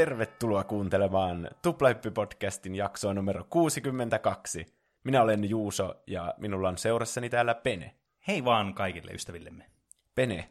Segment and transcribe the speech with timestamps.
[0.00, 4.66] Tervetuloa kuuntelemaan Tuplahyppy-podcastin jaksoa numero 62.
[5.04, 7.94] Minä olen Juuso ja minulla on seurassani täällä Pene.
[8.28, 9.66] Hei vaan kaikille ystävillemme.
[10.14, 10.50] Pene,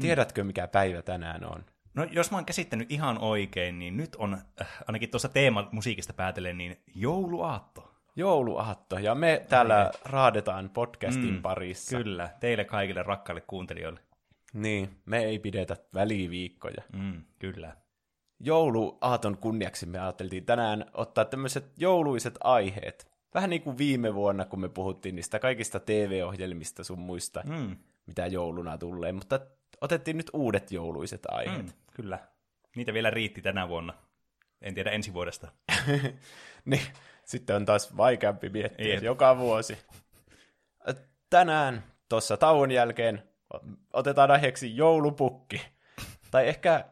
[0.00, 1.64] tiedätkö mikä päivä tänään on?
[1.94, 6.12] No jos mä oon käsittänyt ihan oikein, niin nyt on, äh, ainakin tuossa teema musiikista
[6.12, 7.94] päätellen, niin jouluaatto.
[8.16, 11.96] Jouluaatto, ja me täällä raadetaan podcastin Mm, parissa.
[11.96, 14.00] Kyllä, teille kaikille rakkaille kuuntelijoille.
[14.52, 16.82] Niin, me ei pidetä väliviikkoja.
[16.92, 17.85] Mm, kyllä.
[18.40, 23.08] Jouluaaton kunniaksi me ajateltiin tänään ottaa tämmöiset jouluiset aiheet.
[23.34, 28.26] Vähän niin kuin viime vuonna, kun me puhuttiin niistä kaikista TV-ohjelmista sun muista, Mm, mitä
[28.26, 29.40] jouluna tulee, mutta
[29.80, 31.66] otettiin nyt uudet jouluiset aiheet.
[31.66, 32.18] mm, kyllä.
[32.76, 33.94] Niitä vielä riitti tänä vuonna.
[34.62, 35.48] En tiedä ensi vuodesta.
[36.64, 36.82] niin,
[37.24, 39.02] sitten on taas vaikeampi miettiä Jep.
[39.02, 39.78] joka vuosi.
[41.30, 43.22] Tänään tuossa tauon jälkeen
[43.92, 45.60] otetaan aiheeksi joulupukki.
[46.30, 46.84] tai ehkä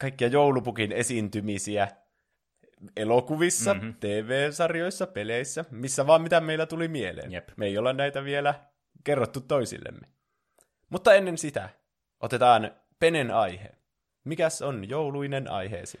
[0.00, 1.88] kaikkia joulupukin esiintymisiä
[2.96, 3.84] elokuvissa, Mhm.
[3.84, 4.00] mm-hmm.
[4.00, 7.32] TV-sarjoissa, peleissä, missä vaan mitä meillä tuli mieleen.
[7.32, 7.48] Jep.
[7.56, 8.54] Me ei olla näitä vielä
[9.04, 10.08] kerrottu toisillemme.
[10.90, 11.68] Mutta ennen sitä
[12.20, 13.70] otetaan Penen aihe.
[14.24, 16.00] Mikäs on jouluinen aiheesi?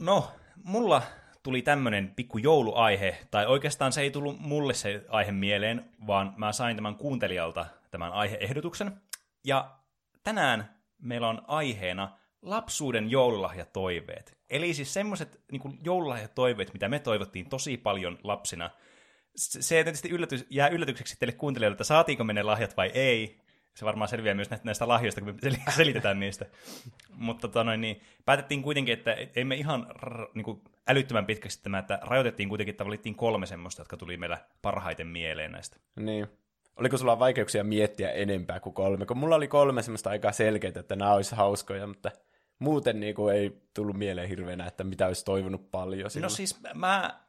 [0.00, 0.30] No,
[0.64, 1.02] mulla
[1.42, 6.52] tuli tämmönen pikku jouluaihe, tai oikeastaan se ei tullut mulle se aihe mieleen, vaan mä
[6.52, 9.00] sain tämän kuuntelijalta tämän aiheehdotuksen.
[9.44, 9.70] Ja
[10.22, 14.38] tänään meillä on aiheena lapsuuden joululahjatoiveet.
[14.50, 18.70] Eli siis semmoiset niin joululahjatoiveet, mitä me toivottiin tosi paljon lapsina.
[19.36, 23.38] Se tietysti yllätys, jää yllätykseksi teille kuuntelijoille, että saatiinko me ne lahjat vai ei.
[23.74, 26.46] Se varmaan selviää myös näistä, lahjoista, kun me sel- selitetään niistä.
[27.10, 29.86] Mutta tota niin, päätettiin kuitenkin, että ei me ihan
[30.34, 34.38] niin kuin älyttömän pitkäksi tämä, että rajoitettiin kuitenkin, että valittiin kolme semmoista, jotka tuli meillä
[34.62, 35.76] parhaiten mieleen näistä.
[35.96, 36.26] Niin.
[36.76, 39.06] Oliko sulla vaikeuksia miettiä enempää kuin kolme?
[39.06, 42.10] Kun mulla oli kolme semmoista aika selkeää, että nämä olisi hauskoja, mutta
[42.58, 46.04] muuten niin kuin ei tullut mieleen hirveänä, että mitä olisi toivonut paljon.
[46.04, 46.30] No silloin.
[46.30, 47.20] siis mä,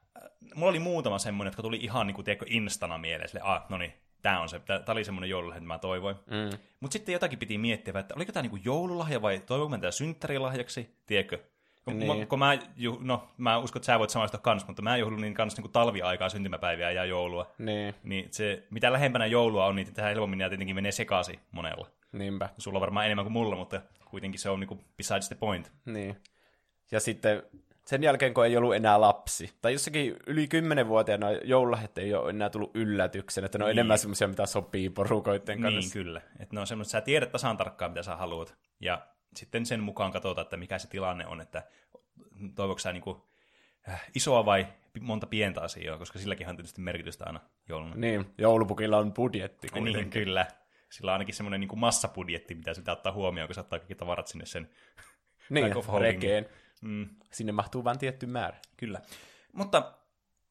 [0.56, 3.30] mulla oli muutama semmoinen, jotka tuli ihan niin kuin, tiedätkö, instana mieleen.
[3.30, 6.16] Sille, ah, no niin, tää on se, tää, tää oli semmoinen joululahja, mitä mä toivoin.
[6.26, 6.58] Mm.
[6.80, 10.96] Mutta sitten jotakin piti miettiä, että oliko tämä niinku joululahja vai toivonko mä tätä synttärilahjaksi,
[11.06, 11.40] tiedätkö?
[11.86, 12.12] Kun, Niin.
[12.12, 12.28] niin.
[12.28, 15.34] kun mä, ju, no mä uskon, että sä voit samaistua kans, mutta mä juhlin niin
[15.34, 17.52] kans niinku talviaikaa syntymäpäiviä ja joulua.
[17.58, 21.88] Niin, Niin se, mitä lähempänä joulua on, niin tähän helpommin ja tietenkin menee sekaisin monella.
[22.12, 22.50] Niinpä.
[22.57, 25.72] Sulla on varmaan enemmän kuin mulla, mutta kuitenkin se on niinku besides the point.
[25.85, 26.22] Niin.
[26.91, 27.44] Ja sitten
[27.85, 30.45] sen jälkeen, kun ei ollut enää lapsi, tai jossakin yli
[30.84, 33.75] 10-vuotiaana joululahjat ei ole enää tullut yllätyksen, että ne on Niin.
[33.78, 35.79] enemmän semmoisia, mitä sopii porukoiden kanssa.
[35.79, 36.22] Niin, kyllä.
[36.40, 38.56] Että ne on semmoista, sä tiedät tasan tarkkaan, mitä sä haluat.
[38.79, 41.63] Ja sitten sen mukaan katsotaan, että mikä se tilanne on, että
[42.56, 43.28] toivoiko sä niinku,
[43.89, 44.68] äh, isoa vai
[45.01, 47.39] monta pientä asiaa, koska silläkin on tietysti merkitystä aina
[47.69, 47.95] jouluna.
[47.95, 50.09] Niin, joulupukilla on budjetti Niin, kuitenkin.
[50.24, 50.45] kyllä.
[50.90, 54.28] Sillä on ainakin semmoinen niin massabudjetti, mitä sitä ottaa huomioon, kun sä ottaa kaikki tavarat
[54.28, 54.70] sinne sen.
[55.50, 56.50] Niin, rekeen.
[56.81, 58.58] Mm, Sinne mahtuu vain tietty määrä.
[58.78, 59.02] kyllä.
[59.53, 59.94] Mutta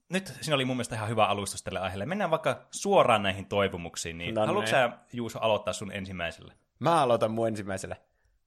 [0.08, 2.06] nyt siinä oli mun mielestä ihan hyvä alustus tälle aiheelle.
[2.06, 4.18] Mennään vaikka suoraan näihin toivomuksiin.
[4.18, 4.70] Niin No haluatko niin.
[4.70, 6.54] sä, Juuso, aloittaa sun ensimmäiselle?
[6.78, 7.96] Mä aloitan mun ensimmäisellä.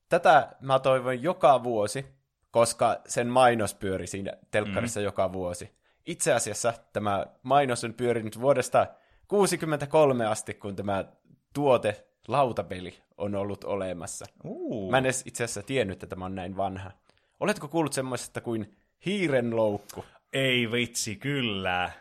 [0.09, 2.05] Tätä mä toivon joka vuosi,
[2.51, 5.03] koska sen mainos pyöri siinä telkkarissa mm.
[5.03, 5.75] joka vuosi.
[6.05, 8.87] Itse asiassa tämä mainos on pyörinyt vuodesta
[9.27, 11.05] 63 asti, kun tämä
[11.53, 14.25] tuote, lautapeli, on ollut olemassa.
[14.43, 14.91] Uh.
[14.91, 16.91] Mä en edes itse asiassa tiennyt, että tämä on näin vanha.
[17.39, 20.05] Oletko kuullut semmoisesta kuin hiirenloukku?
[20.33, 21.91] Ei vitsi, kyllä.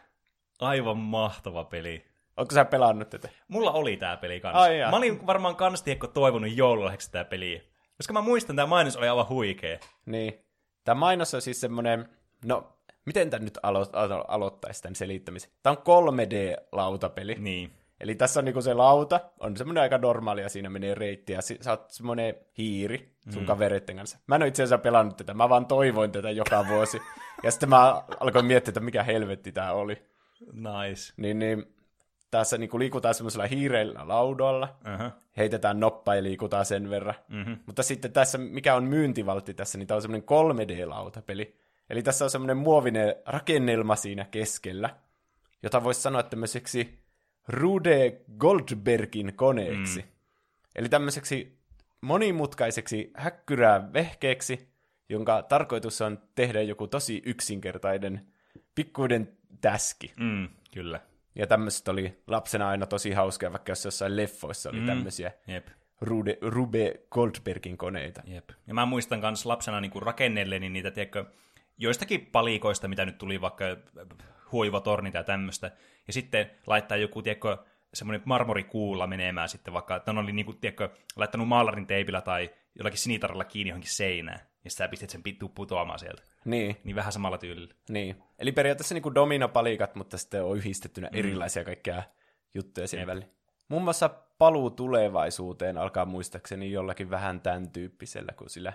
[0.60, 2.04] Aivan mahtava peli.
[2.36, 3.28] Onko sä pelannut tätä?
[3.48, 4.60] Mulla oli tää peli kanssa.
[4.60, 4.90] Ai jaa.
[4.90, 7.60] mä olin varmaan kans tiekko toivonut joululahjaksi tää peliä.
[7.96, 9.78] Koska mä muistan, tää mainos oli aivan huikea.
[10.06, 10.38] Niin.
[10.84, 12.08] Tämä mainos on siis semmoinen,
[12.44, 12.72] no,
[13.04, 15.50] miten tämä nyt alo- alo- aloittaisi tämän selittämisen?
[15.62, 17.34] Tämä on 3D-lautapeli.
[17.38, 17.72] Niin.
[18.00, 21.40] Eli tässä on niinku se lauta, on semmoinen aika normaali ja siinä menee reitti ja
[21.42, 23.46] sä oot semmoinen hiiri sun mm.
[23.46, 24.18] kavereiden kanssa.
[24.26, 27.00] Mä en ole itse asiassa pelannut tätä, mä vaan toivoin tätä joka vuosi.
[27.44, 30.02] ja sitten mä alkoin miettiä, että mikä helvetti tää oli.
[30.52, 31.12] Nice.
[31.16, 31.74] Niin, niin
[32.30, 35.12] tässä niinku liikutaan semmoisella hiireillä laudalla, Uh-huh.
[35.36, 37.14] heitetään noppa ja liikutaan sen verran.
[37.28, 37.52] Mhm.
[37.66, 41.56] Mutta sitten tässä, mikä on myyntivaltti tässä, niin tämä on semmoinen 3D-lautapeli.
[41.90, 44.90] Eli tässä on semmoinen muovinen rakennelma siinä keskellä,
[45.62, 47.07] jota voisi sanoa tämmöiseksi
[47.48, 50.00] Rude Goldbergin koneeksi.
[50.00, 50.08] Mm.
[50.76, 51.58] Eli tämmöiseksi
[52.00, 54.68] monimutkaiseksi häkkyrää vehkeeksi,
[55.08, 58.26] jonka tarkoitus on tehdä joku tosi yksinkertainen
[58.74, 60.12] pikkuinen täski.
[60.20, 61.00] Mm, kyllä.
[61.34, 64.86] Ja tämmöiset oli lapsena aina tosi hauskaa, vaikka jos jossain leffoissa oli mm.
[64.86, 65.68] tämmöisiä Jep.
[66.00, 68.22] Rude, Rube Goldbergin koneita.
[68.26, 68.50] Jep.
[68.66, 71.24] Ja mä muistan myös lapsena niin rakennelleni niitä, tiedätkö,
[71.78, 73.64] joistakin palikoista, mitä nyt tuli vaikka
[74.52, 75.70] huivatornit ja tämmöistä,
[76.08, 77.56] ja sitten laittaa joku, tiedätkö,
[77.94, 82.98] semmoinen marmorikuulla menemään sitten vaikka, että ne oli niinku, tiedätkö, laittanut maalarin teipillä tai jollakin
[82.98, 84.40] sinitaralla kiinni johonkin seinään.
[84.64, 86.22] ja sitten sä pistät sen pittu putoamaan sieltä.
[86.44, 87.74] Niin, Niin vähän samalla tyylillä.
[87.88, 88.22] niin.
[88.38, 91.18] Eli periaatteessa niin kuin dominopalikat, mutta sitten on yhdistettynä Mm.
[91.18, 92.02] erilaisia kaikkea
[92.54, 93.30] juttuja siihen väliin.
[93.68, 94.08] Muun muassa
[94.38, 98.72] paluu tulevaisuuteen alkaa muistaakseni jollakin vähän tämän tyyppisellä, kun sillä,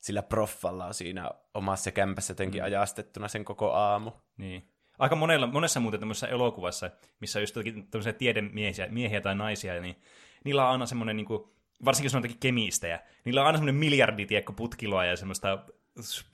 [0.00, 2.64] sillä proffalla on siinä omassa kämpässä jotenkin Mm.
[2.64, 4.10] ajastettuna sen koko aamu.
[4.36, 4.68] Niin.
[4.98, 6.90] Aika monella, monessa muuten tämmöisessä elokuvassa,
[7.20, 7.56] missä on just
[7.90, 9.96] tämmöisiä tiedemiehiä miehiä tai naisia, niin
[10.44, 11.44] niillä on aina semmoinen, niin kuin,
[11.84, 15.58] varsinkin jos on jotakin kemistejä, niillä on aina semmoinen miljardi tiekko putkiloa ja semmoista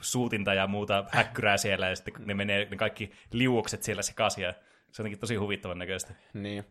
[0.01, 4.53] suutinta ja muuta häkkyrää siellä, ja sitten ne menee ne kaikki liuokset siellä sekaisin, ja
[4.53, 6.15] se on jotenkin tosi huvittavan näköistä.
[6.35, 6.65] Niin.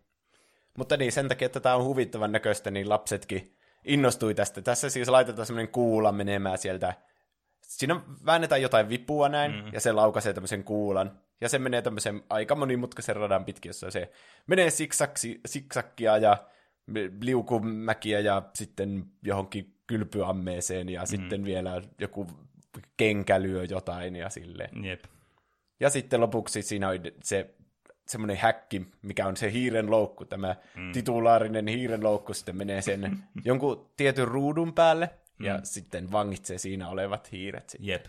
[0.78, 4.62] Mutta niin, sen takia, että tämä on huvittavan näköistä, niin lapsetkin innostui tästä.
[4.62, 6.94] Tässä siis laitetaan semmoinen kuula menemään sieltä.
[7.78, 9.74] Siinä väännetään jotain vipua näin, mm.
[9.74, 11.20] ja se laukaisee tämmöisen kuulan.
[11.42, 14.12] Ja se menee tämmöisen aika monimutkaisen radan pitkin, jossa se
[14.48, 16.38] menee siksaksi, siksakkia ja
[17.22, 21.08] liukumäkiä ja sitten johonkin kylpyammeeseen ja mm.
[21.08, 22.28] sitten vielä joku
[22.98, 24.86] kenkä lyö jotain ja silleen.
[24.86, 25.04] Jep.
[25.80, 27.56] Ja sitten lopuksi siinä on se
[28.08, 30.92] semmoinen häkki, mikä on se hiiren loukku, tämä mm.
[30.92, 35.10] titulaarinen hiiren loukku sitten menee sen jonkun tietyn ruudun päälle
[35.46, 37.70] ja sitten vangitsee siinä olevat hiiret.
[37.70, 37.88] sitten.
[37.88, 38.06] Jep.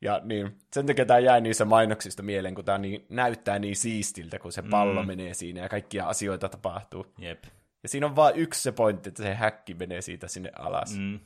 [0.00, 4.38] Ja niin, sen takia tämä jäi niissä mainoksista mieleen, kun tämä niin, näyttää niin siistiltä,
[4.38, 5.06] kun se pallo mm.
[5.06, 7.06] menee siinä ja kaikkia asioita tapahtuu.
[7.18, 7.44] Jep.
[7.82, 10.96] Ja siinä on vain yksi se pointti, että se häkki menee siitä sinne alas.
[10.96, 11.02] Mm.
[11.02, 11.20] Mm.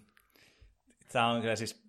[1.13, 1.85] Tämä on kyllä siis...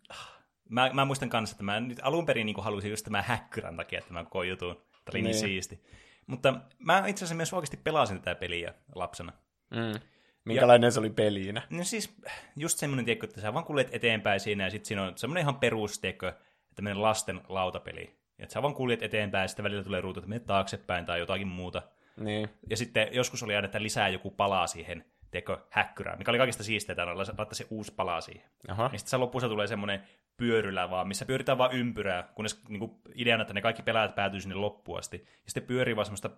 [0.69, 4.01] Mä, mä muistan kanssa, että mä nyt alun perin niin halusin just tämän häkkyrän takia
[4.01, 4.75] tämän koko jutun.
[4.75, 5.23] Tämä oli niin.
[5.23, 5.31] Niin.
[5.31, 5.83] niin siisti.
[6.27, 9.33] Mutta mä itse asiassa myös oikeasti pelasin tätä peliä lapsena.
[9.71, 9.99] Mm.
[10.45, 10.91] Minkälainen ja...
[10.91, 11.61] se oli peliinä?
[11.69, 12.15] No siis
[12.55, 15.55] just semmoinen, tiedätkö, että sä vaan kuljet eteenpäin siinä, ja sitten siinä on semmoinen ihan
[15.55, 16.33] perus, tiedätkö,
[16.75, 18.15] tämmöinen lasten lautapeli.
[18.39, 21.47] Että sä vaan kuljet eteenpäin, ja sitten välillä tulee ruutu, että menet taaksepäin tai jotakin
[21.47, 21.81] muuta.
[22.17, 22.49] Niin.
[22.69, 26.63] Ja sitten joskus oli aina, että lisää joku palaa siihen, tiedätkö, häkkyrään, mikä oli kaikista
[26.63, 28.49] siisteitä, aina laittaa se uusi palaa siihen.
[28.67, 28.89] Aha.
[28.93, 30.03] Ja sitten lopussa tulee semmoinen
[30.37, 34.55] pyörylä vaan, missä pyöritään vaan ympyrää, kunnes niinku, ideana, että ne kaikki pelaajat päätyy sinne
[34.55, 35.17] loppuun asti.
[35.17, 36.29] Ja sitten pyörii vaan semmoista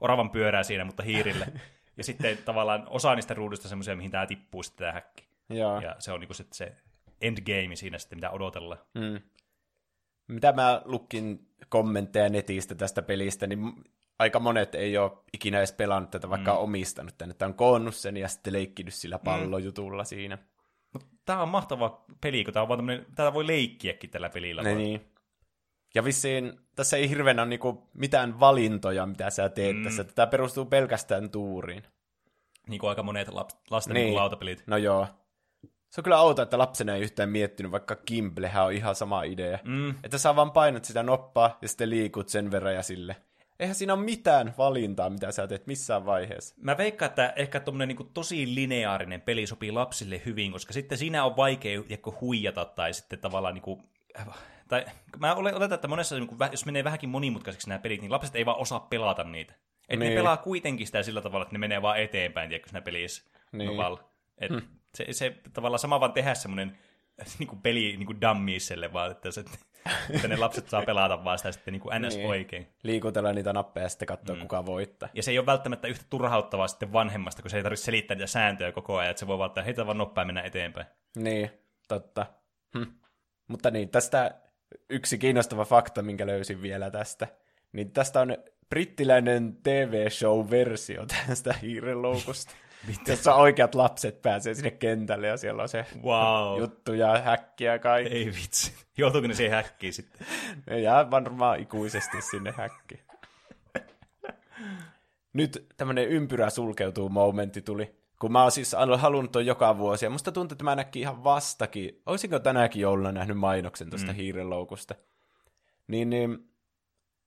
[0.00, 1.46] oravan pyörää siinä, mutta hiirille.
[1.96, 5.28] ja sitten tavallaan osa niistä ruudusta semmoisia, mihin tämä tippuu sitten tämä häkki.
[5.48, 5.80] Joo.
[5.80, 6.76] Ja se on niinku sitten se
[7.20, 8.80] endgame siinä sitten, mitä odotellaan.
[8.94, 9.20] Mm.
[10.28, 13.84] Mitä mä lukin kommentteja netistä tästä pelistä, niin
[14.18, 16.58] aika monet ei ole ikinä edes pelannut tätä, vaikka mm.
[16.58, 17.30] omistanut tänne.
[17.30, 20.06] Että on koonnut sen ja sitten leikkinyt sillä pallojutulla mm.
[20.06, 20.38] siinä.
[21.24, 24.62] Tämä on mahtava peli, kun tämä on vaan tämmönen, tätä voi leikkiäkin tällä pelillä.
[24.62, 25.15] Ne, niin.
[25.96, 29.84] Ja vissiin tässä ei hirveänä ole niinku mitään valintoja, mitä sä teet mm.
[29.84, 30.04] tässä.
[30.04, 31.82] Tämä perustuu pelkästään tuuriin.
[32.68, 34.04] Niin kuin aika monet laps, lasten Niin.
[34.04, 34.16] niin.
[34.16, 34.62] lautapelit.
[34.66, 35.06] No joo.
[35.88, 39.58] Se on kyllä outo, että lapsena ei yhtään miettinyt, vaikka Gimblehän on ihan sama idea.
[39.64, 39.94] Mm.
[40.04, 43.16] Että sä vaan painat sitä noppaa ja sitten liikut sen verran ja sille.
[43.60, 46.54] Eihän siinä ole mitään valintaa, mitä sä teet missään vaiheessa.
[46.58, 51.24] Mä veikkaan, että ehkä tuommoinen niin tosi lineaarinen peli sopii lapsille hyvin, koska sitten siinä
[51.24, 51.80] on vaikea
[52.20, 53.82] huijata tai sitten tavallaan niin kuin,
[54.68, 54.84] tai
[55.18, 58.46] mä ole- oletan, että monessa, niin jos menee vähänkin monimutkaiseksi nämä pelit, niin lapset ei
[58.46, 59.54] vaan osaa pelata niitä.
[59.88, 60.14] Että niin.
[60.14, 63.22] Ne pelaa kuitenkin sitä sillä tavalla, että ne menee vaan eteenpäin, tiedätkö, siinä pelissä.
[63.52, 63.70] Niin.
[64.38, 64.62] Et hmm.
[64.94, 66.78] se, se, tavallaan sama vaan tehdä semmoinen
[67.38, 69.44] niin kuin peli niin kuin dummieselle, vaan että, se,
[70.10, 72.16] että ne lapset saa pelata vaan sitä sitten niin kuin ns.
[72.16, 72.28] Niin.
[72.28, 72.66] oikein.
[72.82, 74.42] Liikutella niitä nappeja ja sitten katsoa, mm.
[74.42, 75.08] kuka voittaa.
[75.14, 78.26] Ja se ei ole välttämättä yhtä turhauttavaa sitten vanhemmasta, kun se ei tarvitse selittää niitä
[78.26, 80.86] sääntöjä koko ajan, että se voi vaan heitä vaan noppaa mennä eteenpäin.
[81.16, 81.50] Niin,
[81.88, 82.26] totta.
[82.78, 82.90] Hm.
[83.48, 84.34] Mutta niin, tästä
[84.90, 87.28] yksi kiinnostava fakta, minkä löysin vielä tästä.
[87.72, 88.36] Niin tästä on
[88.68, 92.54] brittiläinen TV-show-versio tästä hiirenloukusta.
[93.06, 96.60] jossa oikeat lapset pääsee sinne kentälle ja siellä on se Wow.
[96.60, 98.14] juttu ja häkkiä ja kaikki.
[98.14, 98.72] Ei vitsi.
[98.98, 100.26] Joutuuko ne siihen häkkiin sitten?
[100.66, 103.00] Ne jää varmaan ikuisesti sinne häkkiin.
[105.32, 107.94] Nyt tämmönen ympyrä sulkeutuu momentti tuli.
[108.20, 111.24] Kun mä oon siis halunnut ton joka vuosi, ja musta tuntuu, että mä näkin ihan
[111.24, 112.02] vastakin.
[112.06, 114.16] Olisinko tänäkin jouluna nähnyt mainoksen tuosta mm.
[114.16, 114.94] hiirenloukusta?
[115.88, 116.50] Niin, niin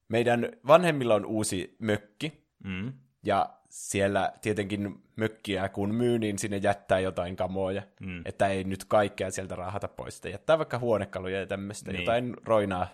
[0.07, 2.93] meidän vanhemmilla on uusi mökki, Mm.
[3.23, 7.81] ja siellä tietenkin mökkiä kun myy, niin sinne jättää jotain kamoja.
[7.99, 8.21] Mm.
[8.25, 10.15] Että ei nyt kaikkea sieltä raahata pois.
[10.15, 11.99] Että jättää vaikka huonekaluja ja tämmöistä, niin.
[12.01, 12.87] jotain roinaa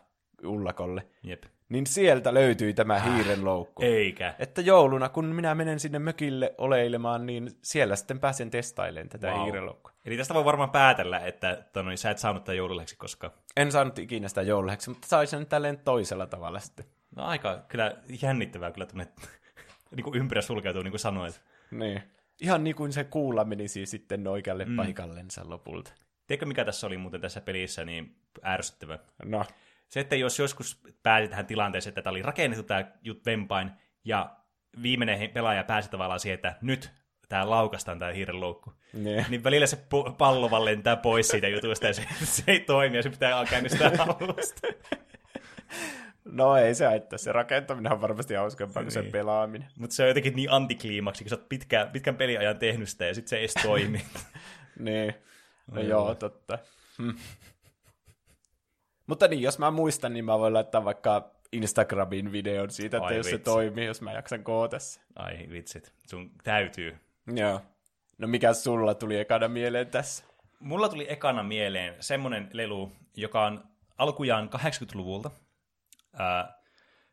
[0.44, 1.08] ullakolle.
[1.24, 1.44] Jep.
[1.70, 3.84] Niin sieltä löytyi tämä hiirenloukku.
[3.84, 4.36] Eikä.
[4.40, 9.44] Että jouluna, kun minä menen sinne mökille oleilemaan, niin siellä sitten pääsen testailemaan tätä Wow.
[9.44, 9.92] hiirenloukkua.
[10.06, 13.34] Eli tästä voi varmaan päätellä, että tonne, sä et saanut tätä joululehdeksi koskaan.
[13.58, 16.86] En saanut ikinä sitä joululeksi, mutta sain sen tälleen toisella tavalla sitten.
[17.16, 19.08] No aika kyllä jännittävää kyllä tuonne
[19.96, 21.42] niin ympyrä sulkeutuu, niin kuin sanoit.
[21.72, 22.02] Niin.
[22.42, 24.76] Ihan niin kuin se kuulla menisi sitten oikealle mm.
[24.76, 25.92] paikallensa lopulta.
[26.28, 29.00] Tiedätkö, mikä tässä oli muuten tässä pelissä niin ärsyttävä?
[29.26, 29.46] No,
[29.90, 33.72] Se, että jos joskus pääsi tähän tilanteeseen, että tämä oli rakennettu tämä jut vempain,
[34.06, 34.36] ja
[34.82, 36.92] viimeinen pelaaja pääsi tavallaan siihen, että nyt
[37.30, 38.74] tää laukastaan tää hiirenloukku.
[38.94, 39.26] Niin.
[39.30, 39.78] Niin välillä se
[40.18, 43.92] pallo vaan lentää pois siitä jutusta ja se, se ei toimi ja se pitää käynnistää
[44.08, 44.68] alusta.
[46.26, 47.18] No ei se haittaa.
[47.18, 49.12] Se rakentaminen on varmasti hauskempaa kuin se Niin.
[49.12, 49.68] pelaaminen.
[49.80, 53.14] Mutta se on jotenkin niin antikliimaksi, kun sä oot pitkään, pitkän peliajan tehnyt sitä ja
[53.14, 54.02] sitten se ei edes toimi.
[54.80, 55.14] Niin.
[55.72, 56.16] No Ai joo, joo.
[56.16, 56.60] totta.
[59.08, 63.18] Mutta niin, jos mä muistan, niin mä voin laittaa vaikka Instagramin videon siitä, että Ai
[63.18, 63.44] jos se vitsi.
[63.44, 65.02] toimii, jos mä jaksan koota se.
[65.16, 66.98] Ai vitsit, sun täytyy.
[67.36, 67.62] Joo.
[68.18, 70.26] No mikä sulla tuli ekana mieleen tässä?
[70.60, 73.64] Mulla tuli ekana mieleen semmonen lelu, joka on
[73.98, 75.32] alkujaan 80-luvulta.
[76.14, 76.60] Ää,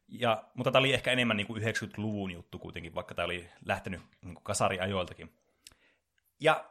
[0.09, 4.01] ja, mutta tämä oli ehkä enemmän niin kuin 90-luvun juttu kuitenkin, vaikka tämä oli lähtenyt
[4.23, 5.33] niin kuin kasariajoiltakin.
[6.43, 6.65] Ja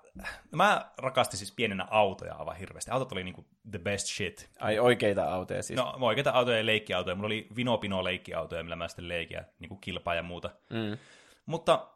[0.51, 2.91] mä rakastin siis pienenä autoja aivan hirveästi.
[2.91, 4.49] Autot oli niin kuin the best shit.
[4.59, 5.79] Ai oikeita autoja siis.
[5.79, 7.15] No oikeita autoja ja leikkiautoja.
[7.15, 10.49] Mulla oli Vinopino leikkiautoja, millä mä sitten leikin niin kuin kilpaa ja muuta.
[10.69, 10.97] Mm.
[11.45, 11.87] Mutta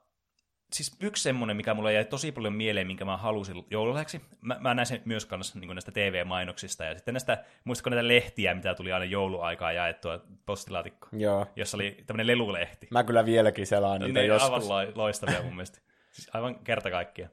[0.74, 4.22] siis yksi semmoinen, mikä mulle jäi tosi paljon mieleen, minkä mä halusin joululahjaksi.
[4.42, 8.56] Mä, mä näin sen myös kanssa niin näistä TV-mainoksista ja sitten näistä, muistatko näitä lehtiä,
[8.56, 11.48] mitä tuli aina jouluaikaa jaettua postilaatikkoon, Joo.
[11.56, 12.88] jossa oli tämmöinen lelulehti.
[12.92, 14.52] Mä kyllä vieläkin selaan niitä Ne joskus.
[14.52, 15.80] aivan lo- loistavia mun mielestä.
[16.12, 17.30] Siis aivan kerta kaikkia.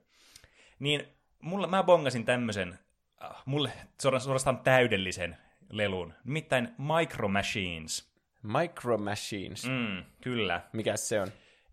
[0.83, 1.09] Niin
[1.41, 2.79] mulla, mä bongasin tämmöisen,
[3.25, 3.73] äh, mulle
[4.03, 5.37] suora- suorastaan täydellisen
[5.71, 8.13] lelun, nimittäin Micro Machines.
[8.43, 9.67] Micro Machines.
[9.67, 10.05] Mm.
[10.21, 10.61] Kyllä.
[10.73, 11.29] Mikä se on?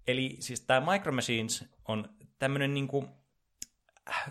[0.08, 3.10] Eli siis tämä Micro Machines on tämmöinen niinku,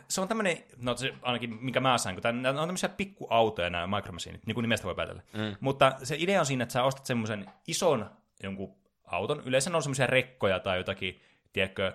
[0.08, 3.96] se on tämmöinen, no se ainakin mikä mä sain, kun nämä on tämmöisiä pikkuautoja nämä
[3.96, 5.22] Micro Machineit, niin kuin nimestä voi päätellä.
[5.32, 5.56] Mm.
[5.60, 8.10] Mutta se idea on siinä, että sä ostat semmoisen ison
[8.42, 11.20] jonkun auton, yleensä ne on semmoisia rekkoja tai jotakin,
[11.52, 11.92] tiedätkö,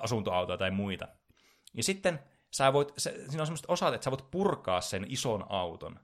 [0.00, 1.08] asuntoautoja tai muita.
[1.78, 2.18] Ja sitten
[2.50, 6.00] sä voit, se, siinä on semmoiset osat, että sä voit purkaa sen ison auton.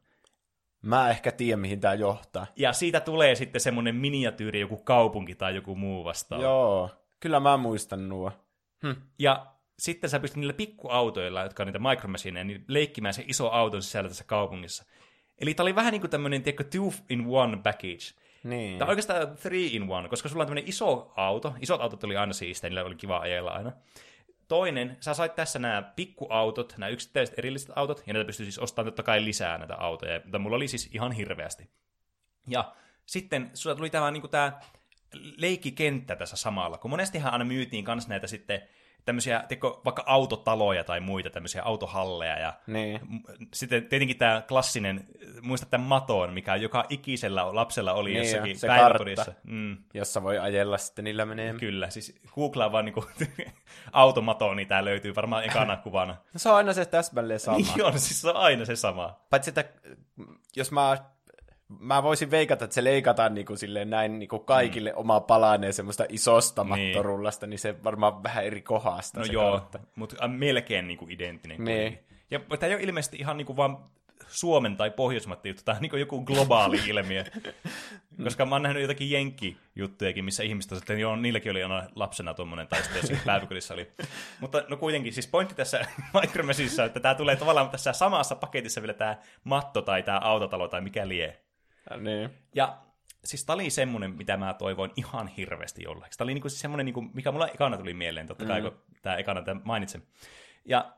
[0.82, 2.46] Mä ehkä tiedän, mihin tää johtaa.
[2.56, 6.42] Ja siitä tulee sitten semmoinen miniatyyri, joku kaupunki tai joku muu vastaava.
[6.42, 6.90] Joo.
[7.20, 8.32] Kyllä mä muistan nuo.
[8.82, 9.00] Hm.
[9.18, 9.46] Ja
[9.78, 14.08] sitten sä pystyt niillä pikkuautoilla, jotka on niitä micromachineja, niin leikkimään se iso auton sisällä
[14.08, 14.84] tässä kaupungissa.
[15.38, 18.14] Eli tää oli vähän niin kuin tämmöinen, tiedätkö, two in one package.
[18.44, 18.78] Niin.
[18.78, 21.54] Tämä on oikeastaan three in one, koska sulla on tämmöinen iso auto.
[21.60, 23.72] Isot autot oli aina siistejä, niillä oli kiva ajella aina.
[24.48, 28.86] Toinen, sä sait tässä nämä pikkuautot, nämä yksittäiset erilliset autot, ja näitä pystyy siis ostamaan
[28.86, 31.70] totta kai lisää näitä autoja, mutta mulla oli siis ihan hirveästi.
[32.48, 32.74] Ja
[33.06, 34.60] sitten sulla tuli tämä, niin tämä
[35.36, 38.62] leikkikenttä tässä samalla, kun monestihan aina myytiin kanssa näitä sitten
[39.04, 43.00] tämmöisiä, tiedätkö, vaikka autotaloja tai muita tämmöisiä autohalleja, ja Niin.
[43.08, 45.06] m- sitten tietenkin tämä klassinen,
[45.42, 49.24] muista tämän maton, mikä joka ikisellä lapsella oli Niin jossakin jo, päiväkodissa.
[49.24, 49.40] kartta.
[49.44, 49.76] Mm.
[49.94, 51.54] Jossa voi ajella sitten niillä menee.
[51.54, 53.04] Kyllä, siis googlaa vaan niinku
[53.92, 56.12] automato, niin tää löytyy varmaan ekana kuvana.
[56.12, 57.56] No, se on aina se täsmälleen sama.
[57.56, 59.20] Niin on, siis se on aina se sama.
[59.30, 59.64] Paitsi että
[60.56, 60.96] jos mä,
[61.68, 64.98] mä voisin veikata, että se leikataan niin kuin silleen näin niin kuin kaikille mm.
[64.98, 66.68] oma palaneen semmoista isosta Niin.
[66.96, 69.20] mattorullasta, niin se varmaan vähän eri kohdasta.
[69.20, 69.78] No joo, kartta.
[69.96, 71.64] mutta melkein niinku identtinen.
[71.64, 71.98] Niin.
[72.30, 73.78] Ja tämä ei ole ilmeisesti ihan niinku vaan
[74.28, 77.24] Suomen tai Pohjoismaiden juttu, tämä on niinku joku globaali ilmiö.
[78.24, 82.34] Koska mä oon nähnyt jotakin jenkkijuttujakin, missä ihmiset on, että joo, niilläkin oli aina lapsena
[82.34, 83.90] tuommoinen, tai sitten jossakin päiväkodissa oli.
[84.40, 85.86] Mutta no kuitenkin, siis pointti tässä
[86.20, 90.80] Micromeshissa, että tämä tulee tavallaan tässä samassa paketissa vielä tämä matto tai tämä autotalo tai
[90.80, 91.43] mikä lie.
[91.90, 92.30] Ja, niin.
[92.54, 92.78] Ja
[93.24, 96.18] siis tää oli semmonen, mitä mä toivoin ihan hirveästi jollakin.
[96.18, 98.70] Tää oli niinku siis semmonen, niinku, mikä mulla ekana tuli mieleen, totta kai, mm.
[98.70, 100.02] kun tää ekana tämän mainitsen.
[100.64, 100.94] Ja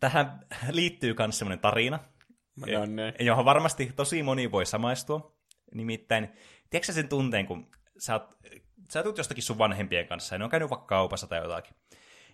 [0.00, 0.40] tähän
[0.70, 1.98] liittyy myös semmoinen tarina,
[2.56, 3.26] No niin.
[3.26, 5.36] johon varmasti tosi moni voi samaistua.
[5.74, 6.28] Nimittäin,
[6.70, 8.36] tiedätkö sä sen tunteen, kun sä, oot,
[8.92, 11.76] sä tulet jostakin sun vanhempien kanssa, ja ne on käynyt vaikka kaupassa tai jotakin.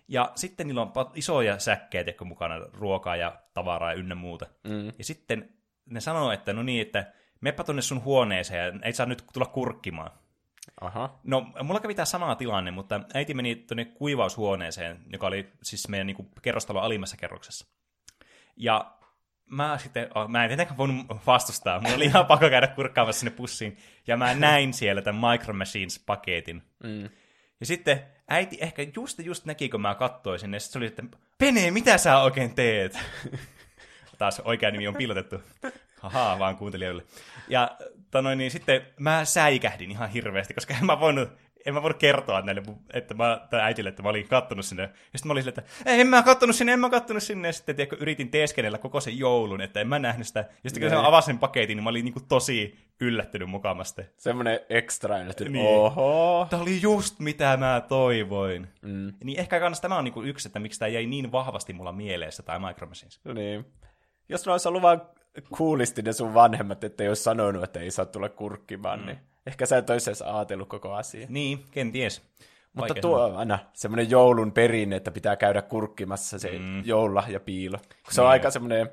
[0.07, 4.45] Ja sitten niillä on isoja säkkejä tiedätkö, mukana, ruokaa ja tavaraa ja ynnä muuta.
[4.63, 4.87] Mm.
[4.97, 5.49] Ja sitten
[5.85, 9.47] ne sanoo, että no niin, että meppä tonne sun huoneeseen ja ei saa nyt tulla
[9.47, 10.11] kurkkimaan.
[10.81, 11.19] Aha.
[11.23, 16.07] No, mulla kävi tämä sama tilanne, mutta äiti meni tuonne kuivaushuoneeseen, joka oli siis meidän
[16.07, 17.65] niin kerrostalon alimmassa kerroksessa.
[18.55, 18.95] Ja
[19.45, 23.77] mä sitten, mä en tietenkään voinut vastustaa, mulla oli ihan pakko käydä kurkkaamassa sinne pussiin,
[24.07, 26.61] ja mä näin siellä tämän Micro Machines-paketin.
[26.83, 27.09] Mm.
[27.59, 31.03] Ja sitten äiti ehkä just just näki, kun mä kattoisin, ja sitten se oli, että
[31.37, 32.99] Pene, mitä sä oikein teet?
[34.17, 35.41] Taas oikea nimi on piilotettu.
[36.03, 37.03] Haha, vaan kuuntelijoille.
[37.47, 37.77] Ja
[38.11, 41.29] tanoin, niin sitten mä säikähdin ihan hirveästi, koska en mä voinut,
[41.65, 44.83] en mä voinut kertoa näille, että mä, tai äitille, että mä olin kattonut sinne.
[44.83, 47.47] Ja sitten mä olin silleen, että en mä kattonut sinne, en mä kattonut sinne.
[47.47, 50.39] Ja sitten tiedätkö, yritin teeskennellä koko sen joulun, että en mä nähnyt sitä.
[50.39, 51.05] Ja sitten kun se Nee.
[51.07, 54.01] avasi sen paketin, niin mä olin niin kuin tosi yllättynyt mukamasti.
[54.17, 55.65] Semmoinen extra, että Niin.
[55.67, 56.47] oho.
[56.49, 58.67] Tämä oli just mitä mä toivoin.
[58.81, 59.13] Mm.
[59.23, 62.43] Niin ehkä kans tämä on niinku yksi, että miksi tämä jäi niin vahvasti mulla mieleessä,
[62.43, 63.19] tai Micro Machines.
[63.23, 63.65] No niin.
[64.29, 65.01] Jos ne olisi ollut vaan
[65.57, 69.05] kuulisti ne sun vanhemmat, että ei olisi sanonut, että ei saa tulla kurkkimaan, mm.
[69.05, 71.27] niin ehkä sä et olisi edes ajatellut koko asiaa.
[71.29, 72.21] Niin, kenties.
[72.73, 76.85] Mutta Vaikea tuo on aina semmoinen joulun perinne, että pitää käydä kurkkimassa se mm.
[76.85, 77.77] joululahja piilo.
[77.77, 78.31] Kun se on Niin.
[78.31, 78.89] aika semmoinen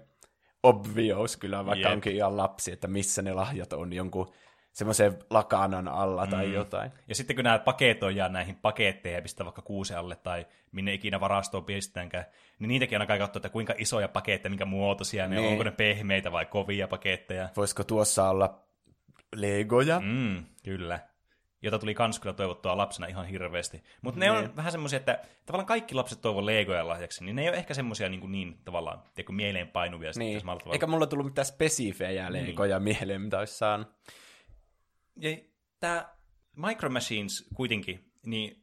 [0.62, 1.92] obvious kyllä, vaikka Jep.
[1.92, 4.32] onkin ihan lapsi, että missä ne lahjat on jonkun
[4.72, 6.52] semmoisen lakanan alla tai Mm.
[6.52, 6.90] jotain.
[7.08, 11.20] Ja sitten kun nämä paketoidaan näihin paketteihin ja pistää vaikka kuusen alle tai minne ikinä
[11.20, 12.24] varastoon pistetäänkään,
[12.58, 15.52] niin niitäkin aina kai katsoa, että kuinka isoja paketteja, minkä muotoisia ne on, Niin.
[15.52, 17.48] onko ne pehmeitä vai kovia paketteja.
[17.56, 18.60] Voisiko tuossa olla
[19.36, 20.00] legoja?
[20.00, 21.00] Mm, kyllä.
[21.62, 23.82] Jota tuli kans kyllä toivottua lapsena ihan hirveästi.
[24.02, 24.56] Mutta ne on Niin.
[24.56, 28.08] vähän semmoisia, että tavallaan kaikki lapset toivoo legoja lahjaksi, niin ne ei ole ehkä semmoisia
[28.08, 30.10] niin, kuin niin tavallaan tiedätkö, mieleen painuvia.
[30.16, 30.40] Niin.
[30.72, 32.46] Eikä mulla tullut mitään spesifejä Niin.
[32.46, 33.88] legoja mieleen, mitä olisi saanut.
[35.20, 35.36] Ja
[35.80, 36.08] tämä
[36.56, 38.62] Micro Machines kuitenkin, niin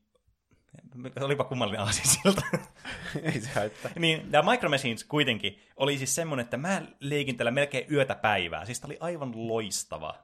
[1.22, 2.42] olipa kummallinen aasinsilta.
[3.34, 3.92] Ei se haittaa.
[4.00, 8.66] niin, tämä Micro Machines kuitenkin oli siis semmoinen, että mä leikin tällä melkein yötä päivää.
[8.66, 10.16] Siis tää oli aivan loistava.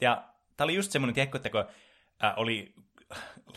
[0.00, 1.64] Ja tää oli just semmoinen, tiedätkö, että kun
[2.24, 2.74] äh, oli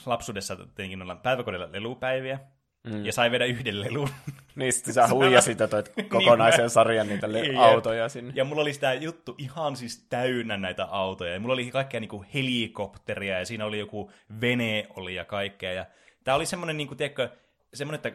[0.06, 2.40] lapsuudessa tietenkin noilla päiväkodilla lelupäiviä,
[2.86, 3.06] mm.
[3.06, 4.10] ja sai vedä yhden lelun.
[4.56, 8.34] Niin, sitten sä huijasit ja toit kokonaisen sarjan niitä le- autoja sinne.
[8.36, 11.34] Ja mulla oli sitä juttu ihan siis täynnä näitä autoja.
[11.34, 14.12] Ja mulla oli kaikkea niinku helikopteria ja siinä oli joku
[14.42, 15.74] vene oli ja kaikkea.
[15.74, 15.86] Ja
[16.24, 17.30] tää oli semmonen, niinku, tiedätkö,
[17.74, 18.12] semmonen, että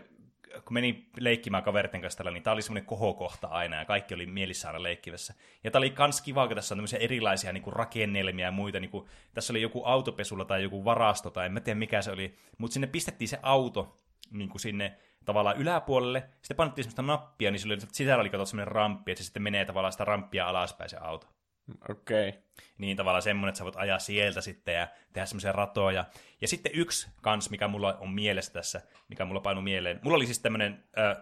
[0.64, 4.26] kun meni leikkimään kaverten kanssa tällä, niin tää oli semmoinen kohokohta aina ja kaikki oli
[4.26, 5.34] mielissä aina leikkivässä.
[5.64, 8.80] Ja tää oli kans kiva, kun tässä on tämmöisiä erilaisia niinku rakennelmia ja muita.
[8.80, 12.34] Niinku, tässä oli joku autopesulla tai joku varasto tai en mä tiedä mikä se oli.
[12.58, 14.00] Mutta sinne pistettiin se auto
[14.30, 16.20] niinku sinne tavallaan yläpuolelle.
[16.32, 19.42] Sitten painettiin semmoista nappia, niin sillä oli- sisällä oli kato semmoinen ramppi, että se sitten
[19.42, 21.26] menee tavallaan sitä ramppia alaspäin se auto.
[21.90, 22.28] Okei.
[22.28, 22.40] Okay.
[22.78, 26.04] Niin tavallaan semmoinen, että sä voit ajaa sieltä sitten ja tehdä semmoisia ratoja.
[26.40, 30.00] Ja sitten yksi kans, mikä mulla on mielessä tässä, mikä mulla painui mieleen.
[30.02, 31.14] Mulla oli siis tämmöinen ö,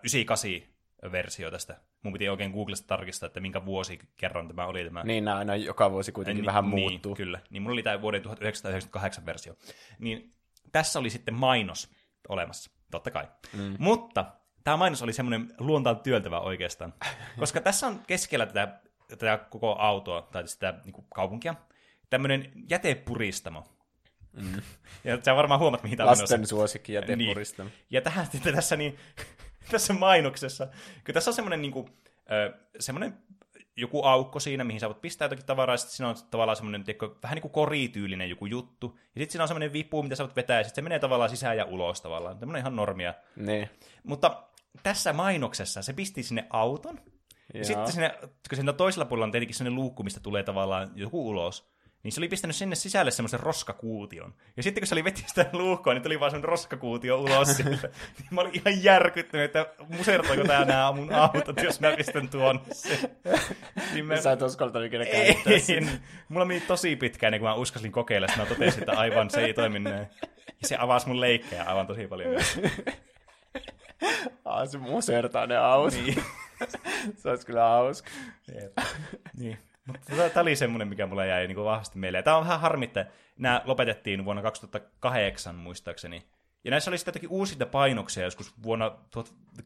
[1.06, 1.76] 98-versio tästä.
[2.02, 5.02] Mun piti oikein Googlesta tarkistaa, että minkä vuosi kerran tämä oli tämä.
[5.04, 7.14] Niin, nämä aina joka vuosi kuitenkin Ni- vähän niin, muuttuu.
[7.14, 7.40] Kyllä.
[7.50, 9.54] Niin mulla oli tämä vuoden 1998 versio.
[9.98, 10.32] Niin
[10.72, 11.90] tässä oli sitten mainos
[12.28, 13.28] olemassa, totta kai.
[13.52, 13.76] Mm.
[13.78, 14.24] Mutta
[14.64, 16.94] tämä mainos oli semmoinen luontaan työltävä oikeastaan.
[17.40, 21.54] Koska tässä on keskellä tätä, tätä koko autoa, tai sitä niin kuin kaupunkia,
[22.10, 23.64] tämmöinen jätepuristamo.
[24.32, 24.62] Mm.
[25.04, 26.18] Ja sä varmaan huomaat, mihin tämä on.
[26.18, 27.64] Lasten suosikki ja tepurista.
[27.64, 27.72] Niin.
[27.90, 28.98] Ja tähän tässä, niin,
[29.70, 30.66] tässä mainoksessa,
[31.04, 31.88] kun tässä on semmoinen, niin kuin,
[32.80, 33.18] semmoinen
[33.78, 36.84] joku aukko siinä, mihin sä voit pistää jotakin tavaraa, ja sitten siinä on tavallaan semmoinen,
[36.84, 40.24] tiedätkö, vähän niin kuin korityylinen joku juttu, ja sitten siinä on semmoinen vipu, mitä sä
[40.24, 43.14] voit vetää, ja sitten se menee tavallaan sisään ja ulos tavallaan, tämmöinen ihan normia.
[43.36, 43.70] Niin.
[44.02, 44.42] Mutta
[44.82, 47.00] tässä mainoksessa se pisti sinne auton,
[47.54, 47.64] ja Joo.
[47.64, 51.70] sitten sinne, kun siinä toisella puolella on tietenkin semmoinen luukku, mistä tulee tavallaan joku ulos,
[52.02, 54.34] niin se oli pistänyt sinne sisälle semmoisen roskakuution.
[54.56, 57.88] Ja sitten kun se oli veti sitä luukkoa, niin tuli vaan semmoinen roskakuutio ulos sieltä.
[58.18, 62.60] niin mä olin ihan järkyttynyt, että musertoiko tää nämä mun autot, jos mä pistän tuon.
[63.92, 64.16] Niin mä...
[64.16, 65.86] Sä et uskaltanut ikinä käyttää sitä.
[66.28, 69.44] Mulla meni tosi pitkään, niin kun mä uskasin kokeilla, että mä totesin, että aivan se
[69.44, 70.06] ei toimi näin.
[70.62, 72.34] Ja se avasi mun leikkejä aivan tosi paljon.
[74.44, 75.94] Ah, se musertaa ne autot.
[75.94, 76.24] Niin.
[77.18, 78.10] se olisi kyllä hauska.
[78.54, 78.78] Jep.
[79.38, 79.58] niin.
[79.88, 82.24] Mutta tämä oli semmoinen, mikä mulla jäi niin vahvasti mieleen.
[82.24, 83.06] Tämä on vähän harmi, että
[83.38, 86.28] nämä lopetettiin vuonna 2008 muistaakseni.
[86.64, 88.98] Ja näissä oli sitten jotakin uusia painoksia joskus vuonna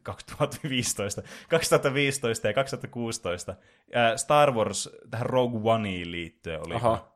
[0.02, 3.54] 2015, 2015 ja 2016.
[3.94, 6.74] Ää, Star Wars tähän Rogue Oneen liittyen oli.
[6.74, 7.12] Aha.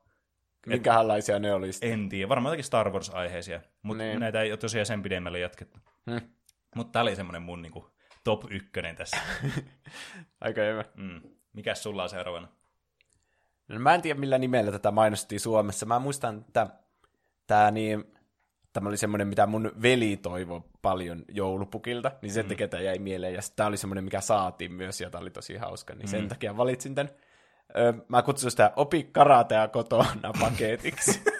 [0.67, 1.93] Minkälaisia ne oli sitten?
[1.93, 4.21] En tiedä, varmaan jotakin Star Wars-aiheisia, mutta Niin.
[4.21, 5.79] näitä ei ole tosiaan sen pidemmälle jatkettu.
[6.11, 6.21] Hmm.
[6.77, 7.91] Mutta tämä oli semmoinen mun niinku,
[8.25, 9.17] top ykkönen tässä.
[10.41, 10.85] Aika hyvä.
[10.95, 11.21] Mm.
[11.53, 12.49] Mikäs sulla on seuraavana?
[13.69, 15.87] No, mä en tiedä, millä nimellä tätä mainostettiin Suomessa.
[15.87, 16.67] Mä muistan, että
[17.47, 18.05] tämä, niin,
[18.73, 22.49] tämä oli semmoinen, mitä mun veli toivoi paljon joulupukilta, niin sen mm.
[22.49, 23.35] takia tämä jäi mieleen.
[23.35, 26.57] Ja tämä oli semmoinen, mikä saatiin myös, ja tämä oli tosi hauska, niin sen takia
[26.57, 27.13] valitsin tämän.
[27.79, 31.23] Ö, mä kutsun sitä Opi karatea kotona paketiksi.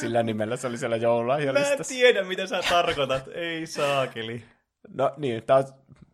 [0.00, 1.94] Sillä nimellä se oli siellä Mä en joululahjalistassa.
[1.94, 3.28] tiedä, mitä sä tarkoitat.
[3.34, 4.44] Ei saakeli.
[4.88, 5.64] No niin, tää on,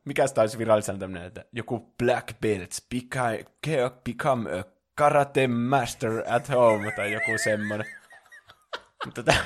[0.09, 3.45] mikä sitä olisi virallisena tämmöinen, että joku black belts become,
[4.05, 7.87] become a karate master at home, tai joku semmoinen.
[9.05, 9.45] Mutta tää...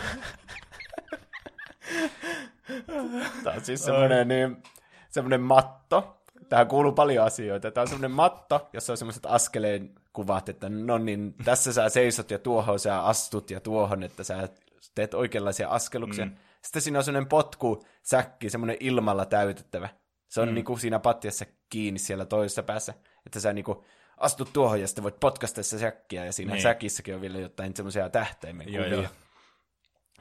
[3.45, 4.63] tää on siis semmoinen, niin,
[5.09, 6.23] semmoinen matto.
[6.49, 7.71] Tähän kuuluu paljon asioita.
[7.71, 12.31] Tämä on semmoinen matto, jossa on semmoiset askeleen kuvat, että no niin, tässä sä seisot
[12.31, 14.49] ja tuohon sä astut ja tuohon, että sä
[14.95, 16.27] teet oikeanlaisia askeluksia.
[16.27, 16.37] Mm.
[16.63, 19.89] Sitten siinä on semmoinen potku, säkki, semmoinen ilmalla täytettävä.
[20.33, 20.55] Se on mm.
[20.55, 22.95] niinku siinä patjassa kiinni siellä toisessa päässä,
[23.27, 23.85] että sä niinku
[24.17, 26.63] astut tuohon ja sitten voit potkasta sitä säkkiä, ja siinä Niin.
[26.63, 28.99] säkissäkin on vielä jotain semmoisia tähtäimen Joo, kuvia.
[28.99, 29.11] joo.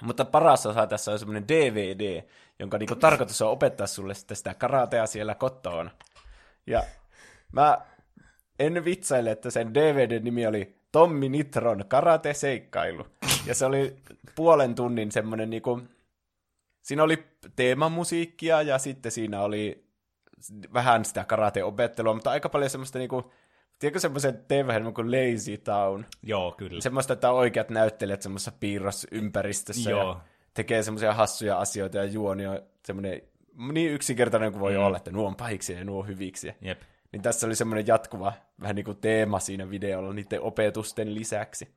[0.01, 2.23] Mutta paras osa tässä on semmoinen DVD,
[2.59, 5.91] jonka niinku tarkoitus on opettaa sulle sitten sitä karatea siellä kotona.
[6.67, 6.83] Ja
[7.51, 7.77] mä
[8.59, 13.07] en vitsaile, että sen DVD-nimi oli Tommi Nitron karate-seikkailu.
[13.45, 13.95] Ja se oli
[14.35, 15.81] puolen tunnin semmoinen niinku,
[16.81, 17.23] siinä oli
[17.55, 19.90] teemamusiikkia ja sitten siinä oli
[20.73, 23.31] vähän sitä karateopettelua, mutta aika paljon semmoista niinku,
[23.79, 26.05] tiedätkö semmoisen tv kuin Lazy Town?
[26.23, 26.81] Joo, kyllä.
[26.81, 30.09] Semmoista, että oikeat näyttelijät semmoisessa piirrosympäristössä Joo.
[30.09, 30.19] ja
[30.53, 33.21] tekee semmoisia hassuja asioita ja juoni on semmoinen
[33.71, 34.83] niin yksinkertainen kuin voi mm.
[34.83, 36.53] olla, että nuo on pahiksi ja nuo on hyviksi.
[36.61, 36.81] Jep.
[37.11, 41.75] Niin tässä oli semmoinen jatkuva vähän niin kuin teema siinä videolla niiden opetusten lisäksi.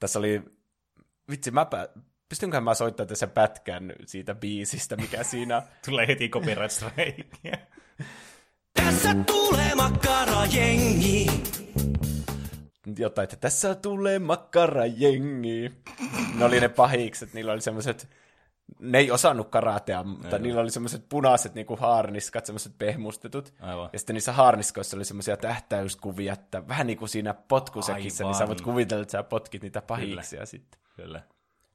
[0.00, 0.42] Tässä oli,
[1.30, 1.66] vitsi, mä.
[2.28, 5.62] Pystynköhän mä soittamaan tässä pätkän siitä biisistä, mikä siinä on.
[5.86, 7.24] Tulee heti copyright strike.
[8.74, 11.26] Tässä tulee makkarajengi.
[12.98, 15.72] Jotain, että tässä tulee makkarajengi.
[16.38, 18.08] Ne oli ne pahikset, niillä oli semmoiset,
[18.80, 23.54] ne ei osannut karatea, mutta Ei niillä oli semmoiset punaiset niinku haarniskat, semmoiset pehmustetut.
[23.60, 23.90] Aivan.
[23.92, 28.38] Ja sitten niissä haarniskoissa oli semmoisia tähtäyskuvia, että vähän niin kuin siinä potkusäkissä, niin sä
[28.38, 28.48] Aivan.
[28.48, 30.80] voit kuvitella, että sä potkit niitä pahiksia sitten.
[30.96, 31.22] Kyllä.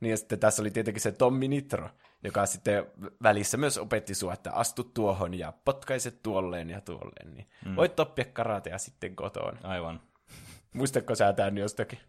[0.01, 1.89] Niin ja sitten tässä oli tietenkin se Tommi Nitro,
[2.23, 2.85] joka sitten
[3.23, 7.33] välissä myös opetti sua, että astu tuohon ja potkaiset tuolleen ja tuolleen.
[7.33, 7.75] Niin mm.
[7.75, 9.57] voit oppia karatea sitten kotoon.
[9.63, 10.01] Aivan.
[10.73, 11.99] Muistatko sä tämän jostakin?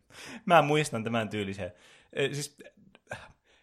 [0.47, 1.73] Mä muistan tämän tyylisen.
[2.13, 2.57] Eh, Siis,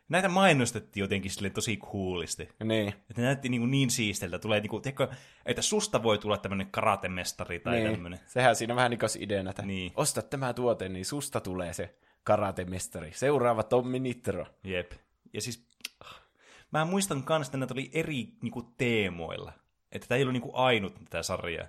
[0.10, 2.50] näitä mainostettiin jotenkin sille tosi coolisti.
[2.64, 2.88] Niin.
[3.10, 4.40] Että näytti niin, niin siisteltä.
[4.40, 5.08] Tulee niin kuin, tiedätkö,
[5.46, 7.92] että susta voi tulla tämmöinen karatemestari tai niin.
[7.92, 8.20] tämmöinen.
[8.28, 9.92] Sehän siinä vähän niin kuin ideana, että Niin.
[9.96, 11.96] osta tämä tuote, niin susta tulee se
[12.30, 13.12] karatemestari.
[13.14, 14.46] Seuraava Tommi Nitro.
[14.64, 14.92] Jep.
[15.34, 15.68] Ja siis,
[16.06, 16.22] ah,
[16.72, 19.54] mä muistan kans, että näitä oli eri niin kuin, teemoilla.
[19.92, 21.68] Että tämä ei ollut niin kuin, ainut tätä sarjaa.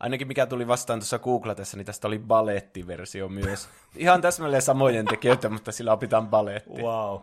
[0.00, 3.68] Ainakin mikä tuli vastaan tuossa googlatessa, niin tästä oli balettiversio myös.
[3.96, 6.82] Ihan täsmälleen samojen tekijöitä, mutta sillä opitaan baletti.
[6.82, 7.20] Wow.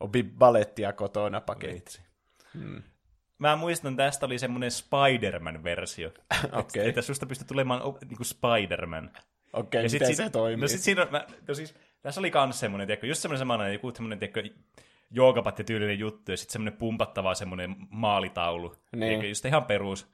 [0.00, 1.74] Opi balettia kotona paketti.
[1.74, 2.02] Vitsi.
[3.38, 6.10] Mä muistan, tästä oli semmoinen Spider-Man-versio.
[6.60, 6.88] Okei.
[6.88, 9.10] Että susta pystyy tulemaan o- niinku Spider-Man.
[9.52, 10.60] Okei, sit miten siinä- se toimii?
[10.60, 13.74] No sit siinä, on- mä, no siis, tässä oli kans semmoinen, tiedätkö, just semmoinen samanlainen,
[13.74, 14.42] joku semmoinen, tiedätkö,
[15.10, 18.68] joogapatti tyylinen juttu, ja sitten semmoinen pumpattava semmoinen maalitaulu.
[18.68, 19.00] Niin.
[19.00, 20.06] Tiedätkö, just ihan perus,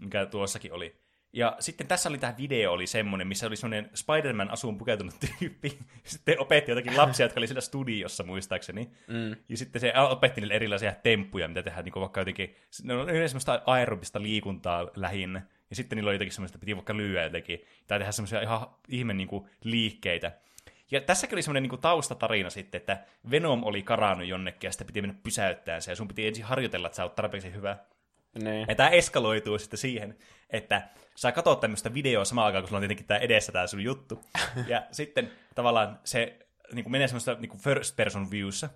[0.00, 1.02] mikä tuossakin oli.
[1.32, 5.78] Ja sitten tässä oli tämä video oli semmoinen, missä oli semmoinen Spider-Man asuun pukeutunut tyyppi.
[6.04, 8.90] Sitten opetti jotakin lapsia, jotka oli siellä studiossa muistaakseni.
[9.06, 9.36] Mm.
[9.48, 13.28] Ja sitten se opetti niille erilaisia temppuja, mitä tehdään, niin vaikka jotenkin, ne on yleensä
[13.28, 15.42] semmoista aerobista liikuntaa lähinnä.
[15.70, 18.66] Ja sitten niillä oli jotenkin semmoista, että piti vaikka lyödä jotenkin, tai tehdä semmoisia ihan
[18.88, 20.32] ihme niin kuin, liikkeitä.
[20.92, 22.98] Ja tässäkin oli semmoinen niin taustatarina sitten, että
[23.30, 26.86] Venom oli karannut jonnekin, ja sitten piti mennä pysäyttämään se, ja sun piti ensin harjoitella,
[26.86, 27.76] että sä oot tarpeeksi hyvä.
[28.42, 28.66] Niin.
[28.68, 30.16] Ja tämä eskaloituu sitten siihen,
[30.50, 33.80] että sä katsot tämmöistä videoa samaan aikaan, kun sulla on tietenkin tämä edessä tämä sun
[33.84, 34.24] juttu.
[34.66, 36.38] Ja sitten tavallaan se
[36.72, 38.70] niin kuin menee semmoista niin kuin first person viewssä.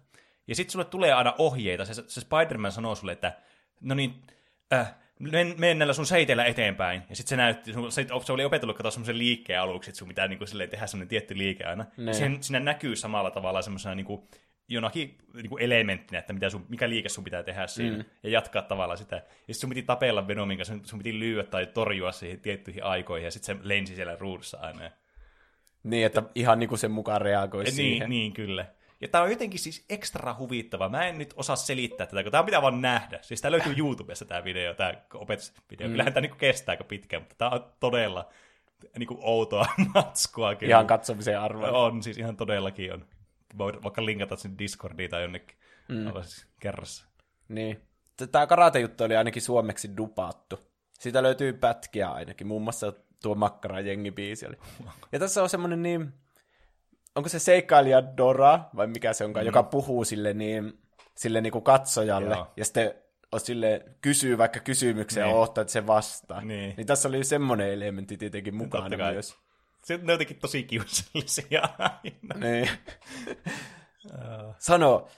[0.46, 1.84] Ja sitten sulle tulee aina ohjeita.
[1.84, 3.32] Se, se Spider-Man sanoo sulle, että
[3.80, 4.22] no niin,
[4.72, 7.02] äh, men, mene näillä sun seiteillä eteenpäin.
[7.10, 10.08] Ja sitten se näytti, sun- se, se oli opetellut katsoa semmoisen liikkeen aluksi, että sun
[10.08, 11.84] pitää niin kuin, silleen, tehdä semmoinen tietty liike aina.
[11.96, 12.12] Ne.
[12.12, 14.22] Sen, siinä näkyy samalla tavalla semmoisena niin kuin,
[14.68, 18.04] jonakin niin kuin elementtinä, että mitä sun, mikä liike sun pitää tehdä siinä, mm.
[18.22, 19.16] ja jatkaa tavallaan sitä.
[19.16, 23.24] Ja sitten sun piti tapella Venomin kanssa, sun piti lyödä tai torjua siihen tiettyihin aikoihin,
[23.24, 24.90] ja sitten se lensi siellä ruudussa aina.
[25.82, 28.10] Niin, että ihan niin kuin sen mukaan reagoi Ja siihen.
[28.10, 28.66] niin, niin, kyllä.
[29.00, 30.88] Ja tää on jotenkin siis ekstra huvittava.
[30.88, 33.18] Mä en nyt osaa selittää tätä, kun tää pitää vaan nähdä.
[33.22, 35.86] Siis tää löytyy YouTubesta tää video, tää opetusvideo.
[35.86, 35.90] Mm.
[35.90, 38.28] Kyllähän tää niinku kestää aika pitkään, mutta tää on todella
[38.98, 40.70] niinku outoa matskua kyllä.
[40.70, 41.70] Ihan katsomisen arvoa.
[41.70, 43.06] On, siis ihan todellakin on.
[43.58, 45.58] Voit vaikka linkata sen Discordiin tai jonnekin.
[45.88, 46.12] Mm.
[46.22, 47.06] Siis kerrassa.
[47.48, 47.80] Niin.
[48.32, 50.58] Tämä karate-juttu oli ainakin suomeksi dupattu.
[50.98, 54.56] Siitä löytyy pätkiä ainakin, muun muassa tuo Makkara jengibiisi oli.
[55.12, 56.12] Ja tässä on semmoinen niin,
[57.16, 59.46] onko se seikkailija Dora, vai mikä se onkaan, mm.
[59.46, 60.78] joka puhuu sille, niin,
[61.14, 62.52] sille niin kuin katsojalle, Joo.
[62.56, 62.94] ja sitten
[63.32, 65.36] on sille, kysyy vaikka kysymyksen ja Niin.
[65.36, 66.40] odottaa, että se vastaa.
[66.40, 66.74] Niin.
[66.76, 69.36] niin tässä oli semmoinen elementti tietenkin mukana myös.
[69.84, 72.48] Se, ne on jotenkin tosi kiusallisia aina.
[72.48, 72.68] Niin.
[74.58, 75.08] Sano,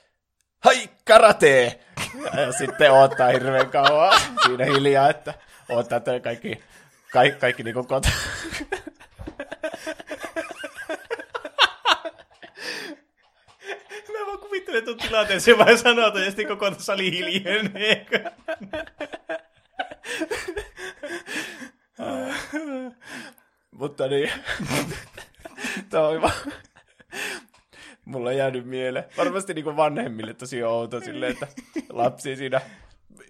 [0.65, 1.81] hai karate!
[2.35, 5.35] Ja, ja sitten odottaa hirveän kauan siinä hiljaa, että
[5.69, 6.61] odottaa, että kaikki,
[7.13, 8.01] kaikki, kaikki niin kota.
[14.13, 18.07] Mä vaan kuvittelen tuon tilanteen, se vaan sanotaan, ja sitten koko sali hiljenee.
[23.71, 24.31] Mutta niin,
[25.91, 26.33] tämä on vaan...
[28.05, 29.05] Mulla on jäänyt mieleen.
[29.17, 31.47] Varmasti niin vanhemmille tosi outo silleen, että
[31.89, 32.61] lapsi siinä...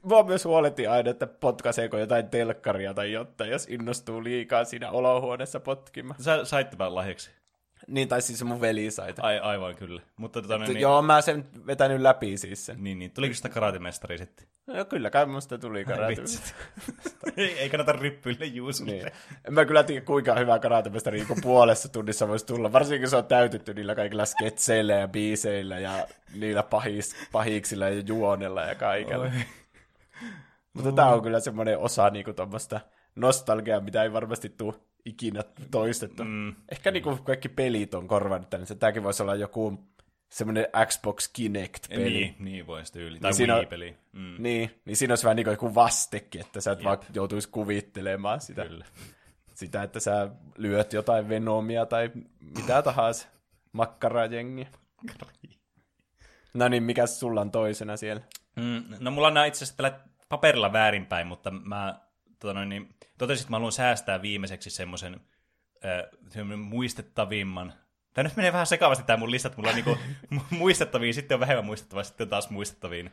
[0.03, 5.61] Mua myös huoletti aina, että potkaiseeko jotain telkkaria tai jotain, jos innostuu liikaa siinä olohuoneessa
[5.61, 6.23] potkimaan.
[6.23, 7.38] Sä sait tämän lahjaksi.
[7.87, 9.29] Niin, tai siis se mun veli sai tämän.
[9.29, 10.03] Ai, aivan kyllä.
[10.17, 10.69] Mutta tota, Niin.
[10.69, 12.85] niin, Joo, mä sen vetänyt läpi siis sen.
[12.85, 14.47] niin, niin, tuliko sitä karatemestari sitten?
[14.67, 15.85] No, kyllä kai musta tuli.
[16.09, 16.55] Vitsit.
[17.37, 18.93] ei, ei kannata ryppyille Juusulle.
[18.93, 19.07] Niin.
[19.47, 22.73] En mä kyllä tiedä, kuinka hyvä karatemestari niin puolessa tunnissa voisi tulla.
[22.73, 28.03] Varsinkin kun se on täytetty niillä kaikilla sketseillä ja biiseillä ja niillä pahis, pahiksilla ja
[28.07, 29.25] juonella ja kaikella.
[29.25, 29.31] Oi.
[30.73, 32.81] Mutta tämä on kyllä semmoinen osa niinku tuommoista
[33.17, 34.75] nostalgiaa, mitä ei varmasti tule
[35.09, 36.25] ikinä toistettu.
[36.25, 36.55] Mm.
[36.73, 38.67] Ehkä niinku kaikki pelit on korvannut tänne.
[38.79, 39.85] Tämäkin voisi olla joku
[40.29, 42.05] semmoinen Xbox Kinect-peli.
[42.11, 43.21] Niin, niin voisi tyyli.
[43.21, 43.97] Tai Niin siinä on- Wii-peli.
[44.13, 47.49] Mm, Niin, niin siinä olisi vähän niin kuin joku vastekin, että sä et vaan joutuisi
[47.49, 48.85] kuvittelemaan sitä, kyllä.
[49.55, 53.29] sitä, että sä lyöt jotain Venomia tai mitä tahansa
[53.73, 54.69] makkarajengiä.
[56.55, 58.23] No niin, mikä sulla on toisena siellä?
[58.57, 62.01] Mm, no mulla on nämä itse asiassa tällä paperilla väärinpäin, mutta mä
[62.39, 65.21] tota noin, niin, totesin, että mä haluan säästää viimeiseksi semmoisen
[65.85, 67.73] äh, muistettavimman.
[68.15, 69.57] Tämä nyt menee vähän sekavasti tämä mun listat.
[69.57, 69.99] Mulla on niinku
[70.35, 73.11] mu- muistettavia, sitten on vähemmän muistettavaa, sitten on taas muistettaviin.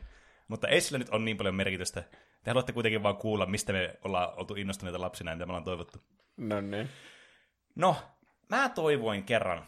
[0.48, 2.02] Mutta ei sillä nyt ole niin paljon merkitystä.
[2.44, 5.64] Te haluatte kuitenkin vaan kuulla, mistä me ollaan oltu innostuneita lapsina ja mitä me ollaan
[5.64, 5.98] toivottu.
[6.36, 6.88] No niin.
[7.74, 7.96] No,
[8.48, 9.64] mä toivoin kerran.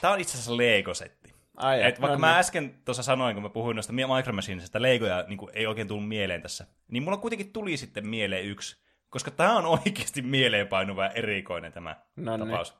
[0.00, 1.32] Tämä on itse asiassa Lego-setti.
[1.56, 2.38] Ai, Et vaikka no mä niin.
[2.38, 6.42] äsken tuossa sanoin, kun mä puhuin noista Micro Machinesista, Legoja niin ei oikein tullut mieleen
[6.42, 8.81] tässä, niin mulla kuitenkin tuli sitten mieleen yksi,
[9.12, 12.48] koska tämä on oikeasti mieleenpainuva ja erikoinen tämä No niin.
[12.48, 12.74] tapaus.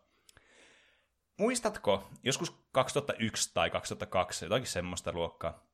[1.39, 5.67] Muistatko, joskus 2001 tai 2002, jotakin semmoista luokkaa,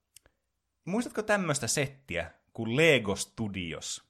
[0.84, 4.08] muistatko tämmöistä settiä kuin Lego Studios?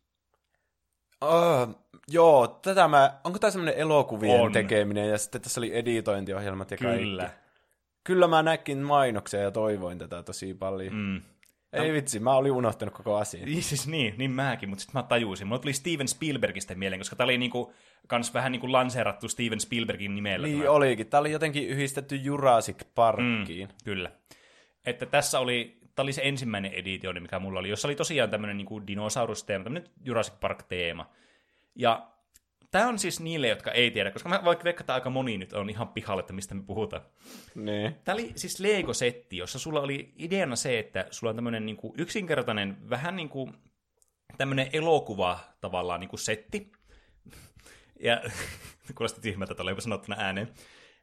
[1.21, 1.69] Oh,
[2.09, 4.53] joo, tätä mä, onko tämä semmoinen elokuvien On.
[4.53, 7.05] tekeminen ja sitten tässä oli editointiohjelmat ja kaikki?
[7.05, 7.31] Kyllä.
[8.05, 10.95] Kyllä mä näkin mainoksia ja toivoin tätä tosi paljon.
[10.95, 11.23] Mm.
[11.73, 11.83] Mm.
[11.83, 13.45] Ei vitsi, mä olin unohtanut koko asian.
[13.45, 15.47] Niin, siis niin, niin mäkin, mutta sitten mä tajusin.
[15.47, 17.73] Mulla tuli Steven Spielbergistä mieleen, koska tää oli niinku,
[18.07, 20.47] kans vähän niinku lanseerattu Steven Spielbergin nimellä.
[20.47, 20.71] Niin tämä.
[20.71, 21.07] olikin.
[21.07, 23.69] Tämä oli jotenkin yhdistetty Jurassic Parkkiin.
[23.85, 24.11] Kyllä.
[24.87, 28.57] Että tässä oli, tämä oli se ensimmäinen editioni, mikä mulla oli, jossa oli tosiaan tämmöinen
[28.57, 31.11] niin dinosaurusteema, tämmöinen Jurassic Park-teema.
[31.75, 32.11] Ja
[32.71, 35.71] tämä on siis niille, jotka ei tiedä, koska mä vaikka veikkaan, aika moni nyt on
[35.71, 37.03] ihan pihalle, että mistä me puhutaan.
[37.55, 37.97] Niin.
[38.05, 41.93] Tämä oli siis Lego-setti, jossa sulla oli ideana se, että sulla on tämmöinen niin kuin
[41.99, 43.55] yksinkertainen, vähän niin kuin
[44.39, 46.73] tämmöinen elokuva tavallaan niin kuin setti.
[48.01, 48.23] Ja
[48.97, 50.49] kuulosti tyhmältä, että jopa sanottuna ääneen.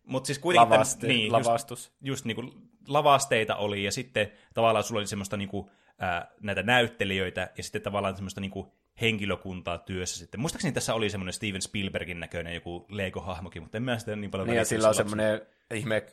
[0.04, 0.66] Mutta siis kuitenkin...
[0.70, 1.92] tämän- Lavaste, niin, just, lavastus.
[2.02, 2.52] just niin kuin
[2.88, 7.82] lavasteita oli, ja sitten tavallaan sulla oli semmoista niin kuin, ää, näitä näyttelijöitä, ja sitten
[7.82, 8.68] tavallaan semmoista niin kuin
[9.02, 10.40] henkilökuntaa työssä sitten.
[10.40, 14.48] Muistaakseni tässä oli semmoinen Steven Spielbergin näköinen joku Lego-hahmokin, mutta en mä sitä niin paljon
[14.48, 15.42] Niin ja sillä on semmoinen
[15.74, 16.06] ihme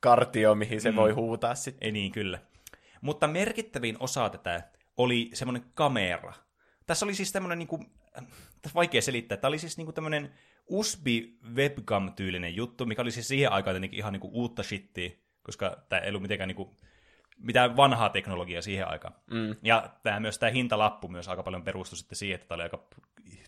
[0.00, 0.96] kartio, mihin se mm.
[0.96, 1.86] voi huutaa sitten.
[1.86, 2.38] Ei niin, kyllä.
[3.00, 4.62] Mutta merkittävin osa tätä
[4.96, 6.32] oli semmoinen kamera.
[6.86, 7.90] Tässä oli siis tämmöinen, niin kuin,
[8.74, 10.32] vaikea selittää, tämä oli siis niin kuin tämmöinen
[10.66, 11.06] USB
[11.54, 15.10] webcam-tyylinen juttu, mikä oli siis siihen aikaan tietenkin ihan niin kuin uutta shittiä,
[15.42, 16.70] koska tämä ei ollut mitenkään niin kuin,
[17.38, 19.14] mitään vanhaa teknologiaa siihen aikaan.
[19.30, 19.56] Mm.
[19.62, 22.84] Ja tämä myös tämä hintalappu myös aika paljon perustui sitten siihen, että tämä oli aika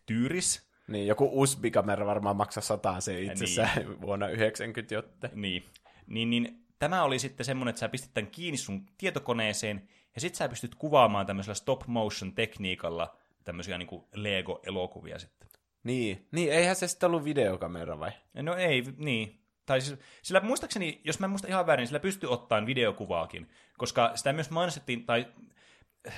[0.06, 4.00] tyyris, Niin, joku USB-kamera varmaan maksaa sataa se itsessään niin.
[4.06, 5.28] vuonna 90 jotta.
[5.34, 5.64] Niin.
[6.06, 10.38] Niin, niin tämä oli sitten semmoinen, että sä pistit tämän kiinni sun tietokoneeseen, ja sitten
[10.38, 15.48] sä pystyt kuvaamaan tämmöisellä stop motion tekniikalla tämmöisiä niin kuin Lego-elokuvia sitten.
[15.84, 16.26] Niin.
[16.32, 18.10] niin, eihän se sitten ollut videokamera vai?
[18.34, 19.39] No ei, niin.
[19.70, 24.12] Tai siis, sillä muistaakseni, jos mä en muista ihan väärin, sillä pystyy ottamaan videokuvaakin, koska
[24.14, 25.26] sitä myös mainostettiin, tai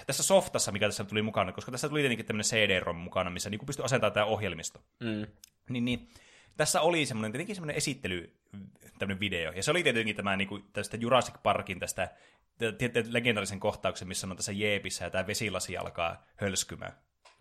[0.07, 3.67] tässä softassa, mikä tässä tuli mukana, koska tässä tuli tietenkin tämmöinen CD-ROM mukana, missä niin
[3.67, 4.81] pystyy asentamaan tämä ohjelmisto.
[5.01, 5.27] Mm.
[5.69, 6.09] Niin, niin
[6.57, 8.37] tässä oli semmoinen, tietenkin semmoinen esittely,
[8.99, 9.53] tämmöinen video.
[9.53, 12.09] Ja se oli tietenkin tämä niin kuin, tästä Jurassic Parkin tästä
[13.11, 16.93] legendaarisen kohtauksen, missä on tässä jeepissä ja tämä vesilasi alkaa hölskymään.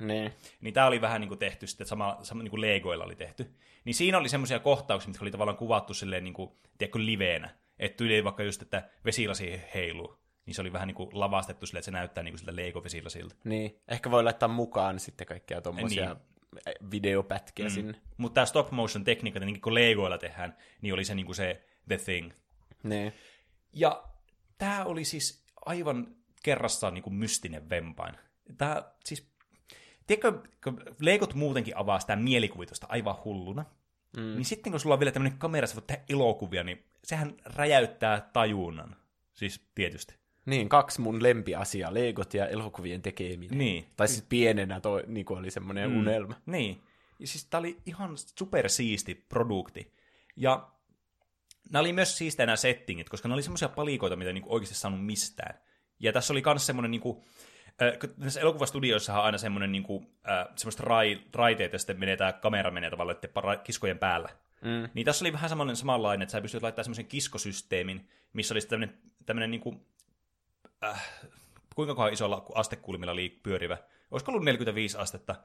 [0.08, 0.32] Niin.
[0.62, 3.52] Niin tämä oli vähän niin kuin tehty sitten, sama, sama niin kuin Legoilla oli tehty.
[3.86, 7.50] Niin siinä oli semmoisia kohtauksia, mitkä oli tavallaan kuvattu silleen niin kuin, tiedätkö, liveenä.
[7.80, 10.18] Että tyyli vaikka just, että vesilasi heiluu.
[10.46, 13.36] Niin se oli vähän niin kuin lavastettu silleen, että se näyttää niin kuin siltä Lego-vesilasilta.
[13.44, 13.80] Niin.
[13.88, 16.92] Ehkä voi laittaa mukaan sitten kaikkia tuommoisia niin.
[16.92, 17.72] videopätkiä mm.
[17.72, 18.02] sinne.
[18.18, 21.68] Mutta tämä stop motion tekniikka, tietenkin kun Legoilla tehdään, niin oli se niin kuin se
[21.88, 22.32] the thing.
[22.84, 23.14] Niin.
[23.74, 24.04] Ja
[24.58, 28.16] tämä oli siis aivan kerrassaan niin kuin mystinen vempain.
[28.58, 29.31] Tämä siis,
[30.08, 33.66] tiedätkö, kun Legot muutenkin avaa sitä mielikuvitusta aivan hulluna,
[34.18, 34.36] mm.
[34.36, 38.30] niin sitten kun sulla on vielä tämmöinen kamera, sä voit tehdä elokuvia, niin sehän räjäyttää
[38.34, 38.96] tajunnan.
[39.34, 40.16] Siis tietysti.
[40.46, 43.58] Niin, kaksi mun lempiasiaa, Legot ja elokuvien tekeminen.
[43.58, 43.86] Niin.
[43.98, 46.00] Tai siis pienenä toi, niin kuin oli semmoinen mm.
[46.00, 46.36] unelma.
[46.46, 46.82] Niin.
[47.20, 49.94] Ja siis tämä oli ihan supersiisti produkti.
[50.36, 50.70] Ja
[51.72, 55.06] nämä oli myös siistejä nämä settingit, koska ne oli semmoisia palikoita, mitä niinku oikeasti saanut
[55.06, 55.60] mistään.
[56.00, 57.24] Ja tässä oli myös semmoinen, niinku,
[57.82, 62.34] äh, näissä elokuvastudioissa on aina semmoinen niinku, äh, semmoista rai, raiteita, ja sitten menee tämä
[62.34, 63.18] kamera menee tavallaan
[63.64, 64.30] kiskojen päällä.
[64.62, 64.90] Mm.
[64.94, 68.98] Niin tässä oli vähän samanlainen samanlainen, että sä pystyt laittamaan semmoisen kiskosysteemin, missä olisi tämmöinen,
[69.26, 69.86] tämmöinen niin kuin,
[70.84, 71.10] äh,
[71.76, 73.78] kuinka kohan isolla astekulmilla liik- pyörivä.
[74.12, 75.36] Olisiko ollut 45 astetta?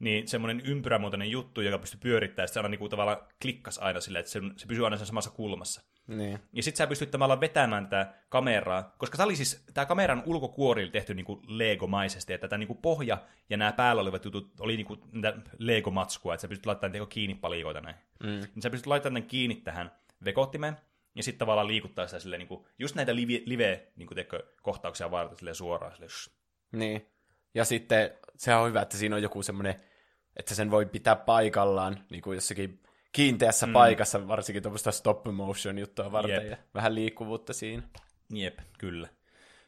[0.00, 4.20] Niin semmoinen ympyrämuotoinen juttu, joka pystyy pyörittämään, se aina niin kuin tavallaan klikkas aina silleen,
[4.20, 5.82] että se, se pysyy aina sen samassa kulmassa.
[6.06, 6.38] Niin.
[6.52, 10.82] Ja sit sä pystyt tavallaan vetämään tätä kameraa, koska tämä oli siis, tämä kameran ulkokuori
[10.82, 13.18] oli tehty niinku Lego-maisesti, että tämä niinku pohja
[13.50, 14.98] ja nämä päällä olevat jutut oli niinku
[15.58, 17.96] Lego-matskua, että sä pystyt laittamaan teko kiinni palikoita näin.
[18.20, 18.28] Mm.
[18.28, 19.90] Niin sä pystyt laittamaan tämän kiinni tähän
[20.24, 20.76] vekottimeen,
[21.14, 25.38] ja sitten tavallaan liikuttaa sitä silleen, niinku, just näitä live, live niinku, teko, kohtauksia varten
[25.38, 25.92] silleen suoraan.
[25.92, 26.30] Silleen, shh.
[26.72, 27.06] Niin.
[27.54, 29.74] Ja sitten se on hyvä, että siinä on joku semmoinen,
[30.36, 32.80] että sen voi pitää paikallaan, niin kuin jossakin
[33.12, 33.72] kiinteässä mm.
[33.72, 36.50] paikassa, varsinkin tuommoista stop motion juttua varten, Jep.
[36.50, 37.82] ja vähän liikkuvuutta siinä.
[38.34, 39.08] Jep, kyllä.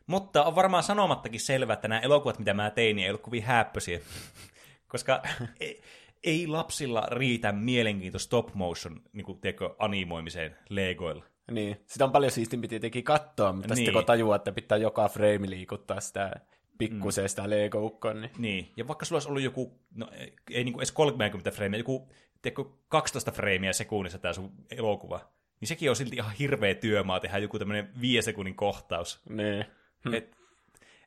[0.07, 3.43] Mutta on varmaan sanomattakin selvää, että nämä elokuvat, mitä mä tein, niin ei ollut kovin
[3.43, 4.01] häppöisiä.
[4.89, 5.23] Koska
[5.61, 5.83] ei,
[6.25, 11.25] ei lapsilla riitä mielenkiinto stop motion niin kuin, tiedätkö, animoimiseen Legoilla.
[11.51, 13.77] Niin, sitä on paljon siistimpi tietenkin katsoa, mutta niin.
[13.77, 14.01] sitten Niin.
[14.01, 16.33] kun tajuaa, että pitää joka frame liikuttaa sitä
[16.79, 20.09] pikkuseen sitä Lego-ukkoa, niin Niin, ja vaikka sulla olisi ollut joku, no
[20.51, 22.09] ei, niin kuin edes 30 freimiä, joku
[22.43, 27.39] tiedätkö, 12 freimiä sekunnissa tämä sun elokuva, niin sekin on silti ihan hirveä työmaa tehdä
[27.39, 29.23] joku tämmöinen 5 sekunnin kohtaus.
[29.29, 29.65] niin.
[30.05, 30.15] Hmm.
[30.15, 30.37] Et,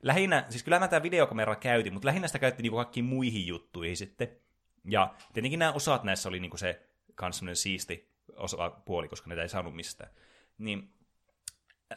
[0.01, 3.97] lähinnä, siis kyllä mä tämä videokamera käytin, mutta lähinnä sitä käytti niinku kaikkiin muihin juttuihin
[3.97, 4.27] sitten.
[4.89, 6.81] Ja tietenkin nämä osat näissä oli niinku se
[7.15, 10.09] kans siisti osa puoli, koska näitä ei saanut mistään.
[10.57, 10.93] Niin,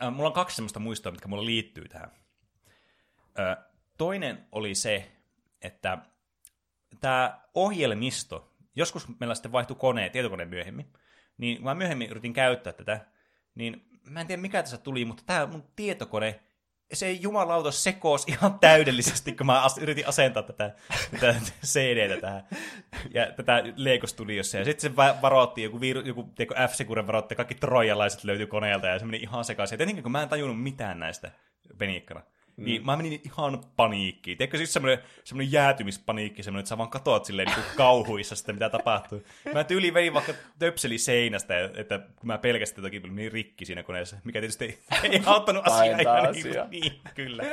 [0.02, 2.10] äh, mulla on kaksi semmoista muistoa, mitkä mulla liittyy tähän.
[3.98, 5.12] Toinen oli se,
[5.62, 5.98] että
[7.00, 10.92] tämä ohjelmisto, joskus meillä sitten vaihtui kone, tietokone myöhemmin,
[11.38, 13.00] niin mä myöhemmin yritin käyttää tätä,
[13.54, 16.40] niin mä en tiedä mikä tässä tuli, mutta tämä mun tietokone,
[16.92, 20.74] se ei jumalauta sekoos ihan täydellisesti, kun mä as- yritin asentaa tätä,
[21.10, 22.42] tätä CD-tä tähän,
[23.14, 27.34] ja tätä Lego Studiossa, ja sitten se va- varoitti, joku, viiru, joku tiedätkö, F-Secure varoitti,
[27.34, 29.74] kaikki trojalaiset löytyi koneelta, ja se meni ihan sekaisin.
[29.74, 31.30] Ja tietenkin, kun mä en tajunnut mitään näistä
[31.78, 32.37] peniikkana, Mm.
[32.58, 34.38] Niin mä menin ihan paniikkiin.
[34.38, 38.54] Tiedätkö siis semmoinen, semmoinen jäätymispaniikki, semmoinen, että sä vaan katoat silleen niin kuin kauhuissa sitten,
[38.54, 39.22] mitä tapahtuu.
[39.54, 43.82] Mä tyyliin vein vaikka töpseli seinästä, että kun mä pelkästään jotakin tuli niin rikki siinä
[43.82, 44.78] koneessa, mikä tietysti ei,
[45.12, 46.66] ei auttanut asiaa ihan niin, asiaa.
[46.66, 47.44] kuin, niin, kyllä.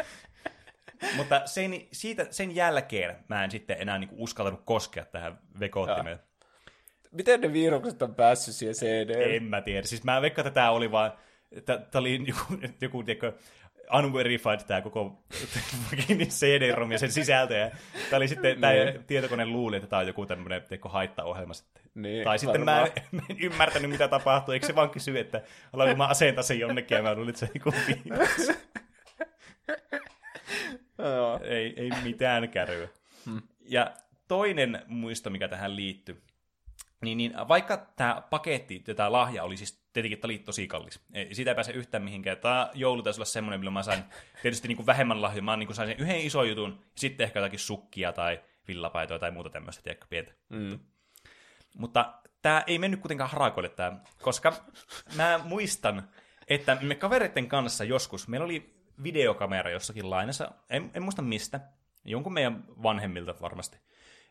[1.15, 6.19] Mutta sen, siitä, sen jälkeen mä en sitten enää niin kuin uskaltanut koskea tähän vekoottimeen.
[7.11, 9.35] Miten ne virukset on päässyt siihen CD?
[9.35, 9.87] En mä tiedä.
[9.87, 11.11] Siis mä veikkaan, että tämä oli vaan,
[11.65, 12.43] tämä oli joku,
[12.81, 13.33] joku tiedätkö,
[13.93, 15.23] unverified tämä koko
[16.29, 17.53] CD-rom ja sen sisältö.
[17.53, 17.71] Ja
[18.09, 19.03] tämä oli sitten, tämä Niin.
[19.03, 21.83] tietokone luuli, että tämä on joku tämmöinen tiedätkö, haittaohjelma sitten.
[21.95, 24.53] Niin, tai sitten mä en, mä en, ymmärtänyt, mitä tapahtuu.
[24.53, 25.41] Eikö se vaan kysy, että
[25.73, 27.73] haluanko mä asentaa sen jonnekin, ja mä luulin, että se joku.
[30.97, 31.39] Joo.
[31.43, 32.87] ei, ei mitään kärryä.
[33.25, 33.41] Hmm.
[33.61, 33.91] Ja
[34.27, 36.21] toinen muisto, mikä tähän liittyy,
[37.05, 40.99] niin, niin vaikka tämä paketti, ja tämä lahja oli siis tietenkin tämä oli tosi kallis.
[41.13, 42.37] Ei, siitä ei pääse yhtään mihinkään.
[42.37, 44.03] Tämä joulu taisi olla semmoinen, millä mä sain
[44.41, 45.43] tietysti niin kuin vähemmän lahjoja.
[45.43, 49.19] Mä niin kuin sain sen yhden ison jutun, ja sitten ehkä jotakin sukkia tai villapaitoja
[49.19, 50.33] tai muuta tämmöistä, tiedätkö, pientä.
[50.49, 50.79] Mm.
[51.77, 54.53] Mutta tämä ei mennyt kuitenkaan harakoille tämä, koska
[55.15, 56.09] mä muistan,
[56.47, 61.59] että me kavereiden kanssa joskus, meillä oli videokamera jossakin lainassa, en, en muista mistä,
[62.05, 63.77] jonkun meidän vanhemmilta varmasti,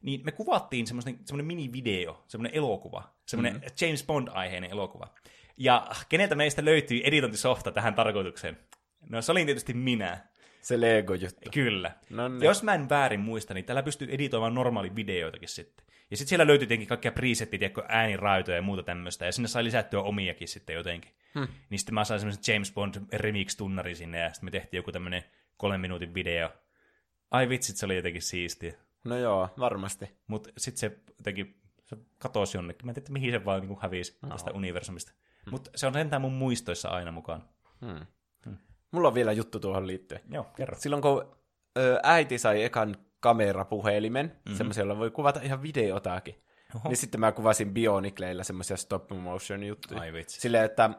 [0.04, 3.62] niin me kuvattiin semmoinen, semmoinen mini-video, semmoinen elokuva, semmoinen mm.
[3.80, 5.14] James Bond-aiheinen elokuva.
[5.56, 8.58] Ja keneltä meistä löytyi editointisofta tähän tarkoitukseen?
[9.10, 10.26] No se oli tietysti minä.
[10.60, 11.50] Se Lego-juttu.
[11.50, 11.90] Kyllä.
[12.10, 12.40] No niin.
[12.40, 15.86] Ja jos mä en väärin muista, niin täällä pystyy editoimaan normaali videoitakin sitten.
[16.10, 19.64] Ja sitten siellä löytyi tietenkin kaikkia presettiä, tiedätkö, ääniraitoja ja muuta tämmöistä, ja sinne sai
[19.64, 21.10] lisättyä omiakin sitten jotenkin.
[21.34, 21.48] Hmm.
[21.70, 25.24] Niin sitten mä sain semmoisen James Bond remix-tunnari sinne, ja sitten me tehtiin joku tämmöinen
[25.56, 26.50] kolmen minuutin video.
[27.30, 28.74] Ai vitsit, se oli jotenkin siistiä.
[29.04, 30.18] No joo, varmasti.
[30.26, 32.86] Mutta sitten se jotenkin, se katosi jonnekin.
[32.86, 34.28] Mä en tiedä, mihin se vaan niin hävisi no.
[34.28, 35.12] tästä universumista.
[35.44, 35.50] Hmm.
[35.50, 37.48] Mutta se on sentään mun muistoissa aina mukaan.
[37.80, 38.06] Hmm.
[38.90, 40.20] Mulla on vielä juttu tuohon liittyen.
[40.30, 40.76] Joo, kerro.
[40.78, 41.36] Silloin kun
[41.78, 44.56] ö, äiti sai ekan kamerapuhelimen, mm-hmm.
[44.56, 46.42] semmoisen, jolla voi kuvata ihan videotakin,
[46.76, 46.88] Oho.
[46.88, 50.00] niin sitten mä kuvasin Bionicleilla semmoisia stop motion juttuja.
[50.00, 50.40] Ai vitsi.
[50.40, 50.90] Silleen, että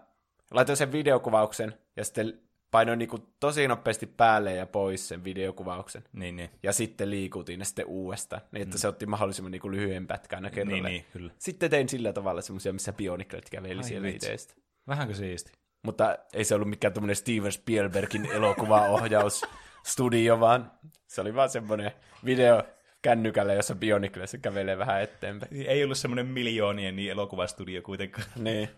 [0.51, 2.41] laitoin sen videokuvauksen ja sitten
[2.75, 6.03] painoin niinku tosi nopeasti päälle ja pois sen videokuvauksen.
[6.13, 6.49] Niin, niin.
[6.63, 8.79] Ja sitten liikutin ne sitten uudestaan, niin että mm.
[8.79, 10.63] se otti mahdollisimman niinku lyhyen pätkän aina.
[10.63, 11.31] Niin, niin, kyllä.
[11.37, 14.33] Sitten tein sillä tavalla semmoisia, missä Bioniclet käveli Ai siellä vitsi.
[14.33, 14.53] itsestä.
[14.87, 15.51] Vähänkö siisti?
[15.83, 20.71] Mutta ei se ollut mikään tämmöinen Steven Spielbergin elokuvaohjausstudio, vaan
[21.07, 21.91] se oli vaan semmoinen
[22.25, 22.63] video
[23.01, 25.65] kännykällä, jossa Bionicles kävelee vähän eteenpäin.
[25.67, 28.27] Ei ollut semmoinen miljoonien niin elokuvastudio kuitenkaan.
[28.35, 28.69] Niin.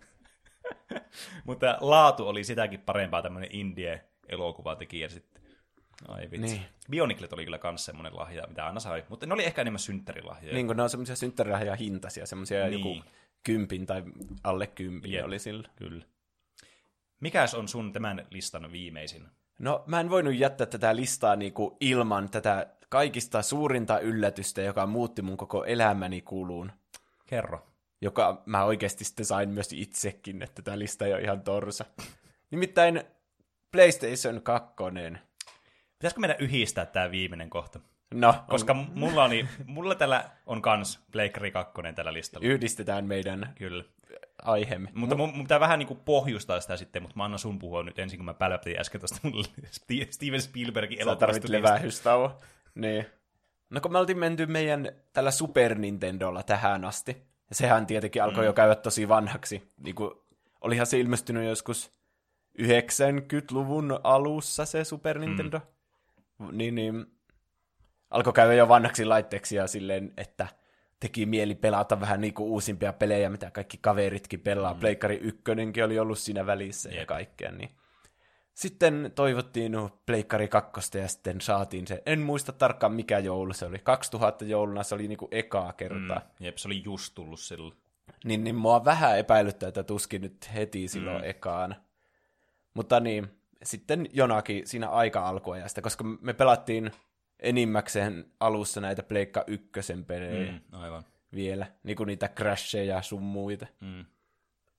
[1.45, 5.41] Mutta laatu oli sitäkin parempaa tämmöinen indie elokuvatekijä sitten.
[6.07, 6.37] Ai vitsi.
[6.37, 6.65] Niin.
[6.89, 9.05] Bioniclet oli kyllä kans semmoinen lahja, mitä aina sai.
[9.09, 10.53] Mutta ne oli ehkä enemmän synttärilahjoja.
[10.53, 12.73] Niin kuin ne on semmoisia synttärilahja hintaisia, semmoisia niin.
[12.73, 13.03] joku
[13.43, 14.03] kympin tai
[14.43, 15.25] alle kympin Jep.
[15.25, 15.69] oli sillä.
[15.75, 16.05] Kyllä.
[17.19, 19.27] Mikäs on sun tämän listan viimeisin?
[19.59, 25.21] No, mä en voinut jättää tätä listaa niinku ilman tätä kaikista suurinta yllätystä, joka muutti
[25.21, 26.71] mun koko elämäni kuluun.
[27.25, 27.66] Kerro.
[28.01, 31.85] Joka mä oikeasti sitten sain myös itsekin, että tämä lista ei ole ihan torsa.
[32.51, 33.03] Nimittäin
[33.71, 34.73] PlayStation 2.
[35.99, 37.79] Pitäisikö meidän yhdistää tämä viimeinen kohta?
[38.13, 42.47] No, Koska mulla, oli, mulla tällä on kans Pleikkari 2 tällä listalla.
[42.47, 43.83] yhdistetään meidän Kyllä.
[44.41, 44.89] aiheemme.
[44.93, 47.99] Mutta mun, mun pitää vähän niinku pohjustaa sitä sitten, mutta mä annan sun puhua nyt
[47.99, 49.45] ensin, kun mä pälpätin äsken tuosta mun
[50.09, 51.25] Steven Spielbergin Sä elokuvasta.
[51.25, 52.31] tarvit levähystauon.
[52.75, 53.05] Niin.
[53.69, 58.43] No kun me oltiin menty meidän tällä Super Nintendolla tähän asti, ja sehän tietenkin alkoi
[58.43, 58.45] mm.
[58.45, 59.71] jo käydä tosi vanhaksi.
[59.77, 60.11] Niin kuin,
[60.61, 61.91] olihan se ilmestynyt joskus
[62.61, 65.59] 90-luvun alussa se Super Nintendo.
[66.39, 66.57] Mm.
[66.57, 67.05] Niin, niin
[68.09, 70.47] alkoi käydä jo vanhaksi laitteeksi ja silleen, että
[70.99, 74.73] teki mieli pelata vähän niinku uusimpia pelejä, mitä kaikki kaveritkin pelaa.
[74.73, 74.79] Mm.
[74.79, 76.99] Pleikkari ykkönenkin oli ollut siinä välissä Jep.
[76.99, 77.51] ja kaikkea.
[77.51, 77.69] Niin.
[78.57, 82.03] Sitten toivottiin no, Pleikkari kakkosta ja sitten saatiin se.
[82.05, 83.79] En muista tarkkaan mikä joulu se oli.
[83.79, 86.17] 2000 jouluna se oli niinku ekaa kertaa.
[86.19, 86.45] Mm.
[86.45, 87.73] Jep, se oli just tullut silloin.
[88.25, 91.29] Niin, niin mua vähän epäilyttää, että tuskin nyt heti silloin mm.
[91.29, 91.75] ekaana.
[92.73, 93.27] Mutta niin,
[93.63, 96.91] sitten jonakin siinä aika alkuajasta, koska me pelattiin
[97.39, 100.59] enimmäkseen alussa näitä Pleikka ykkösen pelejä mm.
[100.71, 101.03] Aivan.
[101.33, 103.67] vielä, niin kuin niitä crasheja sun muita.
[103.79, 104.05] Mm.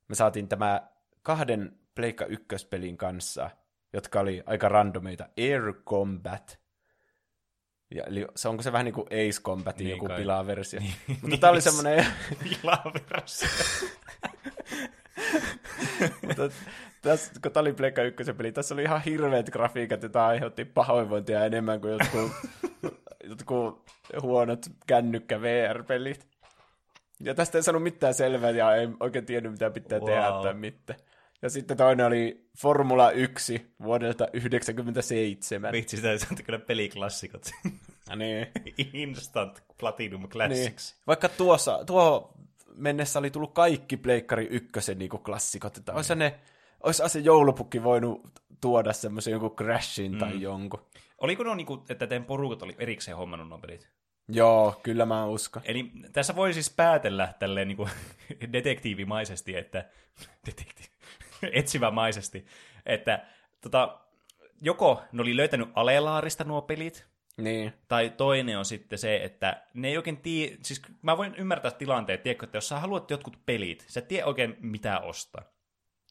[0.08, 0.82] Me saatiin tämä
[1.22, 3.50] kahden Pleikka ykköspelin kanssa,
[3.92, 6.58] jotka oli aika randomeita, Air Combat.
[7.94, 10.20] Ja, eli se onko se vähän niin kuin Ace Combatin Niin joku kai.
[10.20, 10.80] pilaversio.
[10.80, 10.94] Niin.
[11.22, 12.06] Mutta tämä oli semmoinen
[12.44, 13.46] Pilavirassa.
[16.26, 16.42] Mutta
[17.02, 21.44] tässä, kun tämä oli Pleikka ykkösen peli, tässä oli ihan hirveät grafiikat, jota aiheutti pahoinvointia
[21.44, 22.32] enemmän kuin jotkut,
[23.30, 23.90] jotkut
[24.22, 26.26] huonot kännykkä VR-pelit.
[27.20, 30.08] Ja tästä ei saanut mitään selvää ja ei oikein tiennyt, mitä pitää wow.
[30.08, 30.98] tehdä tai mitään.
[31.42, 35.72] Ja sitten toinen oli Formula 1 vuodelta 1997.
[35.72, 37.50] Vitsi, sitä on kyllä peliklassikot.
[38.10, 38.46] Ja niin.
[38.92, 40.94] Instant Platinum Classics.
[40.94, 41.04] Niin.
[41.06, 42.34] Vaikka tuossa, tuo
[42.74, 46.40] mennessä oli tullut kaikki Pleikkari ykkösen niin klassikot, että olisi ne,
[46.82, 50.18] olisi se joulupukki voinut tuoda semmoisen jonkun Crashin mm.
[50.18, 50.86] tai jonkun.
[51.18, 53.88] Oliko ne niinku, että teidän porukat oli erikseen hommannut nuo pelit?
[54.28, 55.62] Joo, kyllä mä uskon.
[55.64, 57.88] Eli tässä voi siis päätellä tälleen niinku
[58.52, 59.84] detektiivimaisesti, että
[60.46, 60.92] detektiivi,
[61.52, 62.46] etsivämaisesti,
[62.86, 63.26] että
[63.60, 64.00] tota,
[64.60, 69.88] joko ne oli löytänyt alelaarista nuo pelit, Niin, tai toinen on sitten se, että ne
[69.88, 70.20] ei oikein
[70.62, 74.26] siis mä voin ymmärtää tilanteen, tiedätkö, että jos sä haluat jotkut pelit, sä et tiedä
[74.26, 75.42] oikein mitä ostaa.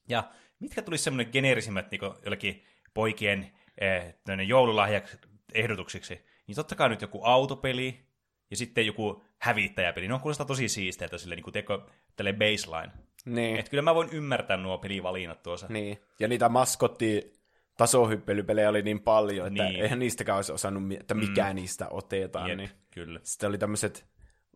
[0.10, 0.24] Ja
[0.60, 2.64] mitkä tulisi semmoinen geneerisimmät niin jollekin
[2.94, 4.16] poikien eh,
[4.48, 5.18] joululahjaksi
[5.54, 8.08] ehdotuksiksi, niin totta kai nyt joku autopeli
[8.50, 10.08] ja sitten joku hävittäjäpeli.
[10.08, 11.80] Ne on kuulostaa tosi siisteiltä sille, niin kuin, tiedätkö,
[12.16, 13.07] tälle baseline.
[13.28, 15.68] Niin, Et kyllä mä voin ymmärtää nuo pelivalinnat tuossa.
[15.70, 15.98] niin.
[16.20, 17.34] Ja niitä maskotti
[17.78, 19.74] tasohyppelypelejä oli niin paljon, että Niin.
[19.74, 19.84] niin.
[19.84, 21.56] eihän niistäkään olisi osannut, että mikä mm.
[21.56, 22.50] niistä otetaan.
[22.50, 22.70] Jep, Niin.
[22.92, 23.20] kyllä.
[23.24, 24.06] Sitten oli tämmöiset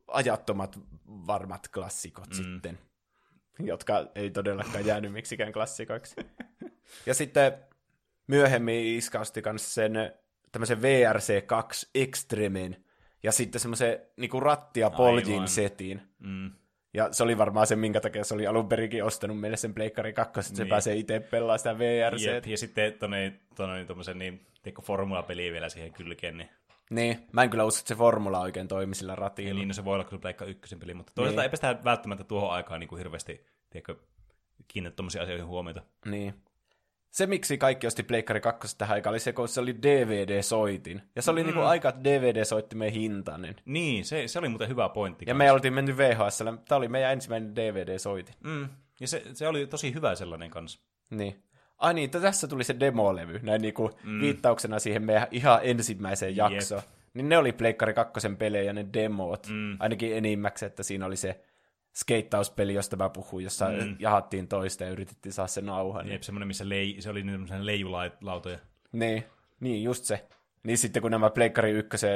[0.07, 2.33] ajattomat varmat klassikot mm.
[2.33, 2.79] sitten,
[3.59, 6.15] jotka ei todellakaan jäänyt miksikään klassikoiksi.
[7.07, 7.53] ja sitten
[8.27, 9.93] myöhemmin iskausti myös sen
[10.51, 12.85] tämmöisen VRC2 Extremen
[13.23, 15.47] ja sitten semmoisen niinku rattia poljin Aivan.
[15.47, 16.01] setin.
[16.19, 16.51] Mm.
[16.93, 20.13] Ja se oli varmaan se, minkä takia se oli alun perinkin ostanut meille sen Pleikkari
[20.13, 20.69] 2, että se Niin.
[20.69, 22.25] pääsee itse pelaamaan sitä VRC.
[22.25, 24.45] Jep, ja sitten tonne, tonne, tommosen niin,
[24.81, 26.49] formula-peliä vielä siihen kylkeen, niin
[26.89, 29.53] Niin, mä en kyllä usko, että se formula oikein toimi sillä ratilla.
[29.59, 31.43] Niin, no se voi olla kyllä Pleikka ykkösen peli, mutta toisaalta Niin.
[31.43, 33.95] eipä sitä välttämättä tuohon aikaan niin kuin hirveästi tiedätkö,
[34.67, 35.81] kiinnittää tuommoisiin asioihin huomiota.
[36.05, 36.33] Niin.
[37.11, 41.01] Se, miksi kaikki osti Pleikkari 2 tähän aikaan, oli se, kun se oli DVD-soitin.
[41.15, 41.45] Ja se oli mm.
[41.45, 43.55] niinku aika DVD-soittimen hintainen.
[43.65, 45.25] Niin, se, se oli muuten hyvä pointti.
[45.25, 45.43] Ja kanssa.
[45.43, 48.35] me oltiin menty VHS, tämä oli meidän ensimmäinen DVD-soitin.
[48.43, 48.69] Mm.
[48.99, 50.79] Ja se, se oli tosi hyvä sellainen kanssa.
[51.09, 51.43] Niin.
[51.77, 54.21] Ai niin, tässä tuli se demolevy, näin niinku mm.
[54.21, 56.81] viittauksena siihen meidän ihan ensimmäiseen jaksoon.
[57.13, 59.47] Niin ne oli Pleikkari 2 pelejä, ne demot.
[59.49, 59.77] Mm.
[59.79, 61.41] Ainakin enimmäkseen, että siinä oli se
[61.95, 63.95] skeittauspeli, josta mä puhuin, jossa mm.
[63.99, 66.09] jahattiin toista ja yritettiin saada se nauhan.
[66.09, 68.59] Jep, semmoinen, missä lei, se oli semmoisen leijulautoja.
[68.91, 69.23] Niin,
[69.59, 70.27] niin just se.
[70.63, 72.07] Niin sitten kun nämä Pleikkari 1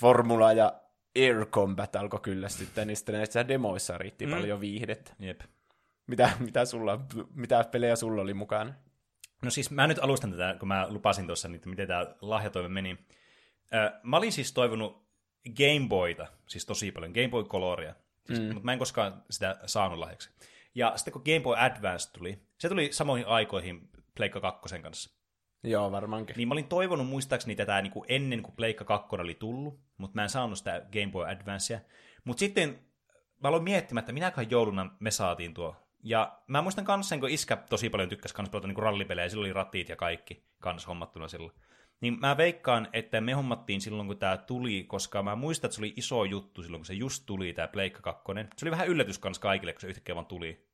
[0.00, 0.80] Formula ja
[1.16, 4.32] Air Combat alkoi kyllästyttää, niin sitten näissä demoissa riitti mm.
[4.32, 5.12] paljon viihdettä.
[5.18, 5.40] Jep.
[6.06, 7.00] Mitä, mitä, sulla,
[7.34, 8.74] mitä pelejä sulla oli mukana?
[9.42, 12.68] No siis mä nyt alustan tätä, kun mä lupasin tuossa, niin, että miten tämä lahjatoime
[12.68, 12.98] meni.
[14.02, 15.06] Mä olin siis toivonut
[15.56, 17.94] Game Boyta, siis tosi paljon, Game Boy Coloria,
[18.28, 18.44] mm.
[18.44, 20.30] mutta mä en koskaan sitä saanut lahjaksi.
[20.74, 25.22] Ja sitten kun Game Boy Advance tuli, se tuli samoihin aikoihin Pleikka 2 kanssa.
[25.64, 26.36] Joo, varmaankin.
[26.36, 30.14] Niin mä olin toivonut muistaakseni tätä niin kuin ennen kuin Pleikka 2 oli tullut, mutta
[30.14, 31.80] mä en saanut sitä Game Boy Advancea.
[32.24, 32.78] Mutta sitten
[33.42, 35.76] mä aloin miettimään, että minäköhän jouluna me saatiin tuo.
[36.02, 39.40] Ja mä muistan kans sen, kun iskä tosi paljon tykkäsi kans pelata niinku rallipelejä, sillä
[39.40, 41.52] oli ratit ja kaikki kans hommattuna silloin.
[42.02, 45.80] Niin mä veikkaan, että me hommattiin silloin, kun tämä tuli, koska mä muistan, että se
[45.80, 48.22] oli iso juttu silloin, kun se just tuli, tämä Pleikka 2.
[48.56, 50.66] Se oli vähän yllätys kans kaikille, kun se yhtäkkiä vaan tuli.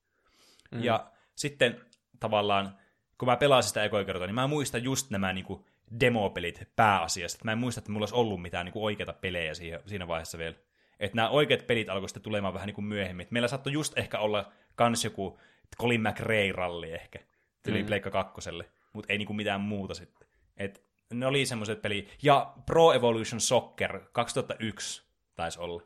[0.70, 0.84] Mm.
[0.84, 1.80] Ja sitten
[2.20, 2.76] tavallaan,
[3.18, 5.66] kun mä pelasin sitä ekoa kertaa, niin mä muistan just nämä niinku
[6.00, 7.38] demopelit pääasiassa.
[7.44, 10.56] Mä en muista, että mulla olisi ollut mitään niinku oikeita pelejä siinä, siinä vaiheessa vielä.
[11.00, 13.24] Että nämä oikeat pelit alkoi sitten tulemaan vähän niinku myöhemmin.
[13.24, 15.40] Et meillä saattoi just ehkä olla kans joku
[15.80, 17.18] Colin McRae-ralli ehkä.
[17.62, 17.86] Tuli mm.
[17.86, 20.28] Pleikka kakkoselle, mutta ei niinku mitään muuta sitten.
[20.56, 22.08] Et ne oli semmoiset peli.
[22.22, 25.02] Ja Pro Evolution Soccer 2001
[25.34, 25.82] taisi olla.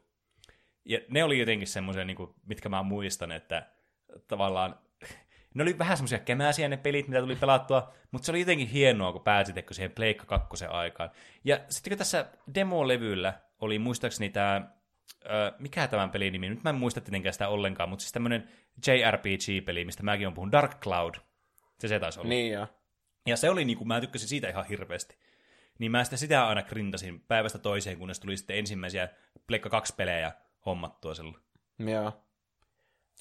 [0.85, 3.67] Ja ne oli jotenkin semmoisia, niinku, mitkä mä muistan, että
[4.29, 4.79] tavallaan
[5.55, 9.13] ne oli vähän semmoisia kemäisiä ne pelit, mitä tuli pelattua, mutta se oli jotenkin hienoa,
[9.13, 11.11] kun pääsit siihen Pleikka 2 aikaan.
[11.45, 14.71] Ja sitten kun tässä demo-levyllä oli muistaakseni tämä,
[15.59, 18.49] mikä tämän pelin nimi, nyt mä en muista tietenkään sitä ollenkaan, mutta siis tämmöinen
[18.87, 21.15] JRPG-peli, mistä mäkin on puhunut, Dark Cloud,
[21.79, 22.29] se se taisi olla.
[22.29, 22.67] Niin joo.
[23.27, 25.17] Ja se oli, niin kuin, mä tykkäsin siitä ihan hirveästi.
[25.79, 29.09] Niin mä sitten sitä aina grindasin päivästä toiseen, kunnes tuli sitten ensimmäisiä
[29.47, 30.33] Pleikka 2-pelejä
[30.67, 31.37] hommattua silloin.
[31.79, 32.13] Joo.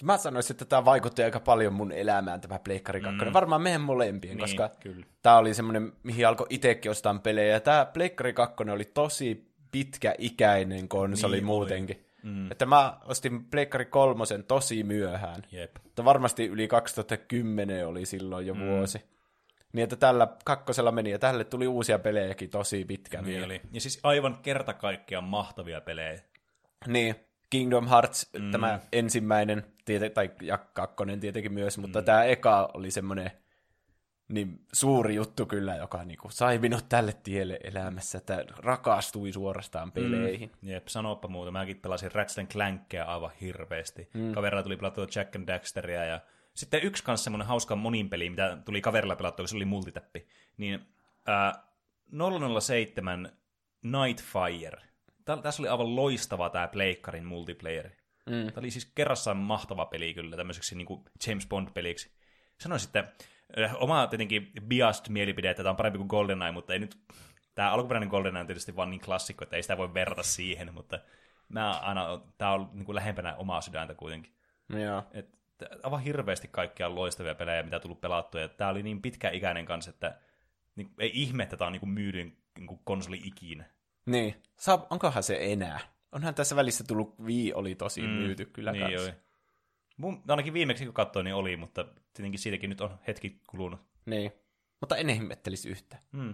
[0.03, 3.25] Mä sanoisin, että tämä vaikutti aika paljon mun elämään, tämä Pleikkari 2.
[3.25, 3.33] Mm.
[3.33, 5.05] Varmaan meidän molempien, niin, koska kyllä.
[5.21, 7.53] tämä oli semmoinen, mihin alkoi itsekin ostaa pelejä.
[7.53, 12.05] Ja tämä Pleikkari 2 oli tosi pitkäikäinen konsoli niin, muutenkin.
[12.23, 12.51] Mm.
[12.51, 15.41] Että mä ostin Pleikkari kolmosen tosi myöhään.
[15.51, 15.75] Jep.
[15.85, 18.59] Että varmasti yli 2010 oli silloin jo mm.
[18.59, 19.01] vuosi.
[19.73, 23.61] Niin, että tällä kakkosella meni, ja tälle tuli uusia pelejäkin tosi pitkään niin Oli.
[23.71, 26.19] Ja siis aivan kerta kaikkiaan mahtavia pelejä.
[26.87, 27.15] Niin,
[27.49, 28.51] Kingdom Hearts, mm.
[28.51, 32.05] tämä ensimmäinen, tiete, tai ja kakkonen tietenkin myös, mutta mm.
[32.05, 33.31] tämä eka oli semmoinen
[34.31, 39.91] niin suuri juttu kyllä, joka niinku sai minut tälle tielle elämässä, että rakastui suorastaan mm.
[39.91, 40.51] peleihin.
[40.61, 40.69] Mm.
[40.69, 41.51] Jep, sanoppa muuta.
[41.51, 44.09] Mäkin pelasin Ratchet Clankia aivan hirveästi.
[44.13, 44.31] Mm.
[44.31, 46.19] Kaverilla tuli pelattua Jack and Daxteria ja
[46.55, 50.27] sitten yksi kanssa semmoinen hauska monin peli, mitä tuli kaverilla pelattua, se oli multitappi.
[50.57, 50.85] Niin
[51.29, 51.63] äh,
[52.61, 53.31] 007
[53.83, 54.81] Nightfire.
[55.43, 57.89] Tässä oli aivan loistava tämä Pleikkarin multiplayer.
[58.25, 58.45] Mm.
[58.45, 62.11] Tämä oli siis kerrassaan mahtava peli kyllä, tämmöiseksi niin kuin James Bond-peliksi.
[62.57, 63.13] Sanoisin, että
[63.63, 66.97] äh, oma tietenkin biased mielipide, että tämä on parempi kuin GoldenEye, mutta ei nyt...
[67.55, 70.99] Tämä alkuperäinen GoldenEye on tietysti vaan niin klassikko, että ei sitä voi verrata siihen, mutta
[71.49, 74.33] mä aina, tämä on niin kuin lähempänä omaa sydäntä kuitenkin.
[74.69, 75.03] Joo.
[75.11, 75.40] Et
[75.83, 80.17] aivan hirveästi kaikkia loistavia pelejä, mitä tullut pelattua, tämä oli niin pitkäikäinen kanssa, että
[80.75, 83.65] niin, ei ihme, että tämä on niin kuin myydyin niin konsoli ikinä.
[84.05, 84.35] Niin.
[84.57, 85.79] Saa, onkohan se enää?
[86.11, 89.01] Onhan tässä välissä tullut Wii oli tosi mm, myyty kyllä niin kanssa.
[89.03, 89.13] Oli.
[89.97, 93.79] Mun, ainakin viimeksi kun katsoin, niin oli, mutta tietenkin siitäkin nyt on hetki kulunut.
[94.05, 94.31] Niin.
[94.79, 95.97] Mutta en ihmettelisi yhtä.
[96.11, 96.33] Mm.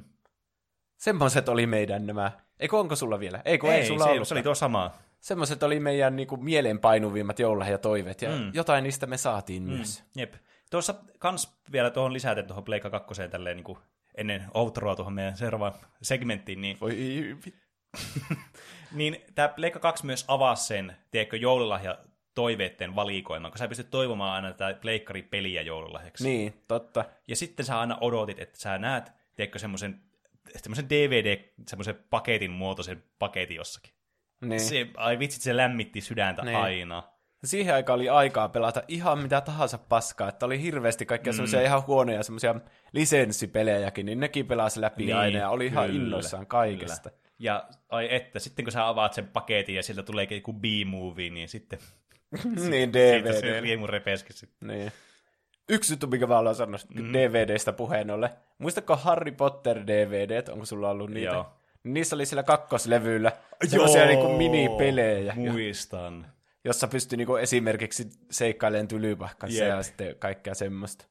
[0.97, 2.31] Semmoiset oli meidän nämä.
[2.59, 3.41] Eikö onko sulla vielä?
[3.45, 4.27] Eikö ei, ei sulla se, ollut?
[4.27, 4.91] se oli tuo sama.
[5.27, 7.39] Semmoiset oli meidän niinku, mieleenpainuvimmat
[7.77, 8.51] toiveet, ja mm.
[8.53, 9.69] jotain niistä me saatiin mm.
[9.69, 10.03] myös.
[10.15, 10.33] Jep.
[10.69, 13.77] Tuossa kans vielä tuohon lisäten tuohon Pleikka 2 tälleen niin kuin
[14.17, 16.77] ennen outroa tuohon meidän seuraavaan segmenttiin, niin...
[16.81, 16.97] Voi
[18.91, 21.97] niin tämä Pleikka 2 myös avasi sen, tiedätkö, joululahja
[22.35, 24.79] toiveiden valikoiman, kun sä pystyt toivomaan aina tätä
[25.29, 26.23] peliä joululahjaksi.
[26.23, 27.05] Niin, totta.
[27.27, 30.01] Ja sitten sä aina odotit, että sä näet, tiedätkö, semmoisen
[30.55, 33.96] semmoisen DVD, semmoisen paketin muotoisen paketin jossakin.
[34.41, 34.59] Niin.
[34.59, 36.57] Se, ai vitsit, se lämmitti sydäntä niin.
[36.57, 37.03] aina.
[37.43, 41.35] Siihen aikaan oli aikaa pelata ihan mitä tahansa paskaa, että oli hirveästi kaikkia mm.
[41.35, 42.55] semmoisia ihan huonoja semmoisia
[42.93, 47.09] lisenssipelejäkin, niin nekin pelasi läpi niin, aina ja oli ihan kyllä, innoissaan kaikesta.
[47.09, 47.27] Kyllä.
[47.39, 51.49] Ja ai että, sitten kun sä avaat sen paketin ja sieltä tulee joku B-movie, niin
[51.49, 51.79] sitten...
[52.69, 53.31] niin, DVD.
[53.33, 54.67] Siitä se riemu repeski sitten.
[54.67, 54.91] Niin.
[55.69, 57.13] Yksi juttu, mikä mä olen sanonut mm.
[57.13, 58.29] DVDstä puheen ollen.
[58.57, 60.49] Muistatko Harry Potter DVDt?
[60.49, 61.31] Onko sulla ollut niitä?
[61.31, 61.56] Joo.
[61.87, 63.31] Niissä oli sillä kakkoslevyllä
[63.67, 65.33] sellaisia niinku minipelejä.
[65.35, 66.27] Muistan.
[66.63, 71.05] Jossa pystyi niinku esimerkiksi seikkailemaan tylypahkassa ja sitten kaikkea semmoista.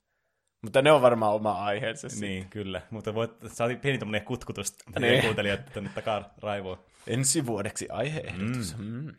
[0.62, 2.08] Mutta ne on varmaan oma aiheensa.
[2.20, 2.82] Niin, kyllä.
[2.90, 5.22] Mutta voit, saatiin pieni tämmöinen kutkutus niin.
[5.22, 6.78] kuuntelijat tänne takaa raivoon.
[7.06, 8.76] Ensi vuodeksi aiheehdotus.
[8.78, 8.84] Mm.
[8.84, 9.14] Mm.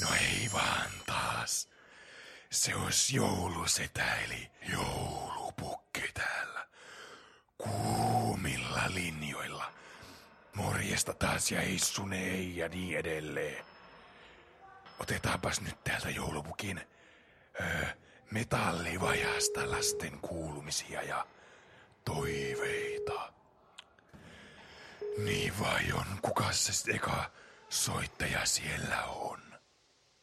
[0.00, 1.68] No ei vaan taas.
[2.50, 5.17] Se olisi joulusetä, eli joulupukki
[10.88, 13.64] Morjesta taas ja Issune ei ja niin edelleen.
[15.00, 16.80] Otetaanpas nyt täältä joulupukin
[17.60, 17.86] öö,
[18.30, 21.26] metallivajasta lasten kuulumisia ja
[22.04, 23.32] toiveita.
[25.18, 26.06] Niin vai on?
[26.22, 27.30] Kuka se eka
[27.68, 29.40] soittaja siellä on?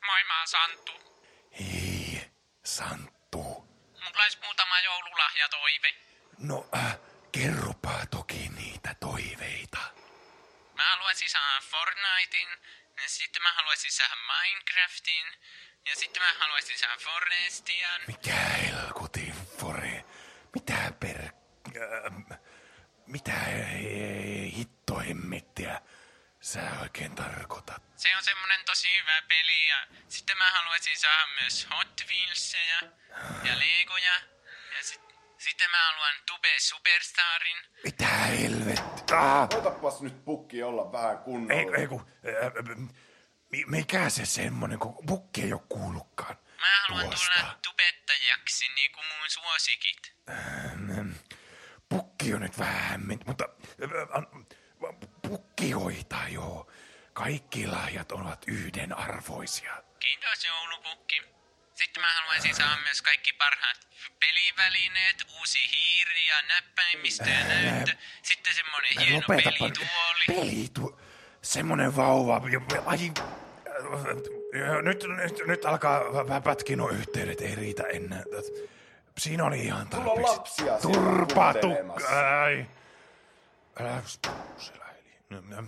[0.05, 0.91] Moi, mä oon Santtu.
[1.59, 2.31] Hei,
[2.63, 3.43] Santtu.
[3.93, 5.93] Mulla olisi muutama joululahjatoive.
[6.37, 6.97] No, äh,
[7.31, 8.24] kerropa toki
[10.95, 12.49] haluaisin saada Fortnitein.
[13.03, 15.25] Ja sitten mä haluaisin saada Minecraftin.
[15.85, 18.01] Ja sitten mä haluaisin saada Forestian.
[18.07, 20.05] Mikä helkutin fore?
[20.53, 21.21] Mitä per...
[21.21, 22.39] Äh,
[23.07, 25.81] mitä he- hitto hemmettiä
[26.41, 27.83] sä oikein tarkoitat?
[27.95, 32.79] Se on semmonen tosi hyvä peli ja sitten mä haluaisin saada myös Hot Wheelsia
[33.43, 34.13] ja Legoja.
[34.77, 35.01] Ja sit,
[35.49, 37.57] sitten mä haluan Tube Superstarin.
[37.83, 39.41] Mitä helvettiä?
[39.59, 41.75] Otapas nyt pukki olla vähän kunnolla.
[41.75, 42.01] Ei, ei kun...
[42.01, 42.77] Äh,
[43.49, 47.39] mi- mikä se semmonen, kun bukki ei oo kuullutkaan Mä haluan tuosta.
[47.39, 50.13] tulla tubettajaksi niinku mun suosikit.
[50.29, 51.11] Ähm,
[51.89, 53.45] Pukki on nyt vähän hämmentä, mutta
[53.83, 54.25] äh,
[55.29, 56.71] pukki hoitaa joo.
[57.13, 59.83] Kaikki lahjat ovat yhdenarvoisia.
[59.99, 61.21] Kiitos joulupukki.
[61.75, 63.87] Sitten mä haluaisin saada myös kaikki parhaat
[64.19, 67.91] pelivälineet, uusi hiiri ja näppäimistö ja näyttö.
[68.23, 69.57] Sitten semmonen hieno Lopetapa.
[69.59, 70.25] pelituoli.
[70.27, 70.99] Pelitu...
[71.41, 72.41] Semmonen vauva.
[72.85, 73.11] Ai,
[74.81, 76.01] nyt, nyt, nyt alkaa
[76.75, 78.23] nuo yhteydet, ei riitä enää.
[79.17, 80.21] Siinä oli ihan on tarpeeksi.
[80.21, 82.41] lapsia siellä Turpa tukka.
[82.41, 82.65] Ai.
[83.79, 84.01] Älä
[84.57, 85.67] siellä, Eli.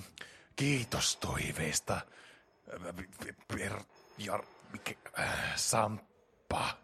[0.55, 2.01] Kiitos toiveesta.
[3.47, 3.74] Per,
[4.18, 4.57] ja, mikä, äh,
[5.55, 6.78] Samppa.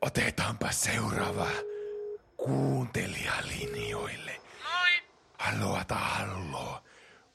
[0.00, 1.46] Otetaanpa seuraava
[2.36, 4.40] kuuntelijalinjoille.
[4.62, 5.02] Moi,
[5.38, 6.82] Halloa tai halloo.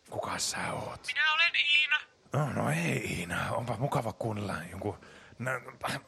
[0.09, 1.07] Kuka sä oot?
[1.07, 1.97] minä olen Iina.
[2.33, 4.97] No, no ei Iina, onpa mukava kuunnella jonkun...
[5.39, 5.51] No,
[5.89, 5.99] äh,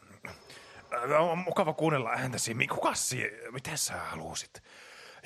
[1.22, 2.55] on mukava kuunnella ääntäsi.
[2.70, 3.32] Kuka si...
[3.51, 4.64] Mitä sä halusit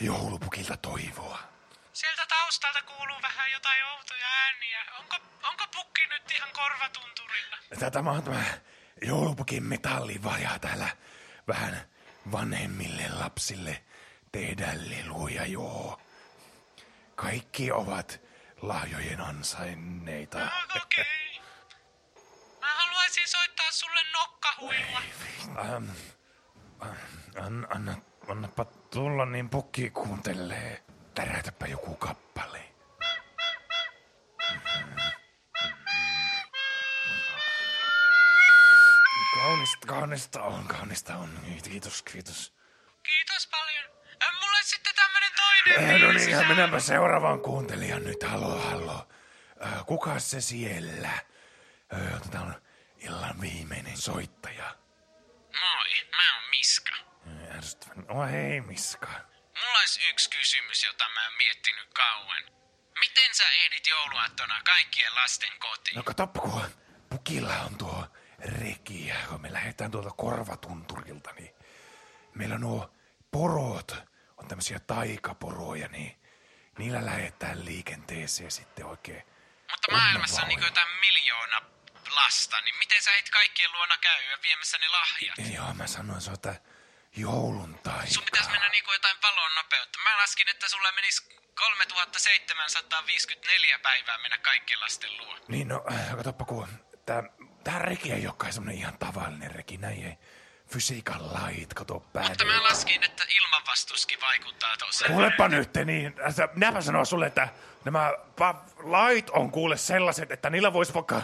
[0.01, 1.52] joulupukilta toivoa?
[1.93, 4.85] Sieltä taustalta kuuluu vähän jotain outoja ääniä.
[4.99, 5.15] Onko,
[5.49, 7.57] onko pukki nyt ihan korvatunturilla?
[7.91, 8.43] Tämä on tämä
[9.01, 10.89] joulupukin metallivaja täällä
[11.47, 11.89] vähän
[12.31, 13.83] vanhemmille lapsille
[14.31, 16.01] tehdään leluja, joo.
[17.15, 18.21] Kaikki ovat
[18.61, 20.37] lahjojen ansainneita.
[20.43, 21.41] Ah, okei.
[22.61, 25.01] Mä haluaisin soittaa sulle nokkahuilla.
[25.59, 25.89] Ähm,
[26.81, 27.95] äh, an, anna,
[28.27, 30.82] annapa tulla, niin pukki kuuntelee.
[31.15, 32.73] Tärätäpä joku kappale.
[39.35, 41.39] Kaunista, kaunista on, kaunista on.
[41.63, 42.53] Kiitos, kiitos.
[43.03, 43.85] Kiitos paljon.
[44.23, 48.23] Äh, mulle sitten tämmönen toinen Eh, no niin, sä- mennäänpä seuraavaan kuuntelijan nyt.
[48.23, 49.07] Hallo, hallo.
[49.65, 51.09] Äh, kuka se siellä?
[51.93, 52.61] Äh, Tämä on
[52.97, 54.75] illan viimeinen soittaja.
[55.59, 56.95] Moi, mä oon Miska.
[57.27, 58.05] Äh, Ärsyttävän.
[58.09, 59.07] Oh hei, Miska.
[59.83, 62.43] Olisi yksi kysymys, jota mä oon miettinyt kauan.
[62.99, 65.95] Miten sä ehdit jouluaattona kaikkien lasten kotiin?
[65.95, 66.61] No katoppa, kun
[67.09, 68.07] pukilla on tuo
[68.39, 71.55] reki, ja kun me lähdetään tuolta korvatunturilta, niin
[72.35, 72.93] meillä on nuo
[73.31, 73.91] porot,
[74.37, 76.21] on tämmöisiä taikaporoja, niin
[76.77, 79.23] niillä lähdetään liikenteeseen sitten oikein.
[79.71, 81.61] Mutta maailmassa on niinku jotain miljoona
[82.09, 85.37] lasta, niin miten sä et kaikkien luona käy viemässä ne lahjat?
[85.37, 86.55] Ja joo, mä sanoin, tää
[87.15, 88.07] joulun taika.
[88.07, 89.99] Sun pitäisi mennä niinku jotain valon nopeutta.
[90.03, 91.23] Mä laskin, että sulla menisi
[91.55, 95.35] 3754 päivää mennä kaikkien lasten luo.
[95.47, 96.67] Niin no, äh, katoppa kun
[97.05, 97.23] tää,
[97.63, 100.17] tää reki ei olekaan semmonen ihan tavallinen reki, näin ei
[100.67, 102.27] fysiikan lait, kato päin.
[102.27, 105.05] Mutta mä laskin, että ilmanvastuskin vaikuttaa tossa.
[105.05, 107.47] Kuulepa nyt, niin äh, minäpä sanoa sulle, että
[107.85, 108.13] nämä
[108.83, 111.21] lait on kuule sellaiset, että niillä voisi vaikka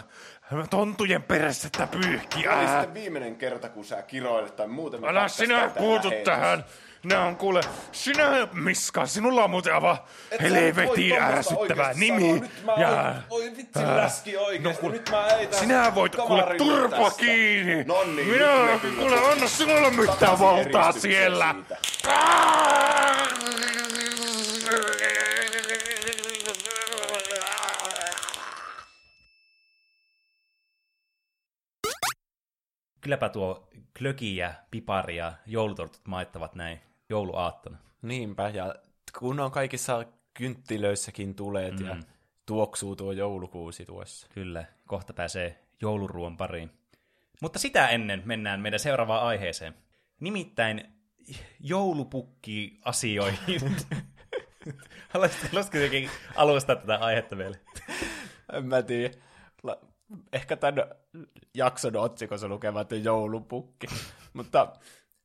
[0.70, 2.52] tontujen perässä pyyhkiä.
[2.56, 5.04] Oli sitten viimeinen kerta, kun sä kiroilet tai muuten.
[5.04, 6.64] Älä sinä puutu tähän.
[7.04, 7.60] Nämä on kuule,
[7.92, 9.98] sinä Miska, sinulla on muuten aivan
[10.40, 12.28] helvetin tommosta ärsyttävä oikeesti nimi.
[12.32, 14.80] oon- voi vitsi läski oikeesti.
[14.80, 17.18] kuule, Nyt mä ei tästä Sinä voit kuule turpa tästä.
[17.20, 17.84] kiinni.
[17.84, 21.54] Nonni, Minä nyt kuule anna sinulle mitään valtaa siellä.
[21.54, 21.76] siitä.
[33.10, 37.78] Kylläpä tuo klöki ja pipari ja joulutortut maittavat näin jouluaattona.
[38.02, 38.74] Niinpä, ja
[39.18, 40.04] kun on kaikissa
[40.34, 41.86] kynttilöissäkin tuleet mm.
[41.86, 41.96] ja
[42.46, 44.26] tuoksuu tuo joulukuusi tuossa.
[44.34, 46.70] Kyllä, kohta pääsee jouluruon pariin.
[47.42, 49.74] Mutta sitä ennen mennään meidän seuraavaan aiheeseen.
[50.20, 50.84] Nimittäin
[51.60, 53.76] joulupukki-asioihin.
[55.08, 57.56] Haluaisitko jotenkin alustaa tätä aihetta vielä?
[58.52, 59.14] En mä tiedä.
[59.62, 59.80] La-
[60.32, 60.84] Ehkä tämän
[61.54, 63.86] jakson otsikossa lukevat joulupukki.
[64.34, 64.72] Mutta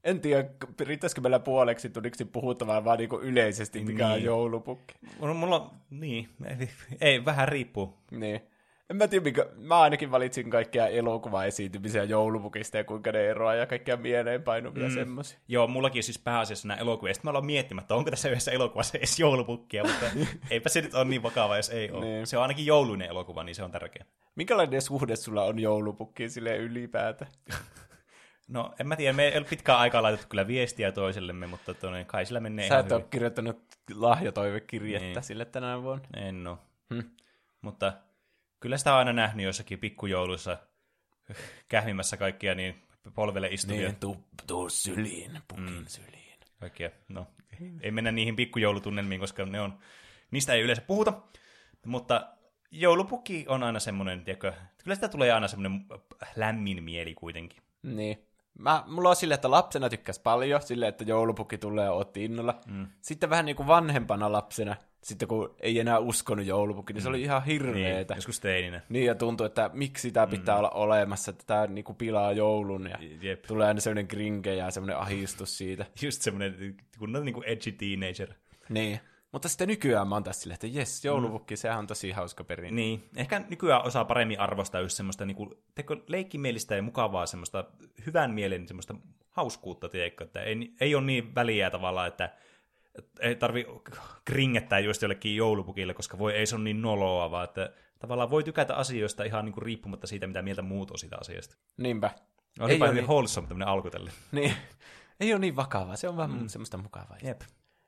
[0.03, 4.23] en tiedä, riittäisikö meillä puoleksi tunniksi puhuttavaa vaan niin yleisesti, mikä on Niin.
[4.25, 4.93] joulupukki.
[5.19, 6.29] Mulla, mulla on, niin,
[6.59, 6.69] ei,
[7.01, 7.97] ei, vähän riippuu.
[8.11, 8.41] Niin.
[8.89, 13.65] En mä tiedä, mikä, mä ainakin valitsin kaikkia elokuvaesiintymisiä joulupukista ja kuinka ne eroaa ja
[13.65, 14.93] kaikkia mieleenpainuvia mm.
[14.93, 15.39] semmoisia.
[15.47, 17.13] Joo, mullakin siis pääasiassa nämä elokuvia.
[17.13, 20.05] Sitten mä aloin miettimään, että onko tässä yhdessä elokuvassa edes joulupukkia, mutta
[20.51, 22.05] eipä se nyt ole niin vakava, jos ei ole.
[22.05, 22.27] Niin.
[22.27, 24.05] Se on ainakin jouluinen elokuva, niin se on tärkeä.
[24.35, 27.27] Minkälainen suhde sulla on joulupukkiin sille ylipäätä?
[28.47, 32.05] No, en mä tiedä, me ei ole pitkään aikaa laitettu kyllä viestiä toisellemme, mutta tuonne,
[32.05, 33.63] kai sillä menee Sä et ole kirjoittanut
[33.95, 35.23] lahjatoivekirjettä Niin.
[35.23, 36.07] sille tänä vuonna.
[36.17, 36.57] En oo.
[36.93, 36.99] Hm.
[37.61, 37.93] Mutta
[38.65, 40.57] kyllä sitä on aina nähnyt jossakin pikkujouluissa
[41.69, 42.83] kähmimässä kaikkia niin
[43.15, 43.87] polvelle istuvia.
[43.87, 45.85] Niin, tuu, tuu syliin, pukin mm.
[45.87, 46.39] syliin.
[46.59, 47.27] Kaikkia, no,
[47.81, 49.77] ei mennä niihin pikkujoulutunnelmiin, koska ne on,
[50.31, 51.13] niistä ei yleensä puhuta.
[51.85, 52.27] Mutta
[52.71, 54.53] joulupukki on aina semmoinen, tiedätkö,
[54.83, 55.85] kyllä sitä tulee aina semmoinen
[56.35, 57.61] lämmin mieli kuitenkin.
[57.83, 58.27] Niin.
[58.59, 62.59] Mä, mulla on silleen, että lapsena tykkäs paljon, silleen, että joulupukki tulee ja otti innolla.
[62.67, 62.87] Mm.
[63.01, 64.75] Sitten vähän niin kuin vanhempana lapsena,
[65.05, 68.13] sitten kun ei enää uskonut joulupukki, niin se oli ihan hirveetä.
[68.13, 68.81] Niin, joskus teininä.
[68.89, 70.59] Niin, ja tuntuu, että miksi tämä pitää mm.
[70.59, 73.41] olla olemassa, että tämä niinku pilaa joulun, ja Jep.
[73.41, 75.85] tulee aina semmoinen gringe ja semmoinen ahistus siitä.
[76.01, 78.33] Just semmoinen kunnon niin kuin edgy teenager.
[78.69, 78.99] Niin.
[79.31, 82.71] Mutta sitten nykyään mä oon tässä silleen, että jes, joulupukki, sehän on tosi hauska perinne.
[82.71, 87.65] Niin, ehkä nykyään osaa paremmin arvostaa just semmoista niinku, teko, leikkimielistä ja mukavaa semmoista
[88.05, 88.95] hyvän mielen semmoista
[89.29, 92.29] hauskuutta, tiedätkö, että ei, ei ole niin väliä tavallaan, että
[93.19, 93.65] ei tarvi
[94.25, 97.69] kringettää just jollekin joulupukille, koska voi, ei se ole niin noloa, vaan että
[97.99, 101.55] tavallaan voi tykätä asioista ihan niinku riippumatta siitä, mitä mieltä muut on siitä asiasta.
[101.77, 102.11] Niinpä.
[102.59, 104.11] On Ei hyvin niin- wholesome tämmöinen alku tälle.
[104.31, 104.53] Niin.
[105.19, 106.47] Ei ole niin vakavaa, se on vaan mm.
[106.47, 107.17] semmoista mukavaa.
[107.23, 107.41] Jep.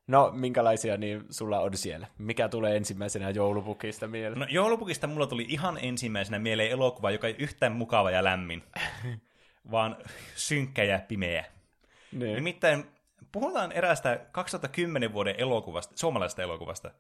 [0.08, 2.08] No, minkälaisia niin sulla on siellä?
[2.18, 4.39] Mikä tulee ensimmäisenä joulupukista mieleen?
[4.39, 8.64] No joulupukista mulla tuli ihan ensimmäisenä mieleen elokuva, joka ei yhtään mukava ja lämmin,
[9.72, 9.97] vaan
[10.36, 11.45] synkkä ja pimeä.
[12.12, 12.36] niin.
[12.36, 12.86] Nimittäin
[13.40, 16.92] puhutaan eräästä 2010 vuoden elokuvasta, suomalaisesta elokuvasta,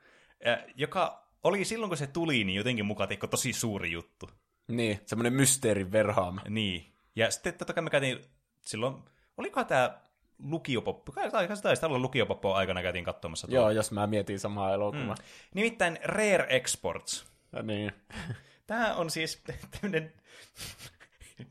[0.75, 4.29] joka oli silloin, kun se tuli, niin jotenkin mukaan teikko tosi suuri juttu.
[4.67, 6.41] niin, semmoinen mysteerin verhaama.
[6.49, 6.93] Niin.
[7.15, 8.19] Ja sitten totta kai me käytiin
[8.61, 8.95] silloin,
[9.37, 9.97] olikohan tämä
[10.39, 13.47] lukiopoppo, kai tai kai taisi olla lukiopoppo aikana käytiin katsomassa.
[13.47, 13.61] tuolla.
[13.61, 15.15] Joo, jos mä mietin samaa elokuvaa.
[15.15, 15.23] Mm.
[15.53, 17.25] Nimittäin Rare Exports.
[17.51, 17.67] Mm.
[17.67, 17.91] Niin.
[18.67, 20.13] Tämä on siis tämmöinen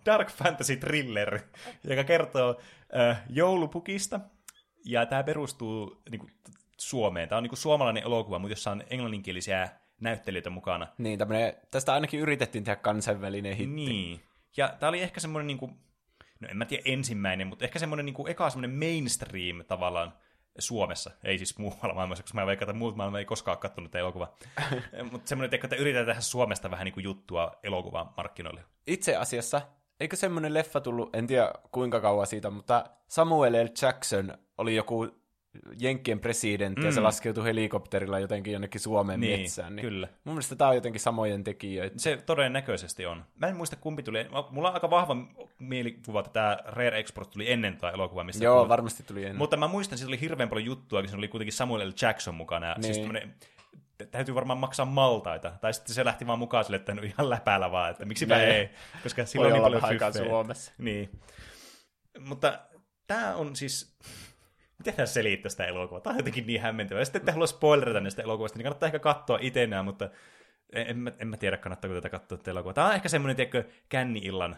[0.06, 1.40] dark fantasy thriller,
[1.84, 2.60] joka kertoo
[2.96, 4.20] äh, joulupukista.
[4.86, 6.32] Ja tämä perustuu niin kuin,
[6.78, 7.28] Suomeen.
[7.28, 9.68] Tämä on niin kuin, suomalainen elokuva, mutta jossa on englanninkielisiä
[10.00, 10.86] näyttelijöitä mukana.
[10.98, 13.74] Niin, tämmönen, tästä ainakin yritettiin tehdä kansainvälinen hitti.
[13.74, 14.20] Niin.
[14.56, 15.76] Ja tämä oli ehkä semmoinen, niin kuin,
[16.40, 20.12] no en mä tiedä ensimmäinen, mutta ehkä semmoinen niin kuin, eka semmoinen mainstream tavallaan
[20.58, 21.10] Suomessa.
[21.24, 24.36] Ei siis muualla maailmassa, koska mä veikkaan, että muut maailma ei koskaan katsonut tätä elokuvaa.
[25.12, 28.64] mutta semmoinen, että yritetään tehdä Suomesta vähän niin kuin juttua elokuvan markkinoille.
[28.86, 29.62] Itse asiassa,
[30.00, 33.68] eikö semmoinen leffa tullut, en tiedä kuinka kauan siitä, mutta Samuel L.
[33.82, 35.08] Jackson oli joku
[35.80, 36.86] Jenkkien presidentti mm.
[36.86, 39.76] ja se laskeutui helikopterilla jotenkin jonnekin Suomen Niin, metsään.
[39.76, 40.08] Niin kyllä.
[40.24, 41.98] Mun mielestä tämä on jotenkin samojen tekijöitä.
[41.98, 43.24] Se todennäköisesti on.
[43.34, 44.26] Mä en muista kumpi tuli.
[44.50, 45.16] Mulla on aika vahva
[45.58, 48.24] mielikuva, että tämä Rare Export tuli ennen tätä elokuvaa.
[48.24, 48.68] Mistä Joo, kuulut.
[48.68, 49.36] varmasti tuli ennen.
[49.36, 51.92] Mutta mä muistan, että siitä oli hirveän paljon juttua, kun siinä oli kuitenkin Samuel L.
[52.02, 52.66] Jackson mukana.
[52.66, 52.94] Ja Niin.
[52.94, 53.08] Siis
[54.10, 55.52] täytyy varmaan maksaa maltaita.
[55.60, 58.48] Tai sitten se lähti vaan mukaan sille, että no ihan läpäällä vaan, että miksipä Niin.
[58.50, 58.70] ei.
[59.02, 60.12] Koska silloin on niin paljon.
[60.12, 60.72] Suomessa.
[60.78, 61.10] Niin.
[62.18, 62.58] Mutta
[63.06, 63.96] tämä on siis...
[64.78, 66.00] Miten tämä selittää sitä elokuvaa?
[66.00, 67.00] Tämä on jotenkin niin hämmentävää.
[67.00, 70.10] Ja sitten ette halua spoilerata näistä elokuvasta, niin kannattaa ehkä katsoa itsenään, mutta
[70.72, 72.74] en, en, mä, en mä tiedä, kannattaako tätä katsoa tätä elokuvaa.
[72.74, 74.56] Tämä on ehkä semmoinen, tiedätkö, känni-illan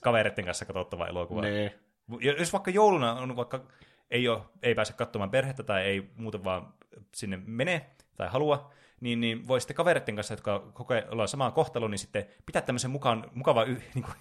[0.00, 1.40] kavereiden kanssa katsottava elokuva.
[1.40, 1.72] Niin.
[2.20, 3.66] Ja Jos vaikka jouluna on vaikka
[4.10, 6.74] ei, ole, ei pääse katsomaan perhettä tai ei muuten vaan
[7.14, 7.90] sinne mene
[8.20, 12.26] tai halua, niin, niin voi sitten kavereiden kanssa, jotka kokee olla samaa kohtalo, niin sitten
[12.46, 14.14] pitää tämmöisen mukaan, mukava y, niin kuin,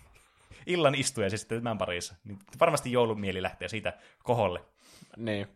[0.66, 2.16] illan istuja sitten tämän parissa.
[2.24, 3.93] Niin varmasti joulumieli lähtee siitä
[4.24, 4.62] koholle.
[5.18, 5.47] Niin.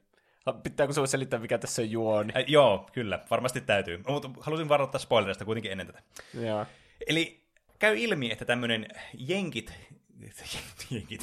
[0.64, 2.34] Pitääkö sinua selittää, mikä tässä on juoni?
[2.38, 3.98] Äh, joo, kyllä, varmasti täytyy.
[3.98, 6.02] No, Mutta halusin varoittaa spoilerista kuitenkin ennen tätä.
[6.34, 6.66] Joo.
[7.08, 7.44] Eli
[7.80, 9.74] käy ilmi, että tämmöinen jenkit,
[10.92, 11.22] jenkit,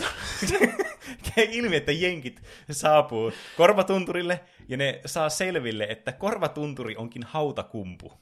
[1.35, 8.13] käy ilmi, että jenkit saapuu korvatunturille ja ne saa selville, että korvatunturi onkin hautakumpu.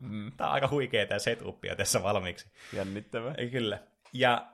[0.00, 0.32] Mm.
[0.36, 2.46] Tämä on aika huikea tämä setupia tässä valmiiksi.
[2.72, 3.34] Jännittävää.
[3.38, 3.78] Ei, Kyllä.
[4.12, 4.46] Ja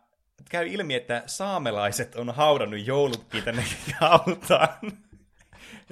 [0.51, 3.65] käy ilmi, että saamelaiset on haudannut joulutkin tänne
[4.01, 4.69] hautaan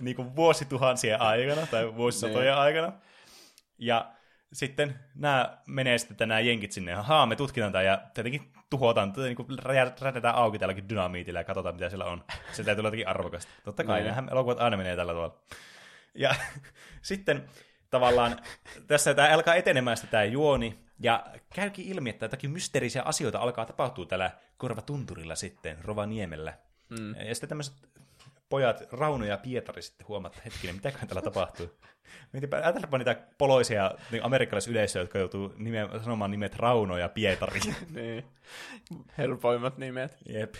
[0.00, 2.92] niin kuin vuosituhansien aikana tai vuosisatojen aikana.
[3.78, 4.12] Ja
[4.52, 9.36] sitten nämä menee sitten nämä jenkit sinne, haa, me tutkitaan tämä ja tietenkin tuhotaan, niin
[9.36, 9.58] kuin
[10.00, 12.24] rädetään auki tälläkin dynamiitilla ja katsotaan, mitä siellä on.
[12.52, 13.52] Se täytyy olla jotenkin arvokasta.
[13.64, 15.40] Totta kai, nämähän elokuvat aina menee tällä tavalla.
[16.14, 16.34] Ja
[17.02, 17.44] sitten
[17.90, 18.40] tavallaan
[18.86, 23.66] tässä tämä alkaa etenemään sitten tämä juoni, ja käykin ilmi, että jotakin mysteerisiä asioita alkaa
[23.66, 26.54] tapahtua tällä korvatunturilla sitten, Rovaniemellä.
[26.88, 27.14] Mm.
[27.14, 27.74] Ja sitten tämmöiset
[28.50, 31.78] pojat Rauno ja Pietari sitten huomaa, että hetkinen, mitäköhän täällä tapahtuu.
[32.34, 37.60] Ajatellaanpa niitä poloisia niin amerikkalaisyleisöjä, jotka joutuu nime, sanomaan nimet Rauno ja Pietari.
[37.94, 38.24] niin.
[39.18, 40.16] Helpoimmat nimet.
[40.28, 40.54] Jep.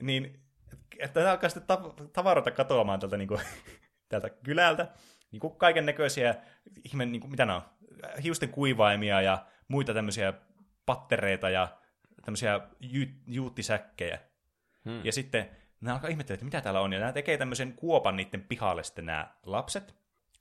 [0.00, 0.40] Niin,
[0.98, 3.40] että alkaa sitten tav- tavaroita katoamaan tältä, niin kuin,
[4.08, 4.88] tältä kylältä.
[5.32, 6.34] Niin kuin kaiken näköisiä,
[6.84, 7.62] ihme, niin kuin, mitä ne on,
[8.22, 10.32] hiusten kuivaimia ja muita tämmöisiä
[10.86, 11.68] pattereita ja
[12.24, 14.18] tämmöisiä ju- juuttisäkkejä.
[14.84, 15.00] Hmm.
[15.04, 15.50] Ja sitten
[15.80, 16.92] nämä alkaa ihmetellä, että mitä täällä on.
[16.92, 19.94] Ja nämä tekee tämmöisen kuopan niiden pihalle sitten nämä lapset.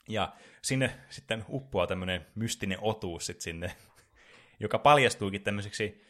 [0.10, 3.76] Ja sinne sitten uppoaa tämmöinen mystinen otuus sitten sinne,
[4.60, 6.06] joka paljastuukin tämmöiseksi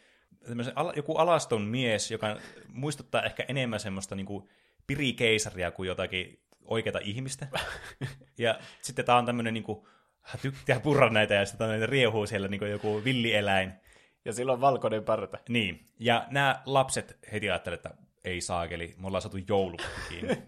[0.47, 4.49] tämmöisen, joku alaston mies, joka muistuttaa ehkä enemmän semmoista niin kuin
[4.87, 7.47] pirikeisaria kuin jotakin oikeata ihmistä.
[8.37, 9.87] Ja sitten tämä on tämmöinen niin kuin,
[10.41, 13.73] tykkää purra näitä ja sitten riehuu siellä niin kuin joku villieläin.
[14.25, 15.37] Ja sillä on valkoinen parta.
[15.49, 20.27] Niin, ja nämä lapset heti ajattelevat, että ei saakeli, me ollaan saatu joulupukkiin.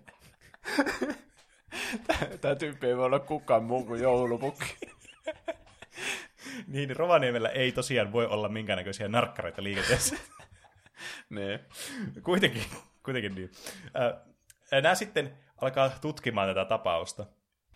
[2.41, 4.77] Tämä tyyppi ei voi olla kukaan muu kuin joulupukki.
[6.67, 10.15] niin, Rovaniemellä ei tosiaan voi olla minkäännäköisiä narkkareita liikenteessä.
[11.29, 11.59] niin.
[12.23, 12.63] kuitenkin,
[13.03, 13.51] kuitenkin niin.
[14.71, 17.25] Äh, nämä sitten alkaa tutkimaan tätä tapausta.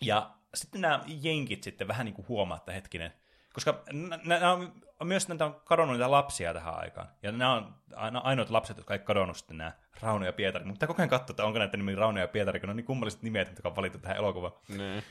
[0.00, 3.12] Ja sitten nämä jenkit sitten vähän niin kuin huomaa, että hetkinen,
[3.52, 3.82] koska
[4.24, 4.72] nämä on
[5.04, 7.08] myös näitä on kadonnut niitä lapsia tähän aikaan.
[7.22, 7.74] Ja nämä on
[8.22, 10.64] ainoat lapset, jotka ei kadonnut sitten nämä Rauno ja Pietari.
[10.64, 12.84] Mutta koko ajan katsoa, että onko näitä nimi Rauno ja Pietari, kun ne on niin
[12.84, 14.52] kummalliset nimet, jotka on valittu tähän elokuvaan.
[14.68, 15.02] Niin.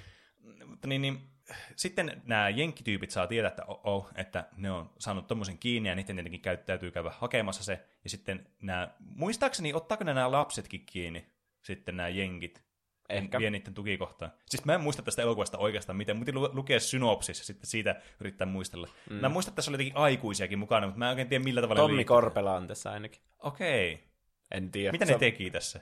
[0.65, 1.29] Mutta niin, niin,
[1.75, 5.95] sitten nämä jenkkityypit saa tietää, että, oh, oh, että ne on saanut tommosen kiinni ja
[5.95, 7.85] niiden tietenkin täytyy käydä hakemassa se.
[8.03, 11.31] Ja sitten nämä, muistaakseni, ottaako ne nämä lapsetkin kiinni,
[11.61, 12.70] sitten nämä jenkit?
[13.11, 13.39] Ehkä.
[13.39, 14.31] Vie niiden tukikohtaan.
[14.45, 18.47] Siis mä en muista tästä elokuvasta oikeastaan miten, mutta lukea synopsis ja sitten siitä yrittää
[18.47, 18.87] muistella.
[19.09, 19.15] Mm.
[19.15, 21.81] Mä muistan, että tässä oli jotenkin aikuisiakin mukana, mutta mä en oikein tiedä millä tavalla
[21.81, 23.21] Tommi Korpela on tässä ainakin.
[23.39, 23.93] Okei.
[23.93, 24.05] Okay.
[24.51, 24.91] En tiedä.
[24.91, 25.81] Mitä ne teki tässä?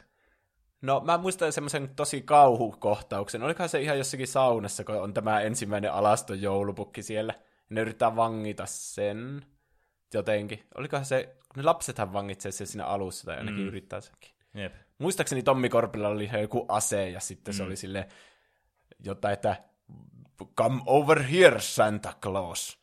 [0.82, 3.44] No mä muistan semmoisen tosi kauhukohtauksen.
[3.44, 7.34] Olikohan se ihan jossakin saunassa, kun on tämä ensimmäinen alaston joulupukki siellä.
[7.38, 9.46] Ja ne yrittää vangita sen
[10.14, 10.64] jotenkin.
[10.78, 13.68] Olikohan se, ne lapsethan vangitsee se siinä alussa tai ainakin mm.
[13.68, 14.32] yrittää sekin.
[14.54, 14.76] Jep.
[15.00, 17.58] Muistaakseni Tommi Korpilla oli joku ase ja sitten mm.
[17.58, 18.08] se oli sille
[19.04, 19.56] jotain, että
[20.58, 22.80] come over here Santa Claus.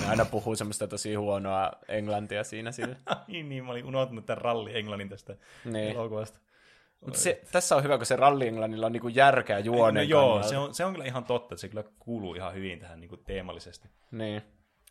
[0.00, 2.96] Ne aina puhuu semmoista tosi huonoa englantia siinä sille.
[3.28, 5.90] niin, niin, mä olin unohtunut tämän ralli englannin tästä niin.
[5.90, 6.38] elokuvasta.
[7.00, 10.42] Mutta se, tässä on hyvä, kun se ralli englannilla on niinku järkeä juoneen no, Joo,
[10.42, 13.16] se on, se on kyllä ihan totta, että se kyllä kuuluu ihan hyvin tähän niinku
[13.16, 13.88] teemallisesti.
[14.10, 14.42] Niin.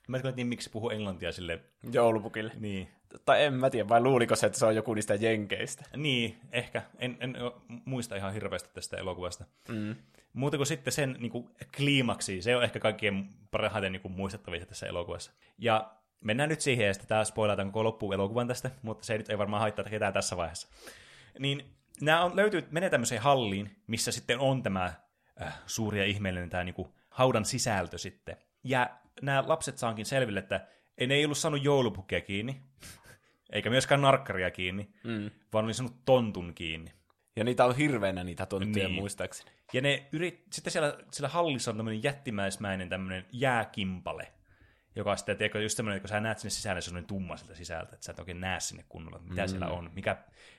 [0.08, 1.60] Mä en tiedä, miksi puhuu englantia sille...
[1.92, 2.52] Joulupukille.
[2.60, 2.90] Niin.
[3.26, 5.86] Tai en mä tiedä, vai luuliko se, että se on joku niistä jenkeistä?
[5.96, 6.82] Niin, ehkä.
[7.00, 7.38] En, en
[7.86, 9.46] muista ihan hirveästi tästä elokuvasta.
[9.68, 9.96] Mm.
[10.34, 14.68] Muuta kuin sitten sen niin kuin, kliimaksi, se on ehkä kaikkien parhaiten niin kuin, muistettavissa
[14.68, 15.32] tässä elokuvassa.
[15.58, 15.92] Ja
[16.22, 19.30] mennään nyt siihen, ja sitten tämä spoilataan koko loppuun elokuvan tästä, mutta se ei nyt
[19.30, 20.68] ei varmaan haittaa ketään tässä vaiheessa.
[21.40, 21.66] Niin
[22.02, 24.94] nämä on, löytyy, menee tämmöiseen halliin, missä sitten on tämä
[25.42, 28.38] äh, suuri ja ihmeellinen tämä niin kuin, haudan sisältö sitten.
[28.64, 28.90] Ja
[29.22, 30.68] nämä lapset saankin selville, että
[31.00, 32.62] ei ne ei ollut saanut joulupukkia kiinni,
[33.52, 35.32] eikä myöskään narkkaria kiinni, mm.
[35.54, 36.92] vaan oli saanut tontun kiinni.
[37.36, 39.00] Ja niitä on hirveänä niitä tonttuja niin.
[39.00, 39.52] muistaakseni.
[39.74, 40.46] Ja ne yrit...
[40.52, 44.34] sitten siellä, siellä hallissa on tämmöinen jättimäismäinen tämmöinen jääkimpale,
[44.96, 47.94] joka sitten, tiedätkö, just semmoinen, kun sä näet sinne sisälle, se on tumma sieltä sisältä,
[47.94, 49.48] että sä et oikein näe sinne kunnolla, mitä mm.
[49.48, 50.18] siellä on, mikä,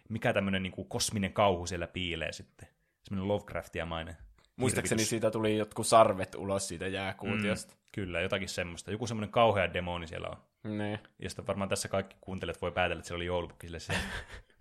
[0.09, 2.69] mikä tämmöinen niin kuin kosminen kauhu siellä piilee sitten.
[3.03, 4.17] Semmoinen Lovecraftia-mainen.
[4.61, 7.75] Muistaakseni siitä tuli jotkut sarvet ulos siitä jääkuutiosta.
[7.75, 7.81] Mm.
[7.93, 8.91] Kyllä, jotakin semmoista.
[8.91, 10.37] Joku semmoinen kauhea demoni siellä on.
[10.79, 11.01] Ne.
[11.19, 14.03] Ja sitten varmaan tässä kaikki kuuntelijat voi päätellä, että siellä oli joulupukki sille siellä.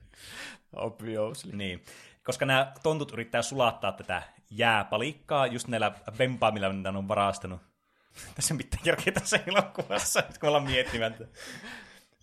[0.75, 1.55] Obviously.
[1.55, 1.83] Niin.
[2.23, 7.61] Koska nämä tontut yrittää sulattaa tätä jääpalikkaa just näillä vempaamilla, mitä ne on varastanut.
[8.35, 11.15] tässä pitää järkeä tässä elokuvassa, kun ollaan miettimään.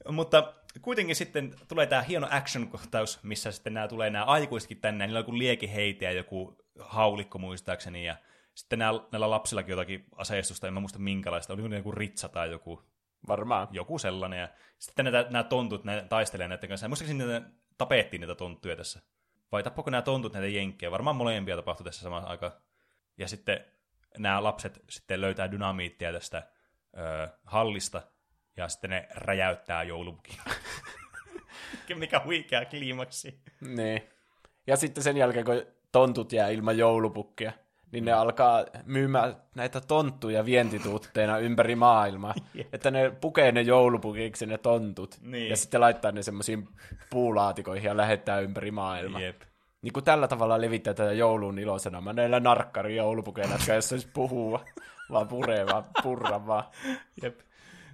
[0.09, 5.19] Mutta kuitenkin sitten tulee tämä hieno action-kohtaus, missä sitten nämä tulee nämä aikuisetkin tänne, niillä
[5.19, 8.17] on joku liekiheite ja joku haulikko muistaakseni, ja
[8.55, 12.83] sitten näillä, näillä lapsillakin jotakin aseistusta, en mä muista minkälaista, oli joku ritsa tai joku
[13.29, 13.69] Varmaan.
[13.71, 14.41] Joku sellainen.
[14.41, 14.49] Ja
[14.79, 16.89] sitten näitä, nämä tontut ne taistelee näiden kanssa.
[16.89, 17.43] Muistaakseni niitä
[17.79, 19.01] tapettiin niitä tonttuja tässä.
[19.53, 20.91] Vai tappako nämä tontut näitä jenkkejä?
[20.91, 22.53] Varmaan molempia tapahtui tässä samassa aikaan.
[23.19, 23.65] Ja sitten
[24.19, 26.43] nämä lapset sitten löytää dynamiittia tästä
[26.97, 28.03] ö, hallista.
[28.57, 30.37] Ja sitten ne räjäyttää joulupukin.
[31.95, 33.43] Mikä huikea kliimaksi.
[33.61, 34.11] Niin.
[34.67, 37.53] Ja sitten sen jälkeen, kun tontut jää ilman joulupukkia,
[37.93, 42.35] niin ne alkaa myymään näitä tonttuja vientituutteina ympäri maailmaa.
[42.73, 45.51] Että ne pukee ne joulupukiksi ne tontut, niin.
[45.51, 46.69] ja sitten laittaa ne semmoisiin
[47.11, 49.21] puulaatikoihin ja lähettää ympäri maailmaa.
[49.21, 49.43] Jep.
[49.83, 52.01] Niin kuin tällä tavalla levittää tätä joulun ilosena.
[52.01, 54.65] Mä näillä narkkari joulupukeilla, jotka ei siis puhua,
[55.11, 56.65] vaan puree, vaan purra vaan.
[57.23, 57.41] Jep.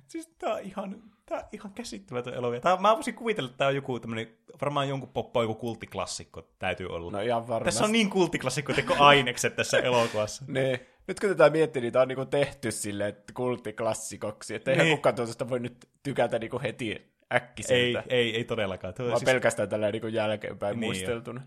[0.06, 2.60] Siis tää on ihan, tää on ihan käsittämätön elokuva.
[2.60, 4.28] Tää, mä voisin kuvitella, että tää on joku tämmönen,
[4.60, 7.10] varmaan jonkun poppo, joku kulttiklassikko täytyy olla.
[7.10, 7.64] No ihan varmasti.
[7.64, 10.44] tässä on niin kulttiklassikko teko ainekset tässä elokuvassa.
[10.48, 10.86] Ne.
[11.08, 14.96] Nyt kun tätä miettii, niin tämä on niinku tehty silleen kulttiklassikoksi, että eihän Niin.
[14.96, 18.02] kukaan tuosta voi nyt tykätä niinku heti ei, äkkiseltä.
[18.08, 18.94] ei, ei todellakaan.
[18.94, 21.08] Tuo, vaan siis, pelkästään tällä niinku jälkeenpäin Niin niin jo.
[21.08, 21.42] muisteltuna.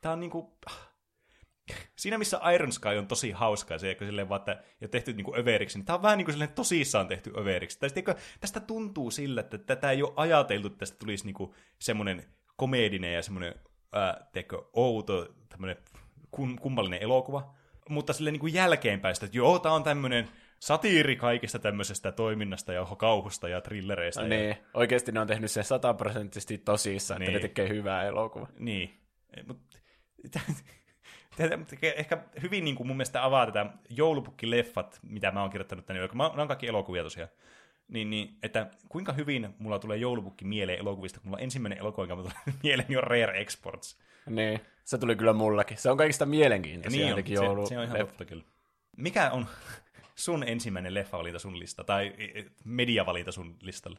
[0.00, 0.56] tää on niinku...
[1.96, 5.34] Siinä missä Iron Sky on tosi hauskaa, se, kun silleen vaan, että ja tehty niinku
[5.36, 7.78] överiksi, niin tää on vähän niin kuin silleen tosissaan tehty överiksi.
[7.78, 12.24] Tästä, eikö, tästä tuntuu sillä, että tätä ei ole ajateltu, että tästä tulisi niinku semmoinen
[12.56, 13.54] komedinen ja semmoinen,
[13.92, 15.76] ää, teikö, outo, tämmöinen
[16.30, 17.54] kum, kummallinen elokuva.
[17.88, 20.28] Mutta silleen niinku jälkeenpäin sitä, että joo, tää on tämmöinen
[20.60, 24.20] satiiri kaikesta tämmöisestä toiminnasta ja kauhusta ja thrillereistä.
[24.22, 24.56] No, ja, niin.
[24.74, 27.42] Oikeasti ne on tehnyt sen sataprosenttisesti tosissaan, että Niin.
[27.42, 28.48] ne tekee hyvää elokuvaa.
[28.58, 29.00] Niin.
[29.46, 29.78] Mutta
[31.96, 36.28] ehkä hyvin niin kuin mun mielestä avaa tätä joulupukkileffat, mitä mä oon kirjoittanut tänne, mä,
[36.28, 37.30] nämä on kaikki elokuvia tosiaan.
[37.88, 42.16] Niin, niin, että kuinka hyvin mulla tulee joulupukki mieleen elokuvista, kun mulla ensimmäinen elokuva, joka
[42.16, 43.98] mulla tulee mieleen, on Rare Exports.
[44.26, 44.60] Niin.
[44.84, 45.76] Se tuli kyllä mullakin.
[45.78, 48.06] Se on kaikista mielenkiintoisia Niin on, se, se on ihan leffa.
[48.06, 48.44] totta kyllä.
[48.96, 49.46] Mikä on
[50.14, 53.98] sun ensimmäinen leffavalinta sun lista, tai e, e, mediavalinta sun listalla?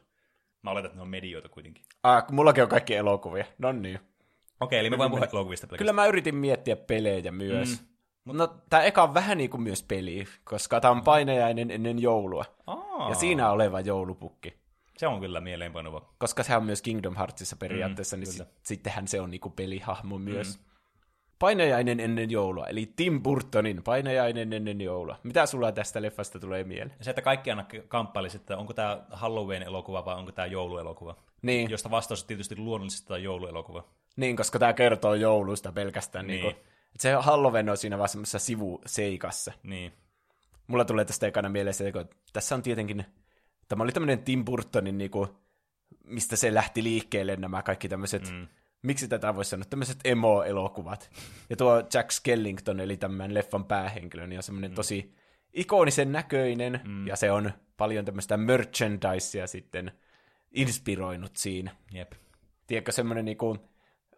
[0.62, 1.84] Mä oletan, että ne on medioita kuitenkin.
[2.02, 3.44] Ah, kun mullakin on kaikki elokuvia.
[3.58, 4.00] No niin.
[4.62, 5.66] Okei, eli me voin puhua elokuvista.
[5.66, 7.82] Kyllä mä yritin miettiä pelejä myös.
[8.24, 8.36] Mm.
[8.36, 12.44] No, tää eka on vähän niin kuin myös peli, koska tää on painajainen ennen joulua.
[12.66, 14.62] Aa, Ja siinä oleva joulupukki.
[14.96, 16.14] Se on kyllä mieleenpainuva.
[16.18, 20.18] Koska sehän on myös Kingdom Heartsissa periaatteessa, mm, niin sit, sittenhän se on niinku pelihahmo
[20.18, 20.58] myös.
[20.58, 20.64] Mm.
[21.42, 25.18] Painajainen ennen joulua, eli Tim Burtonin Painajainen ennen joulua.
[25.22, 26.96] Mitä sulla tästä leffasta tulee mieleen?
[27.00, 31.16] Se, että kaikki aina kamppailisi, että onko tämä Halloween-elokuva vai onko tämä jouluelokuva.
[31.42, 33.84] Niin, Josta vastaus on tietysti luonnollisesti tämä jouluelokuva.
[34.16, 36.26] niin koska tämä kertoo joulusta pelkästään.
[36.26, 36.42] Niin.
[36.42, 36.54] Niin.
[36.54, 39.52] Niinku, et se Halloween on siinä vaan semmoisessa sivuseikassa.
[39.62, 39.92] Niin.
[40.66, 43.04] Mulla tulee tästä ekana mieleen se, kun tässä on tietenkin,
[43.68, 45.28] tämä oli tämmöinen Tim Burtonin, niinku,
[46.04, 48.48] mistä se lähti liikkeelle nämä kaikki tämmöiset, mm.
[48.82, 51.10] Miksi tätä voisi sanoa, tämmöiset emo-elokuvat.
[51.50, 54.74] Ja tuo Jack Skellington, eli tämän leffan päähenkilö, niin on semmoinen mm.
[54.74, 55.14] tosi
[55.52, 57.06] ikonisen näköinen, mm.
[57.06, 59.92] ja se on paljon tämmöistä merchandisea sitten
[60.50, 61.70] inspiroinut siinä.
[61.92, 62.12] Jep.
[62.66, 63.58] Tiedätkö, semmoinen niinku,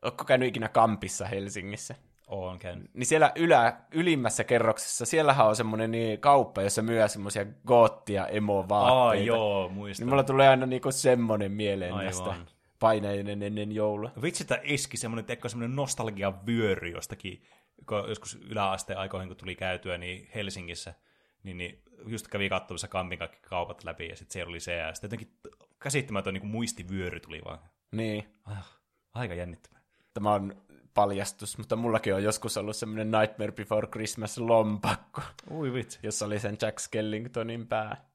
[0.02, 1.94] ootko käynyt ikinä kampissa Helsingissä?
[2.26, 2.94] Oon käynyt.
[2.94, 8.94] niin siellä ylä, ylimmässä kerroksessa, siellähän on semmoinen niin kauppa, jossa myy semmoisia goottia emo-vaatteita.
[8.94, 10.04] Aa, joo, muistan.
[10.04, 12.04] Niin mulla tulee aina niinku semmoinen mieleen Aivan.
[12.04, 12.53] näistä
[12.84, 14.10] paineinen ennen joulua.
[14.22, 17.42] Vitsi, että iski semmoinen, teikö, semmoinen nostalgian vyöry jostakin,
[17.88, 20.94] kun joskus yläasteen aikoihin, kun tuli käytyä niin Helsingissä,
[21.42, 24.94] niin, niin just kävi katsomassa Kampin kaikki kaupat läpi, ja sitten siellä oli se, ja
[24.94, 25.38] sitten jotenkin
[25.78, 27.58] käsittämätön niin muistivyöry tuli vaan.
[27.92, 28.78] Niin, Ah,
[29.14, 29.80] aika jännittävää.
[30.14, 30.62] tämä on
[30.94, 35.98] paljastus, mutta mullakin on joskus ollut semmoinen Nightmare Before Christmas lompakko, Ui vitsi.
[36.02, 38.08] jossa oli sen Jack Skellingtonin pää.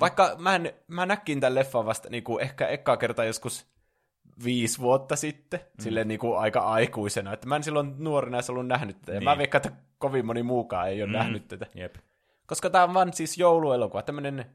[0.00, 3.66] Vaikka mä, en, mä näkin tämän leffan vasta niin kuin ehkä ekaa kertaa joskus
[4.44, 5.82] viisi vuotta sitten, mm.
[5.82, 9.24] silleen niin kuin aika aikuisena, että mä en silloin nuorena edes ollut nähnyt tätä, Niin.
[9.24, 11.12] mä veikkaan, että kovin moni muukaan ei ole mm.
[11.12, 11.66] nähnyt tätä.
[11.74, 11.94] Jep.
[12.46, 14.46] Koska tämä on vaan siis jouluelokuva, tämmöinen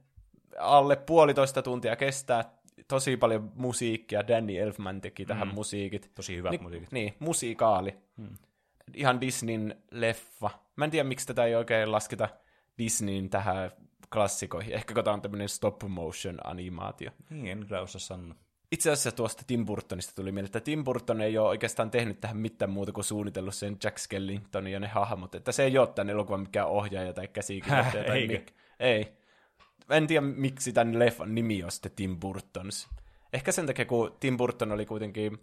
[0.59, 2.53] alle puolitoista tuntia kestää,
[2.87, 5.53] tosi paljon musiikkia, Danny Elfman teki tähän mm.
[5.53, 6.11] musiikit.
[6.15, 6.91] Tosi hyvät Ni- musiikit.
[6.91, 7.95] Niin, musiikaali.
[8.17, 8.37] Hmm.
[8.93, 10.49] Ihan Disneyn leffa.
[10.75, 12.29] Mä en tiedä, miksi tätä ei oikein lasketa
[12.77, 13.71] Disneyn tähän
[14.13, 14.73] klassikoihin.
[14.73, 17.11] Ehkä kun tämä on tämmöinen stop motion animaatio.
[17.29, 18.35] Niin, en kyllä osaa sanoa.
[18.73, 22.37] Itse asiassa tuosta Tim Burtonista tuli mieleen, että Tim Burton ei ole oikeastaan tehnyt tähän
[22.37, 25.35] mitään muuta kuin suunnitellut sen Jack Skellingtonin ja ne hahmot.
[25.35, 28.03] Että se ei ole tämän elokuvan mikään ohjaaja tai käsikirjoittaja.
[28.03, 28.33] tai Eikö?
[28.33, 29.13] mik- Ei.
[29.89, 32.89] En tiedä, miksi tämän leffan nimi on sitten Tim Burtons.
[33.33, 35.37] Ehkä sen takia, kun Tim Burton oli kuitenkin...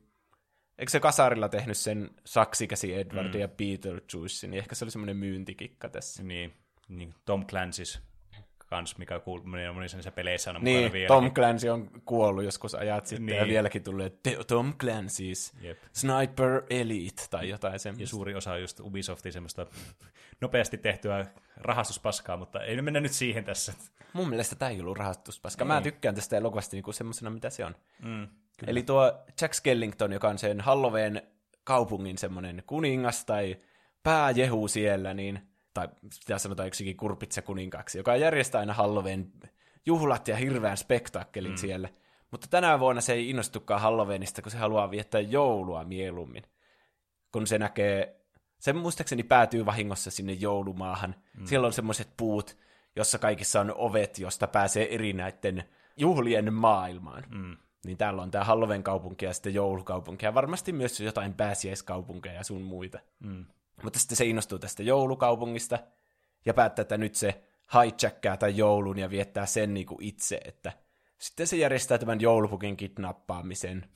[0.79, 3.41] Eikö se kasarilla tehnyt sen Saksikäsi Edward mm.
[3.41, 6.23] ja Beetlejuice, niin ehkä se oli semmoinen myyntikikka tässä.
[6.23, 6.53] Niin,
[6.89, 8.01] niin Tom Clancy's
[8.71, 11.09] kans, mikä kuul- moni, moni niissä peleissä on Niin, mukana vielä.
[11.09, 13.39] Tom Clancy on kuollut joskus ajat sitten Niin.
[13.39, 14.13] ja vieläkin tulee
[14.47, 15.79] Tom Clancy's Jep.
[15.93, 18.11] Sniper Elite tai jotain Ja semmoista.
[18.11, 19.67] suuri osa on just Ubisoftin semmoista
[20.41, 23.73] nopeasti tehtyä rahastuspaskaa, mutta ei mennä nyt siihen tässä.
[24.13, 25.65] Mun mielestä tämä ei ollut rahastuspaska.
[25.65, 25.83] Mä Niin.
[25.83, 27.75] tykkään tästä elokuvasta niinku semmoisena, mitä se on.
[28.05, 28.29] Mm,
[28.67, 31.23] Eli tuo Jack Skellington, joka on sen Halloween
[31.65, 33.57] kaupungin semmoinen kuningas tai
[34.03, 35.41] pääjehu siellä, niin,
[35.75, 39.33] tai sitä sanotaan yksikin kurpitsa kuninkaaksi, joka järjestää aina Halloween
[39.87, 41.57] juhlat ja hirveän spektaakkelin mm.
[41.57, 41.89] siellä.
[42.31, 46.43] Mutta tänä vuonna se ei innostukaan Halloweenista, kun se haluaa viettää joulua mieluummin.
[47.33, 48.21] Kun se näkee,
[48.59, 51.15] se muistaakseni päätyy vahingossa sinne joulumaahan.
[51.39, 51.47] Mm.
[51.47, 52.57] Siellä on semmoiset puut,
[52.97, 55.65] jossa kaikissa on ovet, josta pääsee eri näiden
[55.97, 57.25] juhlien maailmaan.
[57.31, 57.57] Mm.
[57.85, 62.63] Niin täällä on tämä Halloween-kaupunki ja sitten joulukaupunki ja varmasti myös jotain pääsiäiskaupunkeja ja sun
[62.63, 62.99] muita.
[63.21, 63.47] Mm.
[63.83, 65.79] Mutta sitten se innostuu tästä joulukaupungista
[66.45, 70.73] ja päättää, että nyt se hijackkaa tämän joulun ja viettää sen niinku itse, että
[71.19, 73.87] Sitten se järjestää tämän joulupukin kidnappaamisen.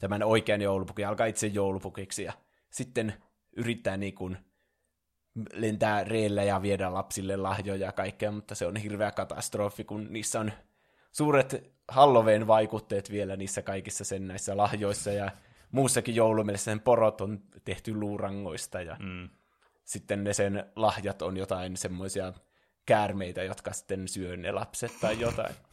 [0.00, 2.32] Tämän oikean joulupukin, alkaa itse joulupukiksi ja
[2.70, 3.14] sitten
[3.56, 4.38] yrittää niin kuin
[5.52, 10.40] lentää reillä ja viedä lapsille lahjoja ja kaikkea, mutta se on hirveä katastrofi, kun niissä
[10.40, 10.52] on
[11.12, 15.30] suuret Halloween vaikutteet vielä niissä kaikissa sen näissä lahjoissa ja
[15.74, 19.28] muussakin joulumielessä sen porot on tehty luurangoista ja mm.
[19.84, 22.32] sitten ne sen lahjat on jotain semmoisia
[22.86, 25.54] käärmeitä, jotka sitten syö ne lapset tai jotain.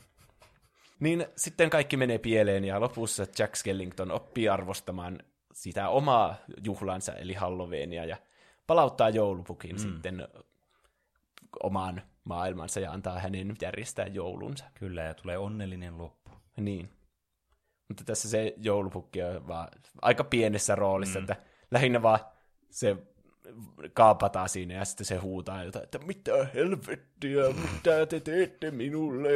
[0.99, 5.20] Niin sitten kaikki menee pieleen ja lopussa Jack Skellington oppii arvostamaan
[5.54, 8.18] sitä omaa juhlansa eli Halloweenia ja
[8.68, 9.80] palauttaa joulupukin mm.
[9.80, 10.28] sitten
[11.64, 14.66] omaan maailmansa ja antaa hänen järjestää joulunsa.
[14.74, 16.32] Kyllä, ja tulee onnellinen loppu.
[16.58, 16.89] Niin.
[17.92, 19.68] Mutta tässä se joulupukki on vaan
[20.02, 21.24] aika pienessä roolissa, mm.
[21.24, 21.36] että
[21.72, 22.20] lähinnä vaan
[22.70, 22.98] se
[23.94, 29.30] kaapataan siinä ja sitten se huutaa jotain, että mitä helvettiä, mitä te teette minulle?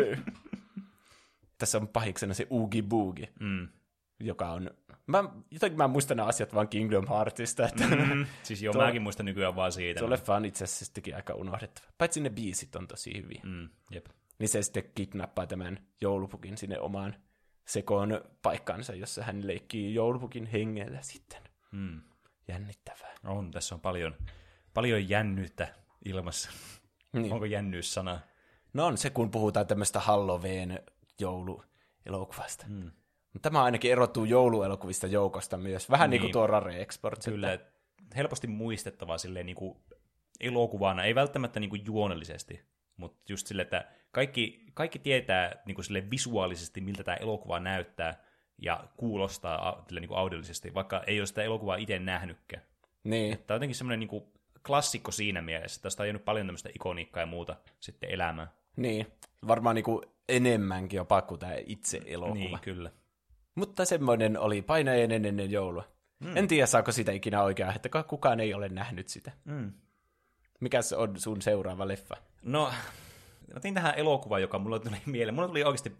[1.57, 3.67] tässä on pahiksena se Oogie Boogie, Mm.
[4.19, 4.71] joka on...
[5.07, 8.25] Mä, jotenkin mä muistan nämä asiat vaan Kingdom Heartsista, että Mm.
[8.43, 9.99] Siis joo, Tuo- mäkin muistan nykyään vaan siitä.
[9.99, 11.87] tuo leffa on itse asiassa sittenkin aika unohdettava.
[11.97, 13.41] Paitsi ne biisit on tosi hyviä.
[13.45, 14.05] Mm, jep.
[14.39, 17.15] Niin se sitten kidnappaa tämän joulupukin sinne omaan
[17.65, 21.41] sekoon paikkaansa, jossa hän leikkii joulupukin hengellä sitten.
[21.71, 22.01] Mm.
[22.47, 23.13] Jännittävää.
[23.23, 24.15] On, tässä on paljon,
[24.73, 25.67] paljon jännyyttä
[26.05, 26.51] ilmassa.
[27.13, 27.33] Niin.
[27.33, 28.19] Onko jännyys sana?
[28.73, 30.79] No on se, kun puhutaan tämmöistä Halloween
[31.19, 32.65] jouluelokuvasta.
[32.69, 32.91] Mm.
[33.41, 35.89] Tämä ainakin erottuu jouluelokuvista joukosta myös.
[35.89, 36.21] Vähän niin, Niin.
[36.21, 37.25] kuin tuo Rare Exports.
[37.25, 37.71] Kyllä, Että,
[38.15, 39.77] helposti muistettavaa silleen niin kuin
[40.39, 42.61] elokuvana, ei välttämättä niin kuin juonellisesti,
[42.97, 48.23] mutta just silleen, että kaikki, kaikki tietää niin kuin silleen visuaalisesti, miltä tämä elokuva näyttää
[48.61, 52.63] ja kuulostaa silleen niin kuin audiolisesti, vaikka ei ole sitä elokuvaa itse nähnytkään.
[53.03, 54.23] niin, Tämä on jotenkin semmoinen niin kuin
[54.67, 55.81] klassikko siinä mielessä.
[55.81, 58.47] Tästä on jäänyt paljon tämmöistä ikoniikkaa ja muuta sitten elämään.
[58.75, 59.07] niin.
[59.47, 62.33] Varmaan niin kuin enemmänkin jopa kuin tämä itse elokuva.
[62.35, 62.91] Niin, kyllä.
[63.55, 65.83] Mutta semmoinen oli painajainen ennen joulua.
[66.19, 66.37] Mm.
[66.37, 69.31] En tiedä, saako sitä ikinä oikeaa, että kukaan ei ole nähnyt sitä.
[69.45, 69.73] Mm.
[70.65, 72.17] Mikäs on sun seuraava leffa?
[72.43, 72.71] No,
[73.53, 75.35] mä tein tähän elokuva, joka mulla tuli mieleen.
[75.35, 75.95] Mulla tuli oikeasti,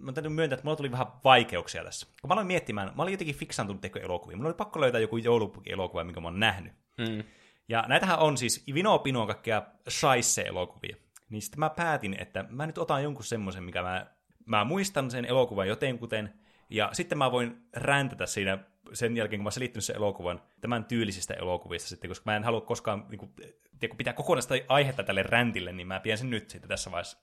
[0.00, 2.06] mä täytyy myöntää, että mulla tuli vähän vaikeuksia tässä.
[2.20, 4.36] Kun mä aloin miettimään, mä olin jotenkin fiksaantunut teko elokuvia.
[4.36, 6.72] Mulla oli pakko löytää joku joulupukielokuva, minkä mä oon nähnyt.
[6.98, 7.24] Mm.
[7.68, 10.96] Ja näitähän on siis Vino Pino kaikkea Shaisse-elokuvia.
[11.28, 14.06] Niin sitten mä päätin, että mä nyt otan jonkun semmoisen, mikä mä,
[14.46, 16.34] mä muistan sen elokuvan jotenkuten,
[16.70, 18.58] ja sitten mä voin räntätä siinä
[18.92, 22.44] sen jälkeen, kun mä oon selittänyt sen elokuvan tämän tyylisistä elokuvista sitten, koska mä en
[22.44, 23.30] halua koskaan niin kuin,
[23.78, 27.18] tiedä, pitää kokonaista aihetta tälle räntille, niin mä pidän sen nyt sitten tässä vaiheessa.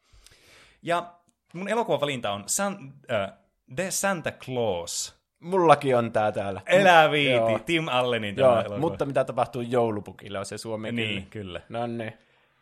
[0.81, 1.13] Ja
[1.53, 3.33] mun elokuvan valinta on San, äh,
[3.75, 5.17] The Santa Claus.
[5.39, 6.61] Mullakin on tää täällä.
[6.65, 7.59] Elää viiti, Joo.
[7.59, 8.77] Tim Allenin tämä Joo, elokuva.
[8.79, 11.61] mutta mitä tapahtuu joulupukille on se suomen Niin, kyllä.
[11.69, 12.13] No niin.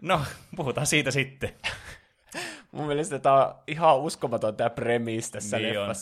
[0.02, 0.22] No,
[0.56, 1.50] puhutaan siitä sitten.
[2.72, 5.96] Mun mielestä tää on ihan uskomaton tää premis tässä Niin on.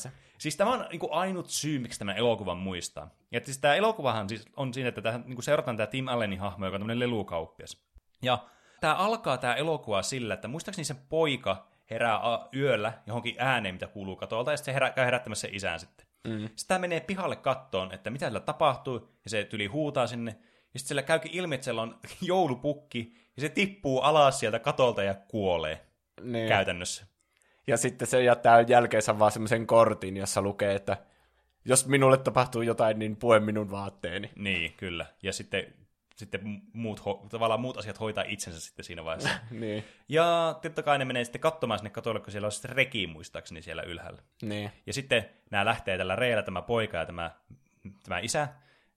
[0.43, 3.09] Siis tämä on niin kuin ainut syy, miksi tämän elokuvan muistaa.
[3.31, 6.39] Ja siis tämä elokuvahan siis on siinä, että tähän, niin kuin seurataan tämä Tim Allenin
[6.39, 7.83] hahmo, joka on tämmöinen lelukauppias.
[8.21, 8.37] Ja
[8.81, 12.19] tämä alkaa tämä elokuva sillä, että muistaakseni sen poika herää
[12.55, 16.07] yöllä johonkin ääneen, mitä kuuluu katolta, ja sitten se herää, käy herättämässä isän sitten.
[16.27, 16.39] Mm.
[16.39, 20.31] Sitten tämä menee pihalle kattoon, että mitä sillä tapahtuu, ja se tyli huutaa sinne,
[20.73, 25.03] ja sitten sillä käykin ilmi, että siellä on joulupukki, ja se tippuu alas sieltä katolta
[25.03, 25.87] ja kuolee
[26.21, 26.47] Niin.
[26.47, 27.12] käytännössä.
[27.67, 30.97] Ja sitten se jättää jälkeensä vaan semmoisen kortin, jossa lukee, että
[31.65, 34.31] jos minulle tapahtuu jotain, niin pue minun vaatteeni.
[34.35, 35.05] Niin, kyllä.
[35.23, 35.73] Ja sitten,
[36.15, 39.29] sitten muut, tavallaan muut asiat hoitaa itsensä sitten siinä vaiheessa.
[39.51, 43.07] Niin, ja totta kai ne menee sitten katsomaan sinne katolle, kun siellä on sitten reki
[43.07, 44.21] muistaakseni siellä ylhäällä.
[44.41, 44.71] niin.
[44.85, 47.31] Ja sitten nämä lähtee tällä reillä, tämä poika ja tämä,
[48.03, 48.47] tämä isä.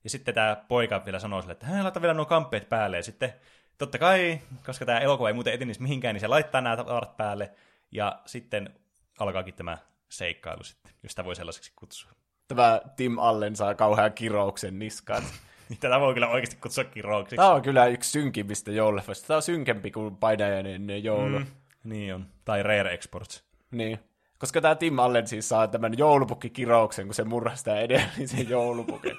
[0.04, 2.96] Ja sitten tämä poika vielä sanoo sille, että hän laittaa vielä nuo kamppeet päälle.
[2.96, 3.32] Ja sitten
[3.78, 7.52] totta kai, koska tämä elokuva ei muuten etenisi mihinkään, niin se laittaa nämä tavarat päälle.
[7.96, 8.70] Ja sitten
[9.18, 9.78] alkaakin tämä
[10.08, 12.10] seikkailu sitten, jos sitä voi sellaiseksi kutsua.
[12.48, 15.22] Tämä Tim Allen saa kauhean kirouksen niskaan.
[15.80, 17.36] Tätä voi kyllä oikeasti kutsua kirouksiksi.
[17.36, 19.26] Tämä on kyllä yksi synkimmistä joululeffoista.
[19.26, 21.38] Tämä on synkempi kuin Painajainen joulu.
[21.38, 21.46] Mm.
[21.84, 22.26] Niin on.
[22.44, 23.44] Tai Rare Exports.
[23.70, 23.98] Niin.
[24.38, 29.16] Koska tämä Tim Allen siis saa tämän joulupukkikirouksen, kun se murhaa sitä edellisen joulupukin.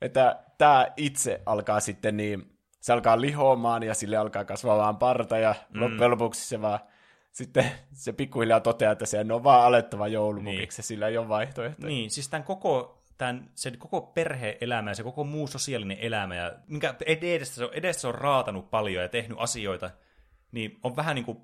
[0.00, 5.54] että tämä itse alkaa sitten niin, se alkaa lihoamaan ja sille alkaa kasvamaan parta ja
[5.74, 5.80] mm.
[5.80, 6.80] loppujen lopuksi se vaan
[7.32, 10.86] sitten se pikkuhiljaa toteaa, että sen on vaan alettava joulupukiksi Niin.
[10.86, 11.88] sillä ei ole vaihtoehtoja.
[11.88, 16.52] Niin, siis tämän koko, tämän, sen koko perhe-elämä ja se koko muu sosiaalinen elämä, ja
[16.66, 19.90] minkä edestä se, on, edestä se on raatanut paljon ja tehnyt asioita,
[20.52, 21.38] niin on vähän niin kuin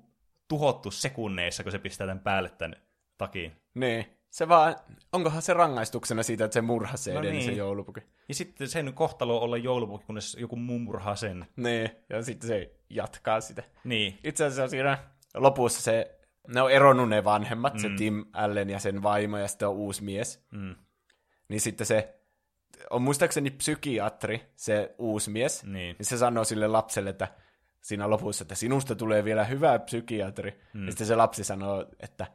[0.47, 2.75] tuhottu sekunneissa, kun se pistää tämän päälle tämän
[3.17, 3.51] takiin.
[3.73, 4.05] Niin.
[4.29, 4.75] Se vaan,
[5.11, 7.57] onkohan se rangaistuksena siitä, että se murhaa se No niin.
[7.57, 8.03] joulupukin.
[8.27, 11.45] Ja sitten sen kohtalo on olla joulupukki, kunnes joku muu murhaa sen.
[11.55, 13.63] Niin, ja sitten se jatkaa sitä.
[13.83, 14.97] Niin, Itse asiassa siinä
[15.35, 17.79] lopussa se ne on eronnut ne vanhemmat, mm.
[17.79, 17.89] se.
[17.97, 20.45] Tim Allen ja sen vaimo, ja sitten on uusi mies.
[20.51, 20.75] Mm.
[21.49, 22.15] Niin sitten se
[22.89, 25.63] on muistaakseni psykiatri, se uusi mies.
[25.63, 25.73] Niin.
[25.73, 27.27] Niin se sanoo sille lapselle, että
[27.81, 30.61] siinä lopussa, että sinusta tulee vielä hyvä psykiatri.
[30.73, 30.85] Mm.
[30.85, 32.27] Ja sitten se lapsi sanoo, että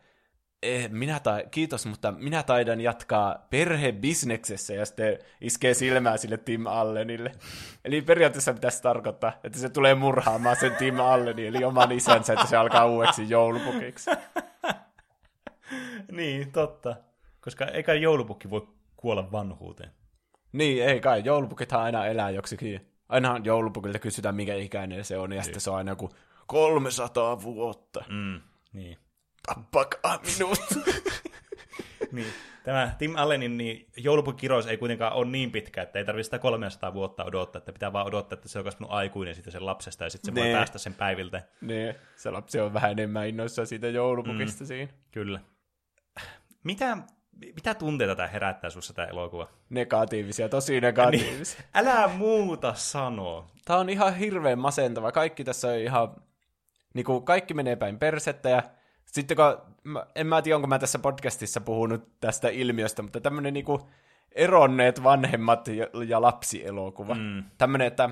[0.63, 6.67] eh, minä ta- kiitos, mutta minä taidan jatkaa perhebisneksessä, ja sitten iskee silmää sille Tim
[6.67, 7.33] Allenille.
[7.85, 12.47] Eli periaatteessa pitäisi tarkoittaa, että se tulee murhaamaan sen Tim Allenin, eli oman isänsä, että
[12.47, 14.11] se alkaa uudeksi joulupukiksi.
[16.13, 16.97] Niin, totta.
[17.41, 19.91] Koska eikä joulupukki voi kuolla vanhuuteen.
[20.53, 21.23] Niin, ei kai.
[21.25, 22.87] Joulupukithan aina elää joksikin.
[23.09, 26.11] Ainahan joulupukilta kysytään, mikä ikäinen se on, ja sitten se on aina joku
[26.47, 28.05] 300 vuotta.
[28.09, 28.41] Mm.
[28.73, 28.99] Niin.
[29.47, 30.59] Tappakaa minut.
[32.13, 32.33] niin.
[32.65, 36.95] Tämä Tim Allenin niin joulupukirous ei kuitenkaan ole niin pitkä, että ei tarvitse sitä 300
[36.95, 40.11] vuotta odottaa, että pitää vaan odottaa, että se on kasvanut aikuinen siitä sen lapsesta, ja
[40.11, 40.57] sitten se voi Nee.
[40.57, 41.43] päästä sen päiviltä.
[41.61, 44.69] niin, se lapsi on vähän enemmän innoissaan siitä joulupukista mm.
[44.69, 44.93] siinä.
[45.13, 45.41] Kyllä.
[46.65, 46.97] Mitä,
[47.55, 49.49] mitä tunteita tämä herättää sussa tämä elokuva?
[49.71, 51.61] Negatiivisia, tosi negatiivisia.
[51.75, 53.47] Älä muuta sanoa.
[53.65, 55.13] Tämä on ihan hirveän masentava.
[55.13, 56.17] Kaikki tässä on ihan...
[56.95, 58.63] Niin kuin kaikki menee päin persettä ja
[59.13, 59.71] sitten kun...
[60.15, 63.83] En mä tiedä, onko mä tässä podcastissa puhunut tästä ilmiöstä, mutta tämmöinen niin kuin
[64.33, 67.15] eronneet vanhemmat ja, ja lapsielokuva.
[67.15, 67.45] Mm.
[67.59, 68.11] Tämmöinen, että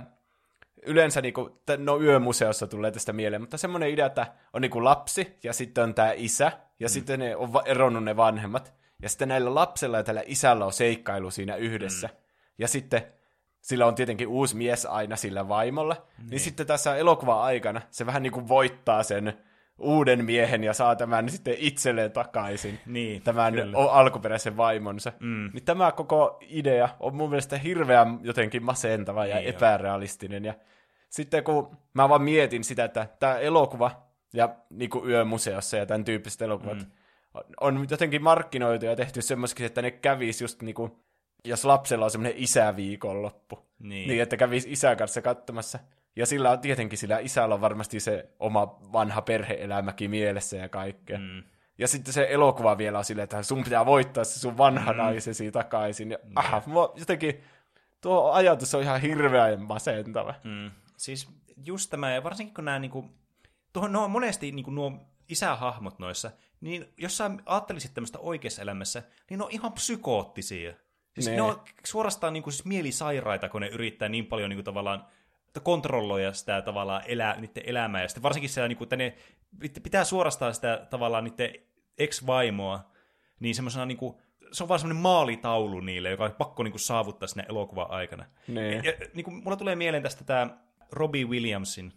[0.83, 5.53] yleensä niinku, no yömuseossa tulee tästä mieleen, mutta semmoinen idea, että on niinku lapsi ja
[5.53, 6.91] sitten on tämä isä ja mm.
[6.91, 8.75] sitten ne on eronnut ne vanhemmat.
[9.03, 12.07] Ja sitten näillä lapsella ja tällä isällä on seikkailu siinä yhdessä.
[12.07, 12.15] Mm.
[12.59, 13.03] Ja sitten
[13.61, 16.07] sillä on tietenkin uusi mies aina sillä vaimolla.
[16.19, 19.39] Niin, niin sitten tässä elokuvan aikana se vähän niinku voittaa sen
[19.79, 22.79] uuden miehen ja saa tämän sitten itselleen takaisin.
[22.87, 23.79] Niin, tämän kyllä.
[23.91, 25.13] alkuperäisen vaimonsa.
[25.21, 25.51] Mm.
[25.53, 29.55] Niin tämä koko idea on mun mielestä hirveän jotenkin masentava ja Niin on.
[29.55, 30.45] epärealistinen.
[30.45, 30.55] Ja
[31.11, 33.91] sitten kun mä vaan mietin sitä, että tämä elokuva
[34.33, 36.91] ja niin kuin Yömuseossa ja tämän tyyppiset elokuvat mm.
[37.61, 40.93] on, jotenkin markkinoitu ja tehty semmoisiksi, että ne kävis just niin kuin,
[41.45, 44.09] jos lapsella on semmoinen isäviikonloppu, Niin.
[44.09, 45.79] niin että kävisi isän kanssa katsomassa.
[46.19, 51.19] Ja sillä on tietenkin sillä isällä on varmasti se oma vanha perheelämäkin mielessä ja kaikkea.
[51.19, 51.43] Mm.
[51.79, 54.99] Ja sitten se elokuva vielä on silleen, että sun pitää voittaa se sun vanha mm.
[54.99, 56.11] naisesi takaisin.
[56.11, 57.41] Ja, aha, mua jotenkin
[58.01, 60.35] tuo ajatus on ihan hirveän masentava.
[60.45, 60.51] Mm.
[60.51, 60.71] Mm.
[60.97, 61.29] Siis
[61.65, 63.11] just tämä, ja varsinkin kun nämä, niinku,
[63.73, 64.93] tuohon, no, monesti niinku, nuo
[65.29, 66.31] isähahmot noissa,
[66.61, 70.73] niin jos sä ajattelisit tämmöistä oikeassa elämässä, niin ne on ihan psykoottisia.
[71.15, 71.43] Siis ne, Ne.
[71.43, 75.07] on suorastaan niinku, siis mielisairaita, kun ne yrittää niin paljon niinku, tavallaan
[75.61, 78.03] kontrolloida sitä tavallaan elää, niiden elämää.
[78.03, 79.15] Ja sitten varsinkin siellä, niinku, että ne
[79.65, 81.55] pit- pitää suorastaan sitä tavallaan niiden
[81.99, 82.93] ex-vaimoa,
[83.41, 84.21] niin semmoisena niinku,
[84.53, 88.25] se on vaan semmoinen maalitaulu niille, joka on pakko niinku saavuttaa sinne elokuvan aikana.
[88.49, 88.75] Ne.
[88.75, 90.59] Ja, niin kuin, mulla tulee mieleen tästä tämä
[90.93, 91.93] Robbie Williamsin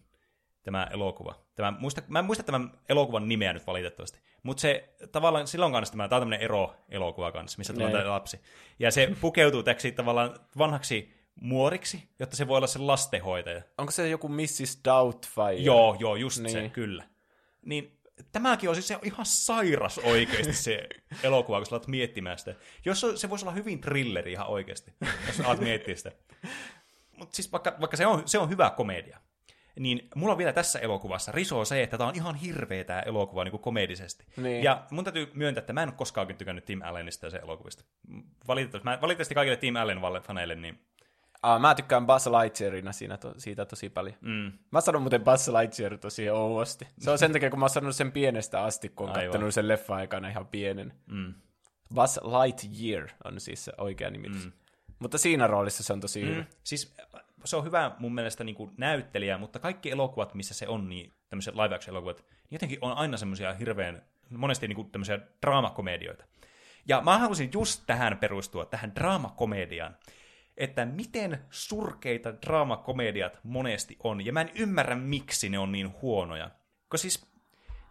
[0.63, 1.35] tämä elokuva.
[1.55, 5.91] Tämä, muista, mä en muista tämän elokuvan nimeä nyt valitettavasti, mutta se tavallaan silloin kanssa
[5.91, 8.39] tämä, tämä on tämmöinen ero-elokuva kanssa, missä tulee tämä lapsi.
[8.79, 13.61] Ja se pukeutuu täksi tavallaan vanhaksi muoriksi, jotta se voi olla se lastenhoitaja.
[13.77, 14.79] Onko se joku Mrs.
[14.85, 15.53] Doubtfire?
[15.55, 16.51] Joo, joo, just niin.
[16.51, 16.71] se, Niin.
[16.71, 17.03] kyllä.
[17.65, 17.97] Niin
[18.31, 20.87] tämäkin on siis se ihan sairas oikeasti se
[21.23, 22.55] elokuva, kun sä alat miettimään sitä.
[22.85, 24.93] Jos se, se voisi olla hyvin thrilleri ihan oikeasti,
[25.27, 26.11] jos sä alat miettiä sitä.
[27.17, 29.19] Mutta siis vaikka, vaikka se, on, se on hyvä komedia,
[29.79, 33.43] niin mulla on vielä tässä elokuvassa risoo se, että tämä on ihan hirveä tämä elokuva
[33.43, 34.25] niin kuin komedisesti.
[34.37, 34.63] Niin.
[34.63, 37.83] Ja mun täytyy myöntää, että mä en ole koskaan tykännyt Tim Allenista ja sen elokuvista.
[38.47, 40.79] Valitettavasti, mä, valitettavasti kaikille Tim Allen faneille, niin
[41.43, 44.15] Ah, mä tykkään Buzz Lightyearina siinä to, siitä tosi paljon.
[44.21, 46.87] mm, Mä sanon muuten Buzz Lightyear tosi ouosti.
[46.99, 49.31] Se on sen takia, kun mä oon sanonut sen pienestä asti, kun on Aivan.
[49.31, 50.93] kattonut sen leffa-aikana ihan pienen.
[51.11, 51.33] mm,
[51.95, 54.45] Buzz Lightyear on siis se oikea nimitys.
[54.45, 54.51] Mm.
[54.99, 56.41] Mutta siinä roolissa se on tosi hyvä.
[56.41, 56.45] Mm.
[56.63, 60.67] Siis äh, se on hyvä mun mielestä niin kuin näyttelijä, mutta kaikki elokuvat, missä se
[60.67, 64.91] on, niin tämmöiset live action elokuvat, niin jotenkin on aina semmoisia hirveän, monesti niin kuin
[64.91, 66.25] tämmöisiä draamakomedioita.
[66.87, 69.95] Ja mä halusin just tähän perustua, tähän draamakomediaan,
[70.61, 76.51] että miten surkeita draamakomediat monesti on, ja mä en ymmärrä, miksi ne on niin huonoja.
[76.89, 77.31] Koska siis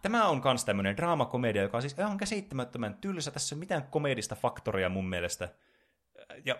[0.01, 3.31] tämä on kans tämmöinen draamakomedia, joka on siis ihan käsittämättömän tylsä.
[3.31, 5.49] Tässä ei ole mitään komedista faktoria mun mielestä
[6.45, 6.55] ja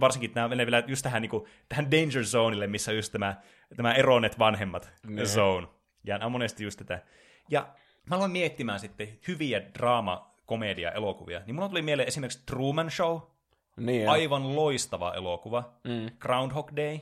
[0.00, 3.36] varsinkin nämä menee vielä just tähän, niin kuin, tähän danger zoneille, missä just tämä,
[3.76, 5.24] tämä eronet vanhemmat Ne.
[5.24, 5.66] zone.
[6.04, 7.02] Ja nämä on monesti just tätä.
[7.50, 7.68] Ja
[8.10, 11.40] mä aloin miettimään sitten hyviä draama-komedia-elokuvia.
[11.46, 13.20] Niin mulla tuli mieleen esimerkiksi Truman Show,
[13.76, 15.72] Niin, aivan loistava elokuva.
[15.84, 16.16] Mm.
[16.18, 16.98] Groundhog Day,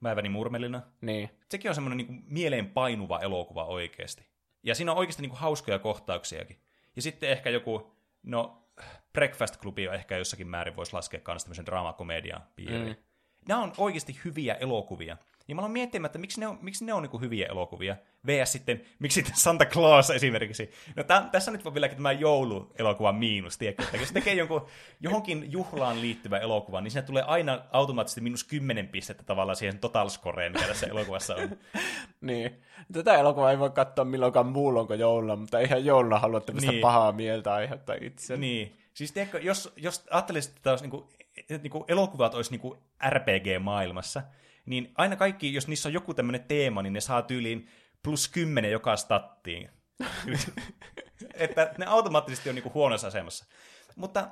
[0.00, 0.82] Mäiväni murmelina.
[1.00, 1.30] niin.
[1.50, 4.26] Sekin on semmoinen niin mieleen painuva elokuva oikeasti.
[4.62, 6.60] Ja siinä on oikeasti niin kuin hauskoja kohtauksiakin.
[6.96, 8.68] Ja sitten ehkä joku, no
[9.12, 12.86] Breakfast Clubi on ehkä jossakin määrin voisi laskea myös tämmöisen draamakomedian piiriin.
[12.86, 12.96] Mm.
[13.48, 15.16] Nämä on oikeasti hyviä elokuvia.
[15.48, 17.96] Ja mä aloin miettimään, että miksi ne on, miksi ne on niin hyviä elokuvia.
[18.26, 20.70] VS sitten, miksi sitten Santa Claus esimerkiksi.
[20.96, 23.82] No tämän, tässä nyt voi vieläkin tämä jouluelokuva miinus, tiedätkö?
[23.84, 24.66] Että jos tekee jonkun,
[25.00, 30.08] johonkin juhlaan liittyvä elokuva, niin siinä tulee aina automaattisesti miinus kymmenen pistettä tavallaan siihen total
[30.08, 31.48] scoreen, mikä tässä elokuvassa on.
[32.20, 32.62] Niin.
[32.92, 36.80] Tätä elokuvaa ei voi katsoa milloinkaan muulloin kuin jouluna, mutta eihän jouluna halua tämmöistä Niin.
[36.80, 38.36] pahaa mieltä aiheuttaa itse.
[38.36, 38.81] Niin.
[38.94, 42.78] Siis tiedätkö, jos, jos ajattelisit, että olisi niinku, että niinku elokuvat olisi niinku
[43.08, 44.22] RPG-maailmassa,
[44.66, 47.68] niin aina kaikki, jos niissä on joku tämmöinen teema, niin ne saa tyyliin
[48.02, 49.70] plus 10 joka stattiin.
[51.34, 53.46] että ne automaattisesti on niinku huonossa asemassa.
[53.96, 54.28] Mutta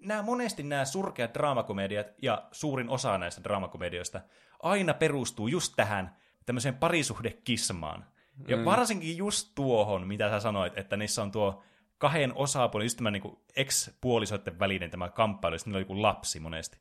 [0.00, 4.20] nämä monesti nämä surkeat draamakomediat ja suurin osa näistä draamakomedioista
[4.62, 6.16] aina perustuu just tähän
[6.46, 8.06] tämmöiseen parisuhdekismaan.
[8.48, 8.64] Ja mm.
[8.64, 11.62] varsinkin just tuohon, mitä sä sanoit, että niissä on tuo
[12.02, 16.78] kahden osapuolen, just tämä niin ex-puolisoiden välinen tämä kamppailu, ja niillä on joku lapsi monesti.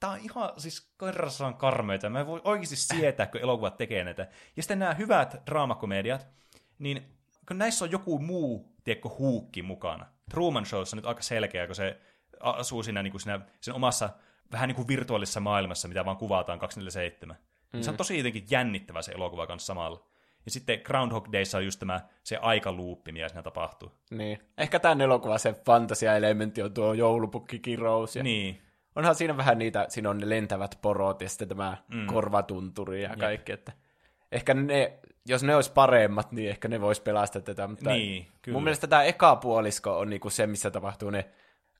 [0.00, 2.10] Tämä on ihan siis kerrassaan karmeita.
[2.10, 4.28] Mä en voi oikeasti sietää, kun elokuvat tekee näitä.
[4.56, 6.26] Ja sitten nämä hyvät draamakomediat,
[6.78, 7.16] niin
[7.48, 10.06] kun näissä on joku muu, tiedätkö, huukki mukana.
[10.30, 12.00] Truman Showssa nyt aika selkeä, kun se
[12.40, 14.10] asuu siinä, niin kuin siinä sen omassa
[14.52, 17.36] vähän niin kuin virtuaalisessa maailmassa, mitä vaan kuvataan 247.
[17.72, 17.82] Mm.
[17.82, 20.09] Se on tosi jotenkin jännittävä se elokuva kanssa samalla.
[20.50, 23.92] Ja sitten Groundhog Days on just tämä se aikaluuppi, mitä siinä tapahtuu.
[24.10, 24.38] Niin.
[24.58, 28.16] Ehkä tämän elokuva se fantasia-elementti on tuo joulupukkikirous.
[28.16, 28.60] Ja Niin.
[28.96, 32.06] Onhan siinä vähän niitä, siinä on ne lentävät porot ja sitten tämä mm.
[32.06, 33.72] korvatunturi ja kaikki, että
[34.32, 34.98] ehkä ne,
[35.28, 38.56] jos ne olisi paremmat, niin ehkä ne vois pelastaa tätä, mutta Niin, kyllä.
[38.56, 41.30] mun mielestä tämä eka puolisko on niinku se, missä tapahtuu ne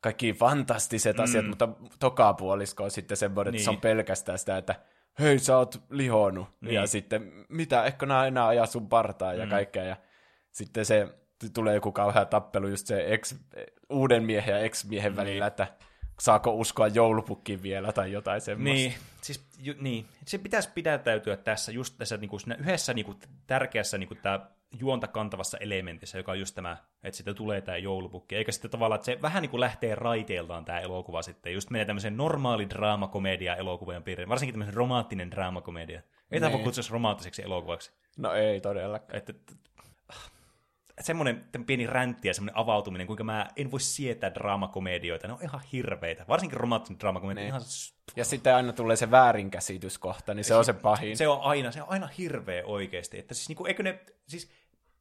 [0.00, 1.22] kaikki fantastiset mm.
[1.24, 1.68] asiat, mutta
[1.98, 3.80] toka puolisko on sitten semmoinen, että se on Niin.
[3.80, 4.74] pelkästään sitä, että
[5.18, 6.74] hei, sä oot lihonnut, Niin.
[6.74, 9.96] ja sitten mitä, ehkä nää enää ajaa sun partaan ja kaikkea, ja
[10.52, 11.08] sitten se
[11.54, 13.34] tulee joku kauhea tappelu just se ex,
[13.90, 15.66] uuden miehen ja ex-miehen välillä, että
[16.20, 18.74] saako uskoa joulupukkiin vielä tai jotain semmoista.
[18.74, 20.06] Niin, siis ju, niin.
[20.26, 23.14] Se pitäisi pidätäytyä tässä just tässä niinku, yhdessä niinku,
[23.46, 28.36] tärkeässä niinku, tää juonta kantavassa elementissä, joka on just tämä, että sitten tulee tämä joulupukki,
[28.36, 31.84] eikä sitten tavallaan, että se vähän niin kuin lähtee raiteiltaan tämä elokuva sitten, just menee
[31.84, 36.02] tämmöisen normaali draamakomedia elokuvan piiriin, varsinkin tämmöisen romanttinen draamakomedia.
[36.30, 36.64] Ei tämä voi Niin.
[36.64, 37.92] kutsua romanttiseksi elokuvaksi.
[38.18, 39.16] No ei todellakaan.
[39.16, 39.52] Että, että,
[40.90, 45.42] että semmoinen pieni räntti ja semmoinen avautuminen, kuinka mä en voi sietää draamakomedioita, ne on
[45.42, 46.24] ihan hirveitä.
[46.28, 47.48] Varsinkin romanttinen draamakomedia, Niin.
[47.48, 47.62] ihan
[48.16, 51.16] Ja sitten aina tulee se väärinkäsityskohta, niin se on se pahin.
[51.16, 53.18] Se on aina, se on aina hirveä oikeasti.
[53.18, 54.50] Että siis niinku, eikö ne, siis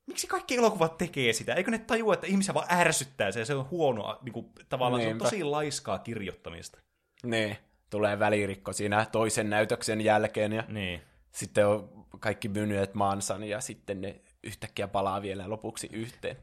[0.10, 1.53] miksi kaikki elokuvat tekee sitä?
[1.53, 5.19] Eikö ne tajua, että ihmisiä vaan ärsyttää se ja se on huono, niinku, tavallaan Niinpä.
[5.23, 6.80] se on tosi laiskaa kirjoittamista.
[7.23, 7.57] Niin,
[7.90, 11.02] tulee välirikko siinä toisen näytöksen jälkeen ja Niin.
[11.31, 16.38] sitten on kaikki mynyet maansan ja sitten ne yhtäkkiä palaa vielä lopuksi yhteen.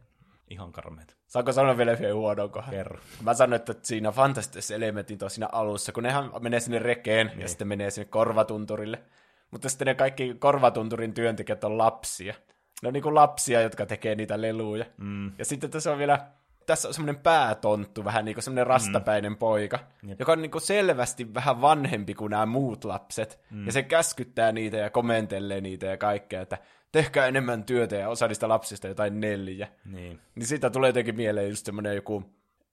[0.50, 1.16] Ihan karmeet.
[1.26, 2.70] Saanko sanoa vielä yhden huonon kohdan?
[2.70, 2.98] Kerro.
[3.22, 7.40] Mä sanoin, että siinä fantastisessa elementin on siinä alussa, kun nehän menee sinne rekeen Niin.
[7.40, 9.02] ja sitten menee sinne korvatunturille.
[9.50, 12.34] Mutta sitten ne kaikki korvatunturin työntekijät on lapsia.
[12.82, 14.84] Ne on niinku lapsia, jotka tekee niitä leluja.
[14.96, 15.32] Mm.
[15.38, 16.26] Ja sitten tässä on vielä,
[16.66, 19.38] tässä on semmoinen päätonttu, vähän niin kuin semmoinen rastapäinen mm.
[19.38, 20.20] poika, Jep.
[20.20, 23.40] joka on niinku selvästi vähän vanhempi kuin nämä muut lapset.
[23.50, 23.66] Mm.
[23.66, 26.58] Ja se käskyttää niitä ja komentelee niitä ja kaikkea, että
[26.92, 29.68] tehkää enemmän työtä ja osa niistä lapsista jotain nelliä.
[29.84, 30.20] Niin.
[30.34, 32.24] Niin siitä tulee jotenkin mieleen just semmoinen joku,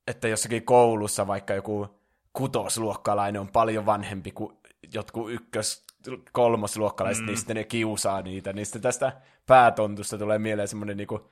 [0.08, 2.00] että jossakin koulussa vaikka joku
[2.34, 4.58] kutosluokkalainen on paljon vanhempi kuin
[4.94, 5.86] jotkut ykkös
[6.32, 7.28] kolmosluokkalaiset, mm.
[7.28, 8.54] niin sitten ne kiusaa niitä.
[8.54, 9.14] Niin sitten tästä
[9.46, 11.30] päätontusta tulee mieleen semmoinen niinku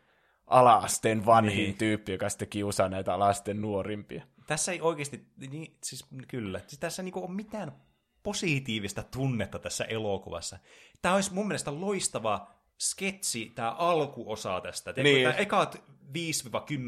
[0.48, 1.78] ala-asteen vanhin Niin.
[1.78, 4.24] tyyppi, joka sitten kiusaa näitä ala-asteen nuorimpia.
[4.48, 7.72] Tässä ei oikeasti, niin, siis kyllä, siis tässä ei niinku ole mitään
[8.24, 10.58] positiivista tunnetta tässä elokuvassa.
[11.02, 12.48] Tämä olisi mun mielestä loistava
[12.80, 14.94] sketsi, tämä alkuosa tästä.
[14.94, 15.28] Tiedätkö, Niin.
[15.28, 15.84] Tämä ekat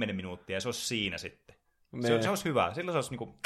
[0.09, 1.55] 5-10 minuuttia, ja se olisi siinä sitten.
[2.01, 2.23] Se, Niin.
[2.23, 2.73] se olisi hyvä.
[2.73, 3.39] Silloin se olisi niinku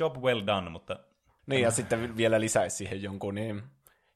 [0.00, 0.98] job well done, mutta
[1.46, 3.62] Niin, ja sitten vielä lisäisi siihen jonkun, niin,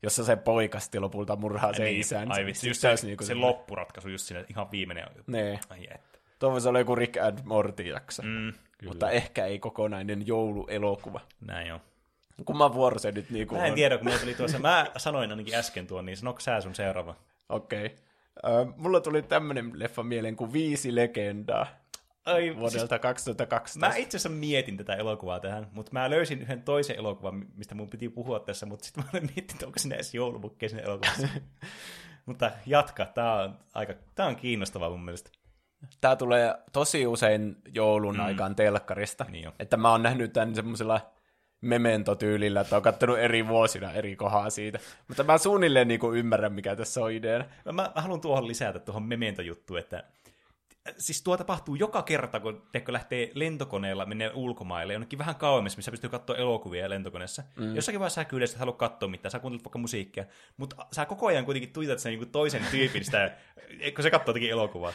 [0.02, 2.32] jossa se poika sitten lopulta murhaa sen niin, isän.
[2.32, 5.06] ai vitsi, just se, se, niinku se semmoinen- loppuratkaisu just siinä ihan viimeinen.
[5.27, 5.59] Niin.
[5.70, 6.18] Ai että.
[6.39, 8.22] Tuo voisi olla joku Rick and Morty jakso.
[8.22, 8.90] Mm, kyllä.
[8.93, 11.20] mutta ehkä ei kokonainen jouluelokuva.
[11.40, 11.81] Näin on.
[12.44, 13.74] Kumman vuoro se nyt niinku Mä en on?
[13.74, 17.14] tiedä, kun mulla tuli tuossa, mä sanoin ainakin äsken tuon, niin sanoiko sä sun seuraava?
[17.48, 17.86] Okei.
[17.86, 18.62] Okay.
[18.62, 21.66] Uh, mulla tuli tämmönen leffa mieleen kuin Viisi legendaa
[22.24, 23.86] Ai, vuodelta 2012.
[23.88, 27.90] Mä itse asiassa mietin tätä elokuvaa tähän, mutta mä löysin yhden toisen elokuvan, mistä mun
[27.90, 31.28] piti puhua tässä, mutta sitten mä olen miettinyt, että onko sinne edes joulupukkeja sinne elokuvassa.
[32.26, 35.30] mutta jatka, tää on, aika, tää on kiinnostavaa mun mielestä.
[36.01, 38.24] Tää tulee tosi usein joulun mm.
[38.24, 39.26] aikaan telkkarista.
[39.28, 39.52] Niin jo.
[39.59, 41.01] että mä oon nähnyt tän semmoisella
[41.60, 44.78] memento-tyylillä, että oon kattonut eri vuosina eri kohaa siitä.
[45.09, 47.44] Mutta mä suunnilleen niinku ymmärrän, mikä tässä on ideana.
[47.64, 50.05] Mä, mä haluan tuohon lisätä tuohon memento-juttuun, että
[50.98, 55.90] siis tuo tapahtuu joka kerta, kun teko lähtee lentokoneella, menee ulkomaille, jonnekin vähän kauemmas, missä
[55.90, 57.42] pystyy katsoa elokuvia lentokoneessa.
[57.56, 57.76] Mm.
[57.76, 60.24] Jossakin vaiheessa sä kyllä et halua katsoa mitään, sä kuuntelet vaikka musiikkia,
[60.56, 63.36] mutta sä koko ajan kuitenkin tuitat sen niin toisen tyypin sitä,
[63.94, 64.92] kun se katsoo jotenkin elokuvaa.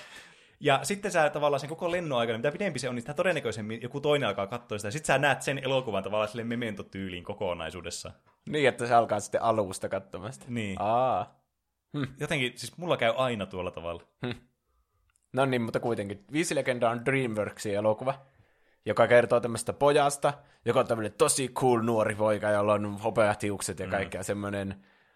[0.60, 3.82] Ja sitten sä tavallaan sen koko lennon aikana, mitä pidempi se on, niin sitä todennäköisemmin
[3.82, 4.92] joku toinen alkaa katsoa sitä.
[4.92, 8.12] Sitten sä näet sen elokuvan tavallaan sille memento-tyyliin kokonaisuudessa.
[8.50, 10.46] Niin, että se alkaa sitten alusta katsomasta.
[10.48, 10.82] Niin.
[10.82, 11.46] Aa.
[12.20, 14.04] Jotenkin, siis mulla käy aina tuolla tavalla.
[15.36, 16.24] No niin, mutta kuitenkin.
[16.32, 18.22] Viisi legenda on DreamWorksin elokuva,
[18.86, 20.34] joka kertoo tämmöistä pojasta,
[20.66, 24.26] joka on tämmöinen tosi cool nuori poika, jolla on hopeat hiukset ja kaikkea mm.
[24.26, 24.76] semmoinen,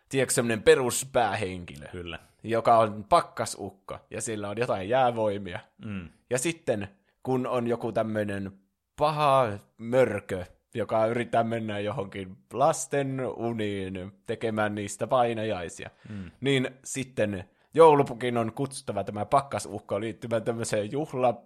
[0.09, 2.19] tiedätkö, semmoinen peruspäähenkilö, Kyllä.
[2.43, 5.59] joka on pakkasukko, ja sillä on jotain jäävoimia.
[5.85, 6.09] Mm.
[6.29, 6.87] Ja sitten,
[7.23, 8.51] kun on joku tämmöinen
[8.95, 9.47] paha
[9.77, 16.31] mörkö, joka yrittää mennä johonkin lasten uniin tekemään niistä painajaisia, mm.
[16.41, 21.41] niin sitten joulupukin on kutsuttava tämä pakkasukko liittymään tämmöiseen juhla,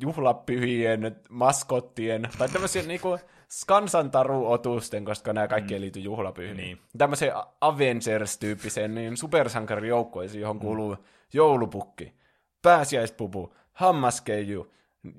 [0.00, 3.18] juhlapyhien maskottien, tai tämmöisiä niinku
[3.50, 5.80] skansantaruotusten, koska nämä kaikki mm.
[5.80, 6.56] liity juhlapyhiin.
[6.56, 6.78] Niin.
[6.98, 10.96] Tämmöiseen Avengers-tyyppiseen niin supersankarijoukkoisiin, johon kuuluu
[11.32, 12.14] joulupukki,
[12.62, 14.74] pääsiäispupu, hammaskeiju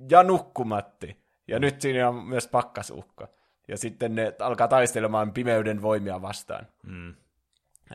[0.10, 1.18] ja nukkumatti.
[1.48, 3.28] Ja nyt siinä on myös pakkasukko.
[3.68, 6.68] Ja sitten ne alkaa taistelemaan pimeyden voimia vastaan.
[6.84, 7.16] Mm.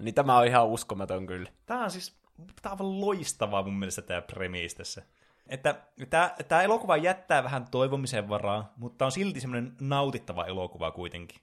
[0.01, 1.51] Niin tämä on ihan uskomaton kyllä.
[1.67, 2.24] Tämä on siis
[2.63, 5.03] tämä on aivan loistavaa mun mielestä tämä premiis tässä.
[5.47, 5.75] Että
[6.11, 11.39] tämä, tämä elokuva jättää vähän toivomisen varaa, mutta on silti semmoinen nautittava elokuva kuitenkin.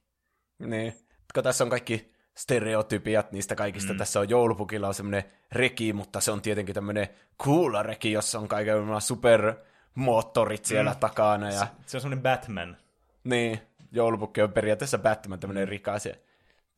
[0.60, 0.94] Niin.
[1.34, 3.94] Kun tässä on kaikki stereotypiat niistä kaikista.
[3.94, 3.98] Mm.
[3.98, 7.08] Tässä on joulupukilla on semmoinen reki, mutta se on tietenkin tämmöinen
[7.44, 11.00] cool reki, jossa on kaiken supermoottorit siellä mm.
[11.00, 11.52] takana.
[11.52, 11.68] Ja...
[11.86, 12.78] Se on semmoinen Batman.
[13.24, 13.62] Niin,
[13.92, 15.70] joulupukki on periaatteessa Batman, tämmöinen mm.
[15.70, 16.06] rikas.
[16.06, 16.16] Ja...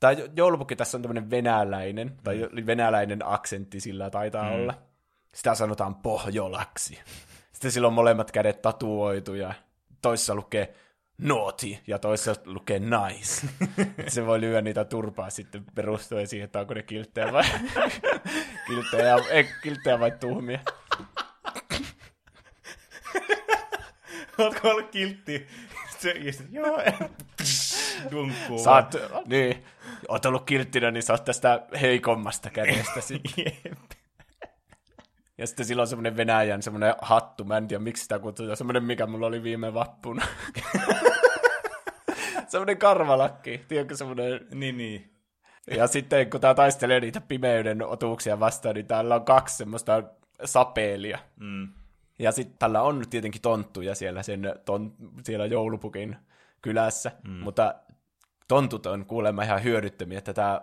[0.03, 2.17] Tai joulupukki tässä on tämmöinen venäläinen, mm.
[2.23, 4.55] tai venäläinen aksentti sillä taitaa mm.
[4.55, 4.73] olla.
[5.33, 6.99] Sitä sanotaan pohjolaksi.
[7.53, 9.53] Sitten sillä on molemmat kädet tatuoitu ja
[10.01, 10.73] toisessa lukee
[11.17, 13.47] naughty ja toisessa lukee nice.
[14.13, 17.43] se voi lyödä niitä turpaa sitten perustuen siihen, että onko ne kilttejä vai,
[18.67, 20.59] kilttejä, ei, kilttejä vai tuhmia.
[24.37, 25.47] Ootko ollut kiltti?
[25.99, 26.13] Se,
[26.51, 26.77] joo,
[28.11, 28.59] dunkkuu.
[28.63, 28.95] Sä oot,
[29.25, 29.63] niin,
[30.07, 33.75] oot ollut kilttinä, niin sä oot tästä heikommasta kädestä sitten.
[35.37, 38.83] Ja sitten sillä on semmoinen Venäjän semmoinen hattu, mä en tiedä miksi sitä kutsutaan, semmoinen
[38.83, 40.25] mikä mulla oli viime vappuna.
[42.47, 44.47] semmoinen karvalakki, tiedätkö semmoinen...
[44.53, 45.13] Niin, niin.
[45.67, 50.03] Ja sitten kun tää taistelee niitä pimeyden otuuksia vastaan, niin täällä on kaksi semmoista
[50.45, 51.19] sapeelia.
[51.39, 51.67] Mm.
[52.19, 54.93] Ja sitten tällä on tietenkin tonttuja siellä, sen ton,
[55.23, 56.15] siellä joulupukin
[56.61, 57.31] kylässä, mm.
[57.31, 57.75] mutta
[58.53, 60.61] tontut on kuulemma ihan hyödyttömiä, että tämä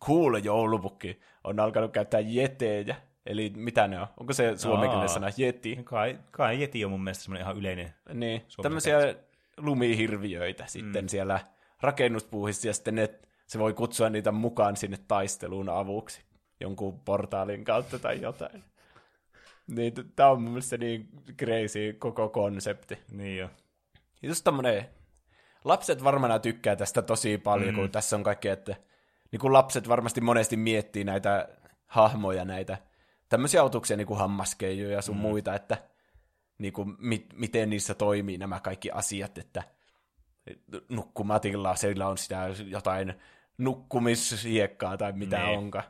[0.00, 2.96] cool joulupukki on alkanut käyttää jetejä.
[3.26, 4.06] Eli mitä ne on?
[4.20, 5.80] Onko se suomenkielinen sana jeti?
[5.84, 7.94] Kai, kai jeti on mun mielestä semmoinen ihan yleinen.
[8.14, 9.14] Niin, tämmöisiä
[9.56, 11.08] lumihirviöitä sitten mm.
[11.08, 11.40] siellä
[11.80, 13.08] rakennuspuuhissa, ja sitten ne,
[13.46, 16.22] se voi kutsua niitä mukaan sinne taisteluun avuksi
[16.60, 18.64] jonkun portaalin kautta tai jotain.
[19.66, 22.98] Niin, tämä on mun mielestä niin crazy koko konsepti.
[23.10, 23.50] Niin jo.
[24.22, 24.86] Just tommonen,
[25.64, 27.80] lapset varmana tykkää tästä tosi paljon, mm.
[27.80, 28.76] kun tässä on kaikki, että
[29.32, 31.48] niin kun lapset varmasti monesti miettii näitä
[31.86, 32.78] hahmoja, näitä
[33.28, 35.20] tämmöisiä otuksia niin kuin hammaskeijuja ja sun mm.
[35.20, 35.76] muita, että
[36.58, 39.62] niin kuin, mit, miten niissä toimii nämä kaikki asiat, että
[40.88, 43.14] nukkumatilla sillä on sitä jotain
[43.58, 45.38] nukkumishiekkaa tai mitä.
[45.38, 45.58] Niin.
[45.58, 45.82] onka.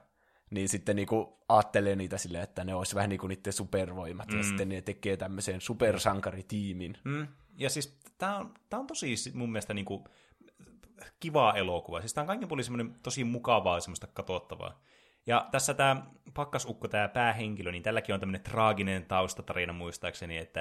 [0.50, 4.36] Niin sitten niinku ajattelee niitä silleen, että ne olisi vähän niin kuin niiden supervoimat, mm.
[4.36, 6.98] ja sitten ne tekee tämmöisen supersankaritiimin.
[7.04, 7.26] Mm.
[7.56, 10.08] Ja siis tämä on, tää on tosi mun mielestä niinku
[11.20, 12.00] kivaa elokuva.
[12.00, 14.80] Siis tämä on kaiken puolin semmoinen tosi mukavaa semmoista katsottavaa.
[15.26, 20.60] Ja tässä tämä pakkasukko, tämä päähenkilö, niin tälläkin on tämmöinen traaginen taustatarina muistaakseni, että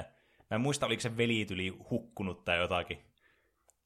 [0.50, 2.98] mä en muista, oliko se velityli hukkunut tai jotakin.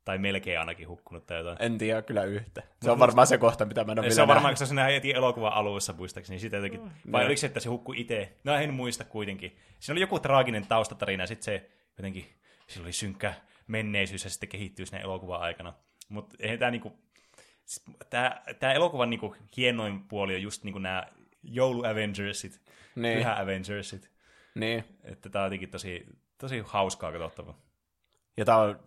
[0.04, 1.56] Tai melkein ainakin hukkunut tai jotain.
[1.60, 2.60] En tiedä kyllä yhtä.
[2.60, 4.74] Se Mut on varmaan se kohta, mitä mä en ole Se on varmaan, kun se
[4.74, 6.34] on heti elokuvan alussa muistaakseni.
[6.34, 7.12] Niin sitä jotenkin, mm.
[7.12, 8.36] vai oliko se, että se hukkui itse?
[8.44, 9.56] No en muista kuitenkin.
[9.78, 12.26] Siinä oli joku traaginen taustatarina ja sitten se jotenkin,
[12.68, 13.34] sillä oli synkkä
[13.66, 15.74] menneisyys ja sitten kehittyy sinne elokuvan aikana.
[16.08, 16.98] Mutta tämä niinku,
[18.10, 21.06] tämä, tämä elokuvan niinku hienoin puoli on just niinku nämä
[21.42, 22.60] joulu Avengersit,
[22.94, 23.18] niin.
[23.18, 24.10] pyhä Avengersit.
[24.54, 24.84] Niin.
[25.04, 26.06] Että tämä on jotenkin tosi,
[26.38, 27.58] tosi hauskaa katsottavaa.
[28.36, 28.80] Ja tämä on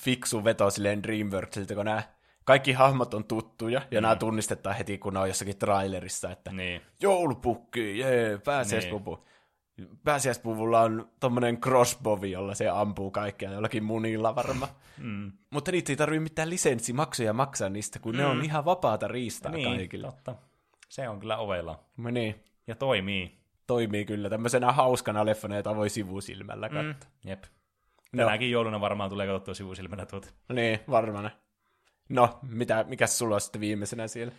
[0.00, 2.02] fiksu veto silleen Dreamworksilta, kun nämä
[2.44, 4.02] kaikki hahmot on tuttuja, ja mm.
[4.02, 6.82] nämä tunnistetaan heti, kun ne on jossakin trailerissa, että niin.
[7.00, 9.16] joulupukki, jee, pääsiäispupu.
[9.16, 9.35] Niin.
[10.04, 14.68] Pääsiäispuvulla on tommonen crossbow, jolla se ampuu kaikkea, jollakin munilla varma.
[14.98, 15.32] mm.
[15.50, 18.18] Mutta niitä ei tarvitse mitään lisenssimaksuja maksaa niistä, kun mm.
[18.18, 20.06] ne on ihan vapaata riistaa niin, kaikille.
[20.06, 20.34] totta.
[20.88, 21.84] Se on kyllä ovella.
[21.96, 22.44] No niin.
[22.66, 23.38] Ja toimii.
[23.66, 27.08] toimii kyllä tämmöisenä hauskana leffana, jota voi sivusilmällä katsoa.
[27.24, 27.30] Mm.
[27.30, 27.44] Jep.
[28.16, 30.28] Tänäkin jouluna varmaan tulee katsottua sivusilmänä tuota.
[30.52, 31.30] Niin, varmana.
[32.08, 34.32] No, mitä, mikä sulla on sitten viimeisenä siellä?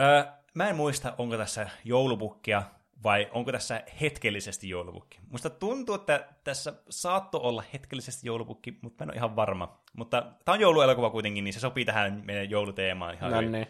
[0.00, 0.24] Öö,
[0.54, 2.62] mä en muista, onko tässä joulupukkia
[3.04, 5.18] vai onko tässä hetkellisesti joulupukki.
[5.30, 9.78] Musta tuntuu, että tässä saatto olla hetkellisesti joulupukki, mutta mä en ole ihan varma.
[9.96, 13.52] Mutta tämä on jouluelokuva kuitenkin, niin se sopii tähän meidän jouluteemaan ihan No hyvin.
[13.52, 13.66] niin.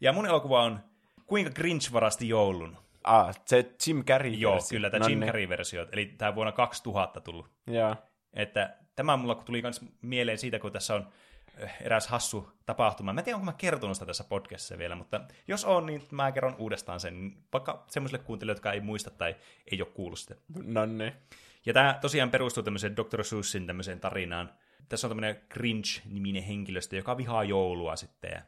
[0.00, 0.80] Ja mun elokuva on
[1.26, 2.76] Kuinka Grinch varasti joulun.
[3.04, 4.30] Ah, se Jim Carrey.
[4.32, 5.26] Joo, kyllä, tämä no Jim niin.
[5.28, 7.50] Carrey-versio, eli tämä vuonna 2000 tullut.
[7.66, 7.96] Joo.
[8.34, 11.08] Että tämä mulla tuli myös mieleen siitä, kun tässä on
[11.80, 13.12] eräs hassu tapahtuma.
[13.12, 16.32] Mä en tiedä, onko mä kertonut sitä tässä podcastissa vielä, mutta jos on, niin mä
[16.32, 19.36] kerron uudestaan sen, vaikka semmoisille kuuntelijoille, jotka ei muista tai
[19.72, 20.34] ei ole kuullut sitä.
[20.64, 21.12] No niin.
[21.66, 23.24] Ja tämä tosiaan perustuu tämmöiseen Dr.
[23.24, 24.52] Seusssin tämmöiseen tarinaan.
[24.88, 28.30] Tässä on tämmöinen Grinch-niminen henkilöstö, joka vihaa joulua sitten.
[28.30, 28.42] Ja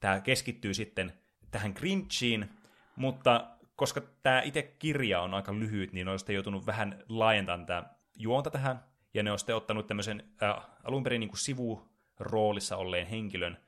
[0.00, 1.12] tämä keskittyy sitten
[1.50, 2.50] tähän Grinchiin,
[2.96, 3.46] mutta
[3.76, 7.84] koska tämä itse kirja on aika lyhyt, niin on sitten joutunut vähän laajentamaan tämä
[8.16, 8.84] juonta tähän.
[9.14, 11.38] Ja ne on sitten ottanut tämmöisen äh, alun perin niin kuin
[12.20, 13.58] sivuroolissa olleen henkilön,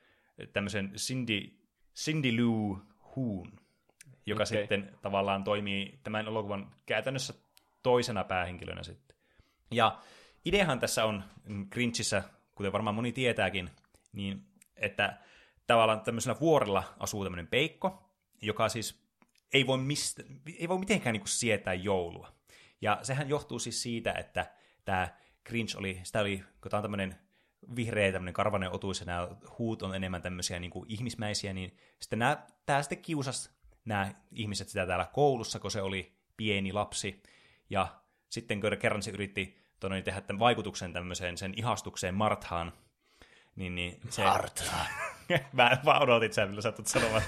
[0.53, 1.57] tämmöisen Cindy,
[1.95, 2.77] Cindy Lou
[3.15, 3.51] Hoon,
[4.25, 4.57] joka okay.
[4.57, 7.33] sitten tavallaan toimii tämän elokuvan käytännössä
[7.83, 9.17] toisena päähenkilönä sitten.
[9.71, 9.99] Ja
[10.45, 12.23] ideahan tässä on mm, Grinchissä,
[12.55, 13.69] kuten varmaan moni tietääkin,
[14.13, 15.17] niin että
[15.67, 18.09] tavallaan tämmöisellä vuorella asuu tämmöinen peikko,
[18.41, 19.03] joka siis
[19.53, 20.23] ei voi, mistä,
[20.59, 22.33] ei voi mitenkään niin sietää joulua.
[22.81, 24.45] Ja sehän johtuu siis siitä, että
[24.85, 25.07] tämä
[25.43, 27.15] Grinch oli, sitä oli, kun tämä on tämmöinen
[27.75, 29.27] vihreä tämmöinen karvanen otus ja nämä
[29.59, 33.49] huut on enemmän tämmöisiä niin kuin ihmismäisiä, niin sitten nämä, tämä sitten kiusasi
[33.85, 37.23] nämä ihmiset sitä täällä koulussa, kun se oli pieni lapsi.
[37.69, 37.87] Ja
[38.29, 42.73] sitten kun kerran se yritti tonne, tehdä tämän vaikutuksen tämmöiseen sen ihastukseen Marthaan,
[43.55, 44.23] niin, niin se...
[44.23, 44.85] Martha.
[45.53, 47.23] Mä vaan odotin, sä vielä saatut sanomaan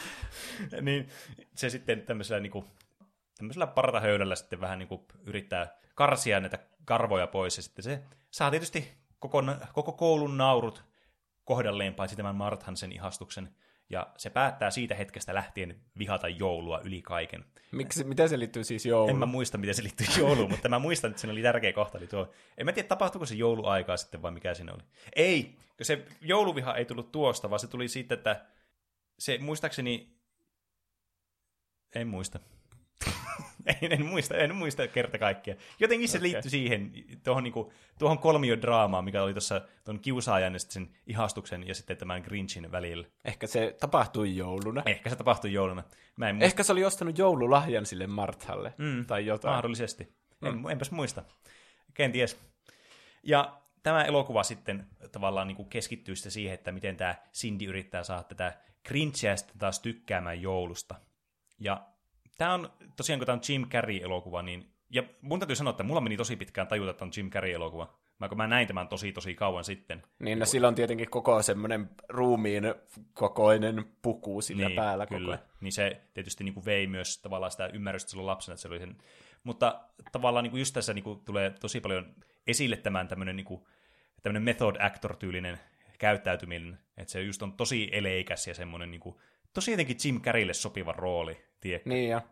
[0.82, 1.08] niin
[1.54, 2.64] se sitten tämmöisellä, niin kuin,
[3.38, 8.50] tämmöisellä partahöydällä sitten vähän niin kuin yrittää karsia näitä karvoja pois, ja sitten se saa
[8.50, 9.42] tietysti koko,
[9.72, 10.84] koko koulun naurut
[11.44, 13.54] kohdalleen, paitsi tämän Marthan sen ihastuksen,
[13.90, 17.44] ja se päättää siitä hetkestä lähtien vihata joulua yli kaiken.
[17.72, 19.18] Miksi, miten se liittyy siis En jouluun?
[19.18, 21.98] mä muista, miten se liittyy jouluun, mutta mä muistan, että siinä oli tärkeä kohta.
[21.98, 22.30] Eli tuo.
[22.58, 24.82] En mä tiedä, tapahtuiko se jouluaikaa sitten vai mikä siinä oli.
[25.16, 28.46] Ei, se jouluviha ei tullut tuosta, vaan se tuli siitä, että
[29.18, 30.16] se muistaakseni...
[31.94, 32.40] En muista.
[33.82, 35.54] en, en, muista, en muista kerta kaikkea.
[35.78, 36.30] Jotenkin se Okei.
[36.30, 36.92] liittyi siihen,
[37.22, 42.22] tuohon, niinku, tuohon kolmiodraamaan, mikä oli tuossa tuon kiusaajan ja sen ihastuksen ja sitten tämän
[42.22, 43.06] Grinchin välillä.
[43.24, 44.82] Ehkä se tapahtui jouluna.
[44.86, 45.82] Ehkä se tapahtui jouluna.
[46.16, 46.46] Mä en muista.
[46.46, 48.74] Ehkä se oli ostanut joululahjan sille Marthalle.
[48.78, 49.54] Mm, Tai jotain.
[49.54, 50.14] Mahdollisesti.
[50.42, 51.24] En, enpäs muista.
[51.94, 52.38] Kenties.
[53.22, 58.04] Ja tämä elokuva sitten tavallaan niin kuin keskittyy sitten siihen, että miten tämä Cindy yrittää
[58.04, 58.52] saada tätä
[58.88, 60.94] Grinchia sitten taas tykkäämään joulusta.
[61.58, 61.86] Ja
[62.40, 66.00] tämä on, tosiaan kun tämä on Jim Carrey-elokuva, niin, ja mun täytyy sanoa, että mulla
[66.00, 67.94] meni tosi pitkään tajuta, että on Jim Carrey-elokuva.
[68.18, 70.02] Mä, kun mä näin tämän tosi tosi kauan sitten.
[70.18, 72.64] Niin, no sillä on tietenkin koko semmoinen ruumiin
[73.12, 75.20] kokoinen puku sillä niin, päällä kyllä.
[75.20, 75.60] koko ajan.
[75.60, 78.78] Niin se tietysti niin kuin vei myös tavallaan sitä ymmärrystä silloin lapsena, että se oli
[78.78, 78.96] sen.
[79.44, 79.80] Mutta
[80.12, 82.14] tavallaan niin kuin just tässä niin kuin tulee tosi paljon
[82.46, 83.64] esille tämän tämmöinen, niin kuin,
[84.22, 85.58] tämmöinen method actor-tyylinen
[85.98, 89.16] käyttäytyminen, että se just on tosi eleikäs ja semmoinen niin kuin,
[89.54, 91.82] tosi jotenkin Jim Carreylle sopiva rooli, tie.
[91.84, 92.22] Niin ja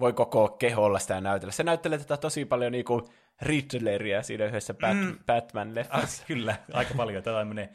[0.00, 1.52] voi koko keholla sitä näytellä.
[1.52, 3.08] Se näyttelee tätä tosi paljon niinku
[3.42, 5.18] Riddleria siinä yhdessä Bat- mm.
[5.18, 6.22] Batman-leffassa.
[6.22, 7.22] Ah, kyllä, aika paljon.
[7.22, 7.68] Tämä on tämmöinen,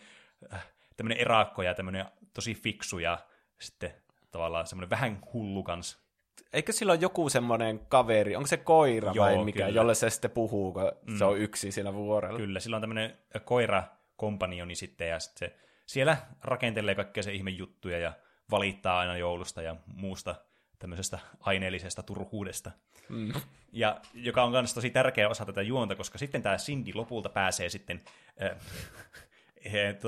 [0.54, 0.68] äh,
[0.98, 3.18] tämmöinen erakko ja tämmöinen tosi fiksu ja
[3.60, 3.94] sitten
[4.32, 6.08] tavallaan semmoinen vähän hullu kans.
[6.54, 9.76] Eikö sillä ole joku semmoinen kaveri, onko se koira Joo, vai mikä, kyllä.
[9.76, 11.18] jolle se sitten puhuu, kun mm.
[11.18, 12.40] se on yksi siinä vuorella?
[12.40, 13.84] Kyllä, sillä on tämmöinen koira
[14.16, 15.56] kompanioni sitten, ja sitten se
[15.86, 18.14] siellä rakentelee kaikkea se ihme juttuja ja
[18.52, 20.36] valittaa aina joulusta ja muusta
[20.80, 22.72] tämmöisestä aineellisesta turhuudesta.
[23.10, 23.34] Mm.
[23.72, 27.70] Ja joka on myös tosi tärkeä osa tätä juonta, koska sitten tämä Cindy lopulta pääsee
[27.70, 28.02] sitten
[28.42, 28.58] äh,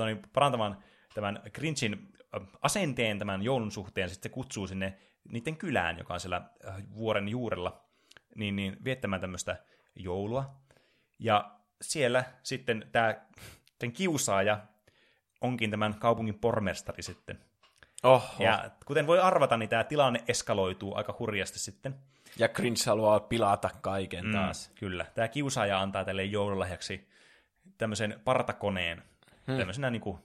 [0.06, 0.84] niin, parantamaan
[1.14, 4.98] tämän Grinchin äh, asenteen tämän joulun suhteen, sitten se kutsuu sinne
[5.28, 7.84] niiden kylään, joka on siellä äh, vuoren juurella,
[8.34, 9.56] niin, niin viettämään tämmöistä
[9.94, 10.60] joulua.
[11.18, 13.14] Ja siellä sitten tämä
[13.80, 14.60] sen kiusaaja
[15.40, 17.49] onkin tämän kaupungin pormestari sitten.
[18.02, 18.44] Oho.
[18.44, 21.94] Ja, kuten voi arvata, niin tämä tilanne eskaloituu aika hurjasti sitten.
[22.38, 24.70] ja Grinch haluaa pilata kaiken Mm, taas.
[24.74, 25.06] kyllä.
[25.14, 27.08] Tämä kiusaaja antaa tälle joululahjaksi
[27.78, 29.02] tämmöisen partakoneen.
[29.46, 29.56] Hmm.
[29.58, 30.18] Tämmöisenä niin kuin,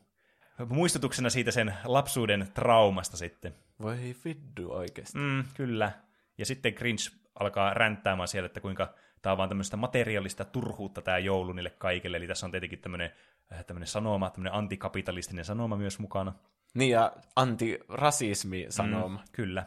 [0.69, 3.55] muistutuksena siitä sen lapsuuden traumasta sitten.
[3.81, 5.17] Voi viddu oikeasti.
[5.17, 5.91] Mm, kyllä.
[6.37, 11.17] Ja sitten Grinch alkaa ränttäämään siellä, että kuinka tämä on vaan tämmöistä materiaalista turhuutta tämä
[11.17, 12.17] joulu niille kaikille.
[12.17, 13.11] Eli tässä on tietenkin tämmöinen,
[13.53, 16.33] äh, tämmöinen sanoma, tämmöinen antikapitalistinen sanoma myös mukana.
[16.75, 19.17] Niin ja antirasismi sanoma.
[19.17, 19.23] Mm.
[19.31, 19.65] Kyllä.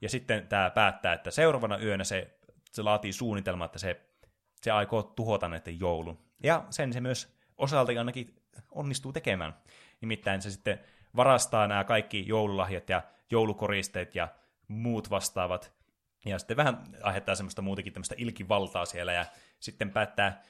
[0.00, 2.38] Ja sitten tämä päättää, että seuraavana yönä se,
[2.72, 4.00] se laatii suunnitelma, että se,
[4.62, 6.18] se aikoo tuhota näiden joulun.
[6.42, 9.54] Ja sen se myös osalta ainakin onnistuu tekemään.
[10.00, 10.80] Nimittäin se sitten
[11.16, 14.28] varastaa nämä kaikki joululahjat ja joulukoristeet ja
[14.68, 15.72] muut vastaavat.
[16.24, 19.26] Ja sitten vähän aiheuttaa semmoista muutenkin tämmöistä ilkivaltaa siellä ja
[19.60, 20.42] sitten päättää,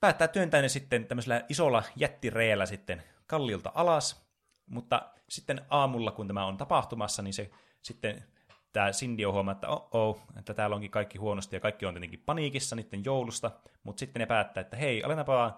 [0.00, 4.26] päättää työntää ne sitten tämmöisellä isolla jättireellä sitten kallilta alas.
[4.66, 7.50] Mutta sitten aamulla, kun tämä on tapahtumassa, niin se
[7.82, 8.24] sitten
[8.72, 11.94] tämä Cindy on huomaa, että oh, oh että täällä onkin kaikki huonosti ja kaikki on
[11.94, 13.50] tietenkin paniikissa niiden joulusta,
[13.82, 15.54] mutta sitten ne päättää, että hei, aletaanpa vaan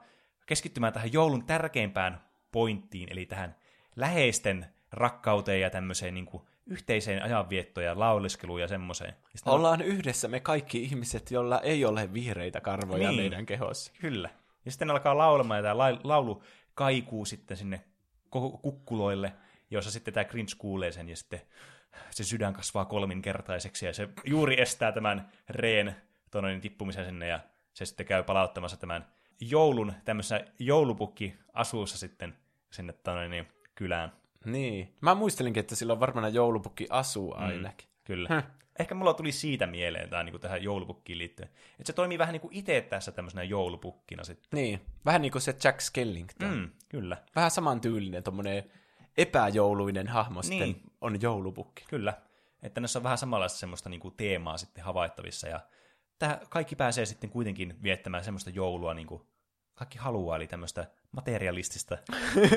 [0.47, 2.21] keskittymään tähän joulun tärkeimpään
[2.53, 3.57] pointtiin, eli tähän
[3.97, 9.15] läheisten rakkauteen ja tämmöiseen niin kuin, yhteiseen ajanviettoon ja lauliskeluun ja semmoiseen.
[9.47, 13.21] Ja Ollaan yhdessä me kaikki ihmiset, joilla ei ole vihreitä karvoja Niin.
[13.21, 13.93] meidän kehossa.
[14.01, 14.31] Kyllä.
[14.65, 16.43] Ja sitten alkaa laulamaan, ja tämä laulu
[16.75, 17.85] kaikuu sitten sinne
[18.63, 19.33] kukkuloille,
[19.71, 21.41] jossa sitten tämä Grinch kuulee sen, ja sitten
[22.11, 25.97] se sydän kasvaa kolminkertaiseksi, ja se juuri estää tämän reen
[26.31, 27.41] tuonne niin tippumisen sinne, ja
[27.75, 29.07] se sitten käy palauttamassa tämän
[29.41, 32.35] joulun tämmöisessä joulupukki-asuussa sitten
[32.73, 34.13] sinne tuonne niin kylään.
[34.45, 34.95] Niin.
[35.01, 37.43] Mä muistelinkin, että sillä on varmaan joulupukki asuu Mm.
[37.43, 37.89] ainakin.
[38.05, 38.29] Kyllä.
[38.29, 38.45] Häh.
[38.79, 41.49] Ehkä mulla tuli siitä mieleen tämä niin tähän joulupukkiin liittyen.
[41.71, 44.49] Että se toimii vähän niin kuin itse tässä tämmöisenä joulupukkina sitten.
[44.53, 44.81] Niin.
[45.05, 46.51] Vähän niin kuin se Jack Skellington.
[46.57, 47.17] Mm, kyllä.
[47.37, 48.71] Vähän samantyylinen, tommonen
[49.19, 50.83] epäjouluinen hahmo sitten Niin.
[51.01, 51.85] on joulupukki.
[51.89, 52.15] Kyllä.
[52.63, 55.49] Että näissä on vähän samanlaista semmoista niin kuin teemaa sitten havaittavissa.
[55.49, 55.61] Ja
[56.19, 59.23] tämä kaikki pääsee sitten kuitenkin viettämään semmoista joulua niin kuin
[59.75, 61.99] kaikki haluaa, eli tämmöistä materialistista.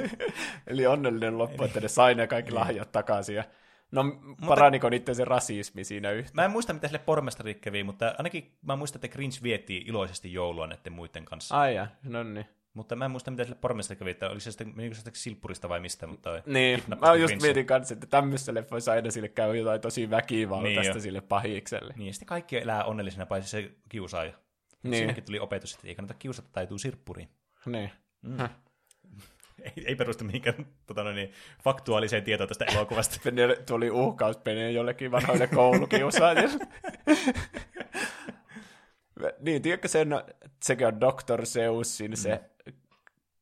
[0.67, 2.29] Eli onnellinen loppu, että ne sai ne Niin.
[2.29, 3.35] kaikki lahjat takaisin.
[3.35, 3.43] Ja...
[3.91, 4.03] No,
[4.47, 6.31] paraniko niiden se rasismi siinä yhtä?
[6.33, 10.33] Mä en muista, mitä sille pormestari kävi, mutta ainakin mä muistan, että Grinch vietti iloisesti
[10.33, 11.59] joulua näiden muiden kanssa.
[11.59, 12.45] Ai ja, no niin.
[12.73, 15.15] Mutta mä en muista, mitä sille pormestari kävi, että oli se sitten, menikö se sitten
[15.15, 17.47] silppurista vai mistä, mutta Niin, mä just Grinchia.
[17.47, 20.99] mietin kanssa, että tämmöisessä leffoissa aina sille käy jotain tosi väkivaltaista Niin jo.
[20.99, 21.93] sille pahikselle.
[21.97, 24.33] Niin, sitten kaikki elää onnellisena, paitsi se kiusaaja.
[24.83, 24.95] Niin.
[24.95, 27.29] Siinäkin tuli opetus, että ei kannata kiusata, taituu sirppuriin.
[27.65, 27.91] Niin.
[29.63, 31.31] Ei, ei perustu mihinkään tota, noin, niin,
[31.63, 33.17] faktuaaliseen tietoon tästä elokuvasta.
[33.23, 36.67] Pene tuli uhkauspene jollekin vanhoille koulukiusaajille.
[39.39, 40.09] niin, tiedätkö sen,
[40.63, 41.45] sekin on Dr.
[41.45, 42.41] Seusin se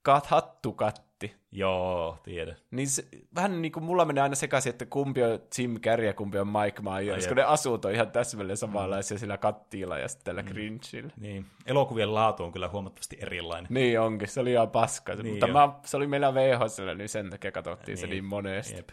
[0.01, 1.10] kat, hattukatti.
[1.51, 2.56] Joo, tiedän.
[2.72, 6.14] Niin se, vähän niin kuin mulla menee aina sekaisin, että kumpi on Jim Carrey ja
[6.14, 10.26] kumpi on Mike Myers, kun ne asut on ihan täsmälleen samanlaisia sillä kattiilla ja sitten
[10.26, 11.14] tällä Grinchillä.
[11.19, 11.45] Niin.
[11.65, 13.68] Elokuvien laatu on kyllä huomattavasti erilainen.
[13.69, 15.15] Niin onkin, se oli ihan paska.
[15.15, 15.53] Niin mutta jo.
[15.53, 18.11] mä, se oli meillä VHSllä, niin sen takia katsottiin se Niin.
[18.11, 18.76] niin monesti.
[18.76, 18.89] Jep.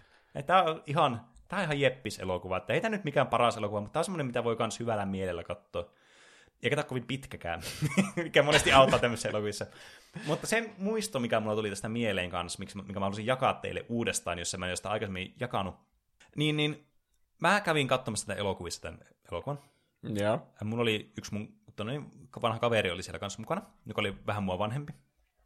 [0.47, 2.57] Tämä on ihan, tää on ihan jeppis elokuva.
[2.57, 5.07] Että ei tämä nyt mikään paras elokuva, mutta tämä on semmoinen, mitä voi myös hyvällä
[5.07, 5.91] mielellä katsoa.
[6.63, 7.63] Eikä tämä kovin pitkäkään,
[8.17, 9.67] mikä monesti auttaa tämmöisissä elokuvissa.
[10.27, 13.87] Mutta se muisto, mikä mulla tuli tästä mieleen kanssa, miksi, mikä mä haluaisin jakaa teille
[13.89, 15.75] uudestaan, jos mä en sitä aikaisemmin jakanut,
[16.37, 16.87] niin, niin
[17.41, 19.01] mä kävin katsomassa tätä elokuvissa tämän
[19.33, 19.59] elokuvan.
[20.03, 20.47] Joo.
[20.65, 22.03] Mulla oli yksi mun tonne,
[22.43, 24.93] vanha kaveri oli siellä kanssa mukana, joka oli vähän mua vanhempi.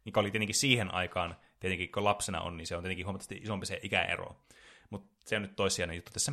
[0.05, 3.65] Mikä oli tietenkin siihen aikaan, tietenkin kun lapsena on, niin se on tietenkin huomattavasti isompi
[3.65, 4.35] se ikäero.
[4.89, 6.31] Mutta se on nyt toissijainen juttu tässä.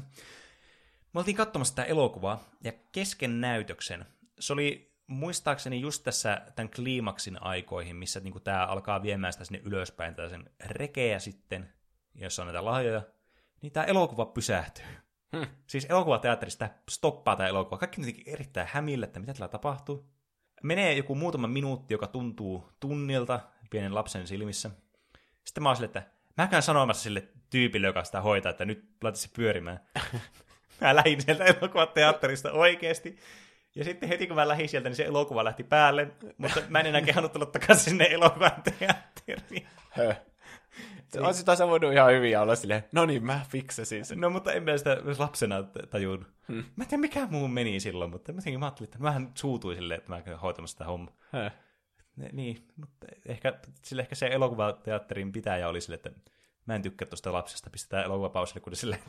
[1.13, 4.07] Me oltiin katsomassa tätä elokuvaa, ja kesken näytöksen,
[4.41, 9.61] se oli muistaakseni just tässä tämän kliimaksin aikoihin, missä niin tämä alkaa viemään sitä sinne
[9.65, 11.73] ylöspäin, tällaisen rekeä sitten,
[12.15, 13.03] jossa on näitä lahjoja,
[13.63, 14.85] niin tämä elokuva pysähtyy.
[15.37, 15.47] Hmm.
[15.67, 17.79] Siis elokuvateatterissa tämä stoppaa tämä elokuva.
[17.79, 20.11] Kaikki jotenkin erittäin hämillä, että mitä täällä tapahtuu.
[20.63, 23.41] Menee joku muutama minuutti, joka tuntuu tunnilta
[23.71, 24.71] pienen lapsen silmissä.
[25.45, 28.89] Sitten mä oon silleen, että mä käyn sanomassa sille tyypille, joka sitä hoitaa, että nyt
[29.03, 29.81] laita se pyörimään.
[30.81, 33.19] mä lähdin sieltä elokuvateatterista oikeasti.
[33.79, 36.87] Ja sitten heti kun mä lähdin sieltä, niin se elokuva lähti päälle, mutta mä en
[36.87, 39.67] enää kehannut tulla takaisin sinne elokuvan teatteriin.
[39.91, 40.21] Höh.
[41.09, 44.21] Se on sitä voinut ihan hyvin olla silleen, no niin, mä fiksasin sen.
[44.21, 46.29] No, mutta en mä sitä lapsena t- tajunnut.
[46.49, 46.65] Hmm.
[46.77, 49.99] Mä en tiedä, mikä muu meni silloin, mutta mä, mä ajattelin, että mähän suutuin silleen,
[49.99, 51.15] että mä käyn hoitamassa sitä hommaa.
[51.33, 51.53] Höh.
[52.33, 56.11] Niin, mutta ehkä, sille ehkä se elokuvateatterin pitäjä oli sille, että
[56.67, 58.99] mä en tykkää tuosta lapsesta, pistetään elokuva pausille, kun sille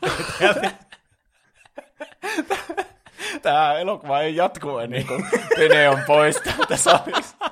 [3.42, 5.24] Tämä elokuva ei jatku ennen kuin
[5.56, 7.50] Pene on pois täältä salista.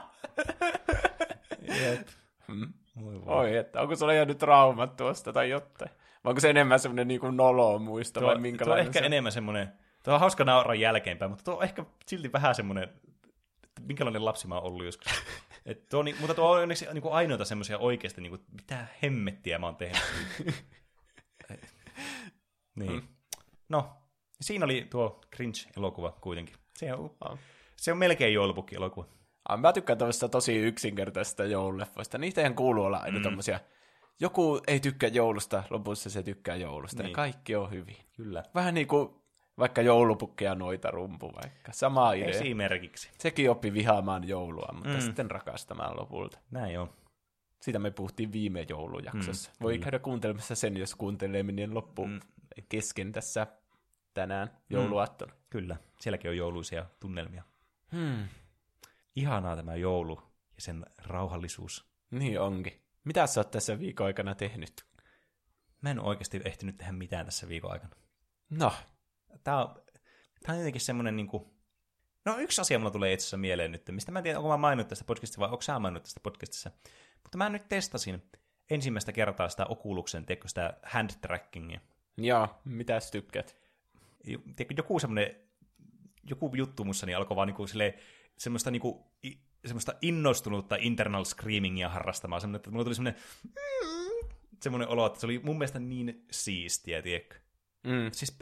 [1.62, 2.09] Jep.
[2.52, 2.73] Hmm.
[3.27, 5.90] Oi, että onko sulla jäänyt traumat tuosta tai jotain?
[6.24, 9.06] Vai onko se enemmän semmoinen niin nolo muisto Tuo, vai tuo on minkälainen ehkä se?
[9.06, 9.73] enemmän semmoinen,
[10.05, 14.48] tuo on hauska nauraa jälkeenpäin, mutta tuo on ehkä silti vähän semmoinen, että minkälainen lapsi
[14.48, 15.12] mä oon ollut joskus.
[15.66, 18.43] Et tuo, on ni- mutta tuo on onneksi niin kuin ainoita semmoisia oikeasti, niin kuin,
[18.52, 20.02] mitä hemmettiä mä oon tehnyt.
[22.78, 22.93] niin.
[22.93, 23.02] Mm.
[23.69, 23.90] No,
[24.40, 26.56] siinä oli tuo Cringe-elokuva kuitenkin.
[26.77, 27.39] Se on, Ah.
[27.77, 29.06] se on melkein joulupukki-elokuva.
[29.48, 32.19] Ah, mä tykkään tuosta tosi yksinkertaisesta joululeffoista.
[32.19, 33.23] Niitä ihan kuuluu olla aina mm.
[33.23, 33.60] tommosia.
[34.20, 37.02] Joku ei tykkää joulusta, lopussa se tykkää joulusta.
[37.02, 37.10] Niin.
[37.10, 37.97] Ja kaikki on hyvin.
[38.16, 38.44] Kyllä.
[38.55, 39.19] Vähän niin kuin
[39.59, 41.73] Vaikka joulupukki ja noita rumpu vaikka.
[41.73, 42.28] Sama idea.
[42.28, 43.10] Esimerkiksi.
[43.19, 45.01] Sekin oppi vihaamaan joulua, mutta mm.
[45.01, 46.39] sitten rakastamaan lopulta.
[46.51, 46.90] Näin on.
[47.62, 49.51] Siitä me puhuttiin viime joulujaksossa.
[49.51, 49.85] Mm, Voi kyllä.
[49.85, 52.20] käydä kuuntelemassa sen, jos kuuntelee menien loppu mm.
[52.69, 53.47] kesken tässä
[54.14, 55.32] tänään jouluaattona.
[55.51, 55.76] Kyllä.
[56.01, 57.43] Sielläkin on jouluisia tunnelmia.
[57.93, 58.28] Hmm.
[59.16, 60.22] Ihanaa tämä joulu
[60.56, 61.90] ja sen rauhallisuus.
[62.10, 62.82] Niin onkin.
[63.05, 64.85] Mitä sä oot tässä viikon aikana tehnyt?
[65.80, 67.97] Mä en oikeasti ehtinyt tehdä mitään tässä viikon aikana.
[68.51, 68.72] No,
[69.44, 69.82] Tää on,
[70.43, 71.55] tää on jotenkin semmonen niinku...
[72.24, 74.56] No yksi asia mulla tulee itse asiassa mieleen nyt, mistä mä en tiedä, onko mä
[74.56, 76.70] maininnut tästä podcastista vai onko sä maininnut tästä podcastissa.
[77.22, 78.22] Mutta mä nyt testasin
[78.70, 81.80] ensimmäistä kertaa sitä Oculusen, tiedätkö, sitä hand trackingia.
[82.16, 83.56] joo, mitä tykkäät?
[84.76, 85.36] Joku semmonen,
[86.30, 87.94] joku juttu mussa niin alkoi vaan niinku silleen,
[88.38, 93.22] semmoista niinku, i, semmoista innostunutta internal screamingia harrastamaan, semmoinen, että mulla tuli semmoinen
[94.62, 97.36] semmoinen olo, että se oli mun mielestä niin siistiä, tiedätkö.
[97.84, 98.10] Mm.
[98.12, 98.38] Siis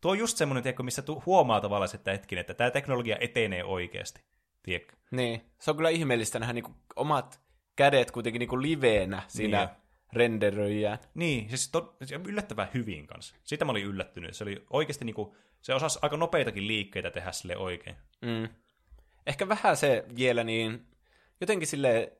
[0.00, 3.64] tuo on just semmoinen, tiedätkö, missä tu- huomaa tavallaan, että hetkinen, että tämä teknologia etenee
[3.64, 4.20] oikeasti,
[4.62, 4.96] tiedätkö.
[5.10, 7.40] Niin, se on kyllä ihmeellistä nähdä niinku omat
[7.76, 9.79] kädet kuitenkin niinku liveenä siinä Niin.
[10.12, 10.98] Renderöijään.
[11.14, 11.96] Niin, siis to,
[12.26, 13.34] yllättävän hyvin kanssa.
[13.44, 14.36] Siitä mä olin yllättynyt.
[14.36, 17.96] Se oli oikeasti niinku, se osasi aika nopeitakin liikkeitä tehdä sille oikein.
[18.22, 18.48] Mm.
[19.26, 20.86] Ehkä vähän se vielä niin,
[21.40, 22.12] jotenkin sille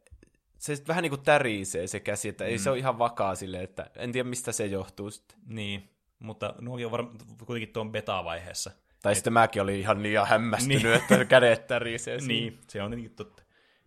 [0.58, 3.62] se sit vähän niin kuin tärisee se käsi, että ei se ole ihan vakaa sille,
[3.62, 5.38] että en tiedä mistä se johtuu sitten.
[5.46, 8.70] Niin, mutta nuokin on varmaan kuitenkin tuon beta-vaiheessa.
[9.02, 10.94] Tai sitten mäkin olin ihan liian hämmästynyt, Niin.
[10.94, 12.18] että kädet tärisee.
[12.26, 13.42] Niin, se on tietenkin totta.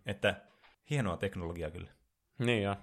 [0.06, 0.40] Että
[0.90, 1.90] hienoa teknologiaa kyllä.
[2.38, 2.76] Niin joo.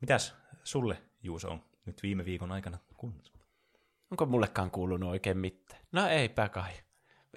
[0.00, 0.34] Mitäs
[0.64, 3.38] sulle, Juuso, on nyt viime viikon aikana kunnossa?
[4.10, 5.82] Onko mullekaan kuulunut oikein mitään?
[5.92, 6.72] No eipä kai.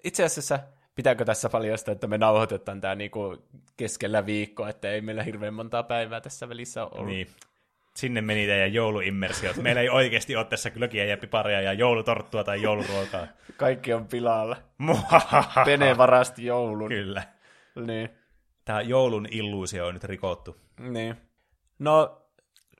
[0.03, 0.59] Itse asiassa
[0.95, 3.47] pitääkö tässä paljastaa, että me nauhoitetaan tämä niinku
[3.77, 7.07] keskellä viikkoa, että ei meillä hirveän montaa päivää tässä välissä ole ollut.
[7.07, 7.27] Niin.
[7.95, 9.55] Sinne meni teidän jouluimmersiot.
[9.55, 13.27] Meillä ei oikeasti ole tässä glögiä ja piparia ja joulutorttua tai jouluruokaa.
[13.57, 14.57] Kaikki on pilalla.
[15.65, 16.89] Pene varasti joulun.
[16.89, 17.23] Kyllä.
[17.85, 18.09] Niin.
[18.65, 20.57] Tämä joulun illuusio on nyt rikottu.
[20.79, 21.15] Niin.
[21.79, 22.21] No,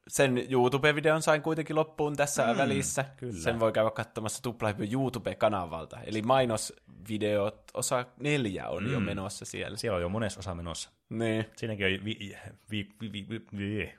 [0.08, 3.06] sen YouTube-videon sain kuitenkin loppuun tässä mm, välissä.
[3.18, 3.34] kyllä.
[3.34, 6.00] Sen voi käydä katsomassa Tuplahypyn YouTube-kanavalta.
[6.06, 8.94] Eli mainosvideot, osa neljä on mm.
[8.94, 9.78] jo menossa siellä.
[9.78, 10.90] Siellä on jo monessa osa menossa.
[11.10, 11.46] Niin.
[11.56, 12.36] Siinäkin on vi,
[12.72, 13.96] vi, vi, vi, vi, vi.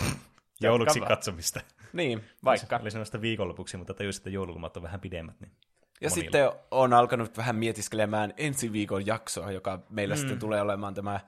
[0.60, 1.60] jouluksi katsomista.
[1.92, 2.76] Niin, vaikka.
[2.76, 5.40] Oli sellaista viikonlopuksi, mutta tajusin, että joululomat on vähän pidemmät.
[5.40, 5.52] Niin
[6.00, 6.14] Ja monilla.
[6.14, 10.18] sitten on alkanut vähän mietiskelemään ensi viikon jaksoa, joka meillä mm.
[10.18, 11.20] sitten tulee olemaan tämä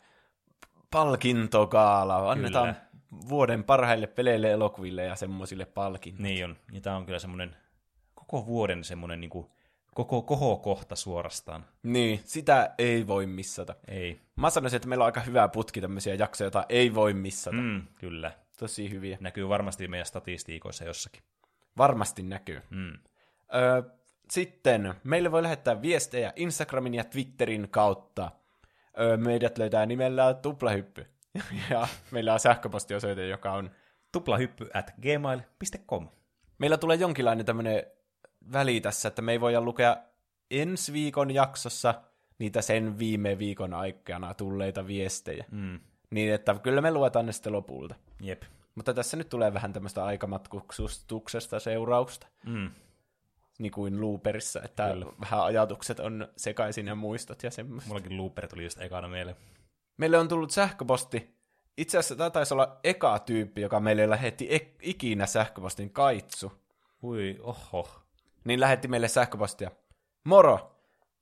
[0.90, 2.30] palkintogaala.
[2.30, 2.85] Annetaan Kyllä.
[3.28, 6.28] Vuoden parhaille peleille, elokuville ja semmoisille palkintoille.
[6.28, 6.56] Niin on.
[6.72, 7.56] Ja tämä on kyllä semmoinen
[8.14, 9.46] koko vuoden semmoinen niin kuin,
[9.94, 11.64] koko kohokohta suorastaan.
[11.82, 13.74] Niin, sitä ei voi missata.
[13.88, 14.20] Ei.
[14.36, 17.56] Mä sanoisin, että meillä on aika hyvä putki tämmöisiä jaksoja, joita ei voi missata.
[17.56, 18.32] Mm, kyllä.
[18.58, 19.18] Tosi hyviä.
[19.20, 21.22] Näkyy varmasti meidän statistiikoissa jossakin.
[21.78, 22.62] Varmasti näkyy.
[22.70, 22.92] Mm.
[23.54, 23.82] Öö,
[24.30, 28.30] sitten meille voi lähettää viestejä Instagramin ja Twitterin kautta.
[29.00, 31.06] Öö, meidät löytää nimellä Tuplahyppy.
[31.70, 33.70] ja meillä on sähköpostiosoite, joka on...
[34.12, 36.08] Tuplahyppy at gmail.com.
[36.58, 37.82] Meillä tulee jonkinlainen tämmöinen
[38.52, 39.96] väli tässä, että me ei voida lukea
[40.50, 41.94] ensi viikon jaksossa
[42.38, 45.44] niitä sen viime viikon aikana tulleita viestejä.
[45.50, 45.80] Mm.
[46.10, 47.94] Niin, että kyllä me luetaan ne sitten lopulta.
[48.20, 48.42] Jep.
[48.74, 52.70] Mutta tässä nyt tulee vähän tämmöistä aikamatkustuksesta seurausta, Mm.
[53.58, 55.06] niin kuin Looperissa, että Kyllä.
[55.20, 57.88] vähän ajatukset on sekaisin ja muistot ja semmoista.
[57.88, 59.36] Mullakin looper tuli just ekana mieleen.
[59.96, 61.36] Meille on tullut sähköposti.
[61.76, 66.52] Itse asiassa tämä taisi olla eka tyyppi, joka meille lähetti ek- ikinä sähköpostin kaitsu.
[67.02, 67.88] Ui, oho.
[68.44, 69.70] Niin lähetti meille sähköpostia.
[70.24, 70.72] Moro!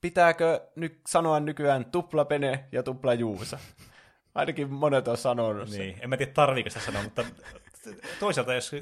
[0.01, 3.59] Pitääkö nyt sanoa nykyään tupla pene ja tupla juusa?
[4.35, 5.79] Ainakin monet on sanonut sen.
[5.79, 7.25] Niin, en mä tiedä tarviiko sitä sanoa, mutta
[8.21, 8.73] toisaalta jos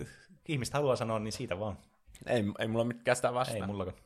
[0.48, 1.78] ihmistä haluaa sanoa, niin siitä vaan.
[2.27, 3.60] Ei, ei mulla mitkään sitä vastaan.
[3.60, 3.97] Ei mullakaan.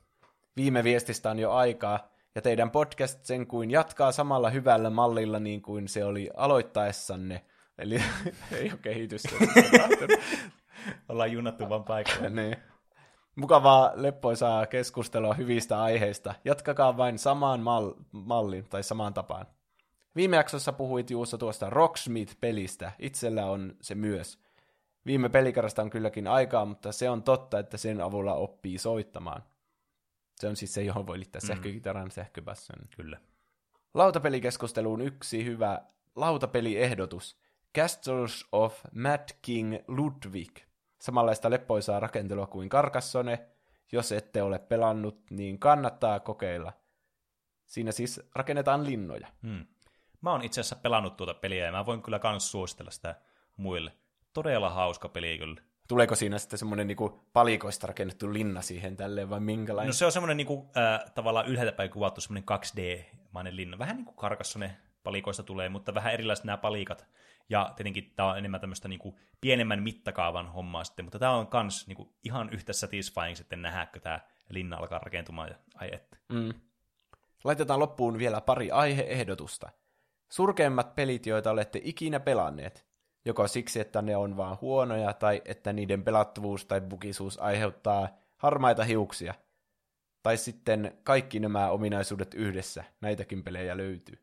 [0.57, 5.63] Viime viestistä on jo aikaa, ja teidän podcast sen kuin jatkaa samalla hyvällä mallilla niin
[5.63, 7.45] kuin se oli aloittaessanne.
[7.79, 7.95] Eli
[8.53, 9.29] ei ole kehitystä.
[11.09, 12.31] Ollaan junattu vaan paikalle.
[12.31, 12.57] niin.
[13.37, 16.35] Mukavaa leppoisaa keskustelua hyvistä aiheista.
[16.45, 19.47] Jatkakaa vain samaan mal- malliin tai samaan tapaan.
[20.17, 22.93] Viime jaksossa puhuit Juuso tuosta Rocksmith-pelistä.
[22.99, 24.39] Itsellä on se myös.
[25.07, 29.43] Viime pelikarasta on kylläkin aikaa, mutta se on totta, että sen avulla oppii soittamaan.
[30.37, 32.77] Se on siis se, johon voi liittää sähkökitaran, sähköbasson.
[32.97, 33.21] Kyllä.
[33.95, 35.83] Lautapelikeskusteluun yksi hyvä
[36.17, 37.41] lautapeliehdotus.
[37.75, 40.59] Castles of Mad King Ludwig.
[41.01, 43.47] Samanlaista leppoisaa rakentelua kuin Carcassonne.
[43.93, 46.73] Jos ette ole pelannut, niin kannattaa kokeilla.
[47.67, 49.29] Siinä siis rakennetaan linnoja.
[49.43, 49.67] Hmm.
[50.21, 53.21] Mä oon itse asiassa pelannut tuota peliä ja mä voin kyllä kans suositella sitä
[53.57, 53.93] muille.
[54.33, 55.63] Todella hauska peli kyllä.
[55.89, 59.89] Tuleeko siinä sitten semmoinen niinku palikoista rakennettu linna siihen tälleen, vai minkälainen?
[59.89, 63.79] No se on semmoinen niinku, äh, tavallaan ylhäältä päin kuvattu semmoinen 2D-mainen linna.
[63.79, 67.07] Vähän niin kuin Karkassone palikoista tulee, mutta vähän erilaiset nämä palikat.
[67.49, 71.87] Ja tietenkin tämä on enemmän tämmöistä niinku pienemmän mittakaavan hommaa sitten, mutta tämä on kans
[71.87, 75.49] niinku ihan yhtä satisfying sitten nähdä, kun tämä linna alkaa rakentumaan.
[75.49, 76.17] Ja, ai että.
[76.29, 76.53] Mm.
[77.45, 79.71] Laitetaan loppuun vielä pari aiheehdotusta.
[80.29, 82.86] Surkeimmat pelit, joita olette ikinä pelanneet.
[83.27, 88.85] Joko siksi, että ne on vaan huonoja, tai että niiden pelattavuus tai bugisuus aiheuttaa harmaita
[88.85, 89.35] hiuksia.
[90.23, 92.85] Tai sitten kaikki nämä ominaisuudet yhdessä.
[93.01, 94.19] Näitäkin pelejä löytyy.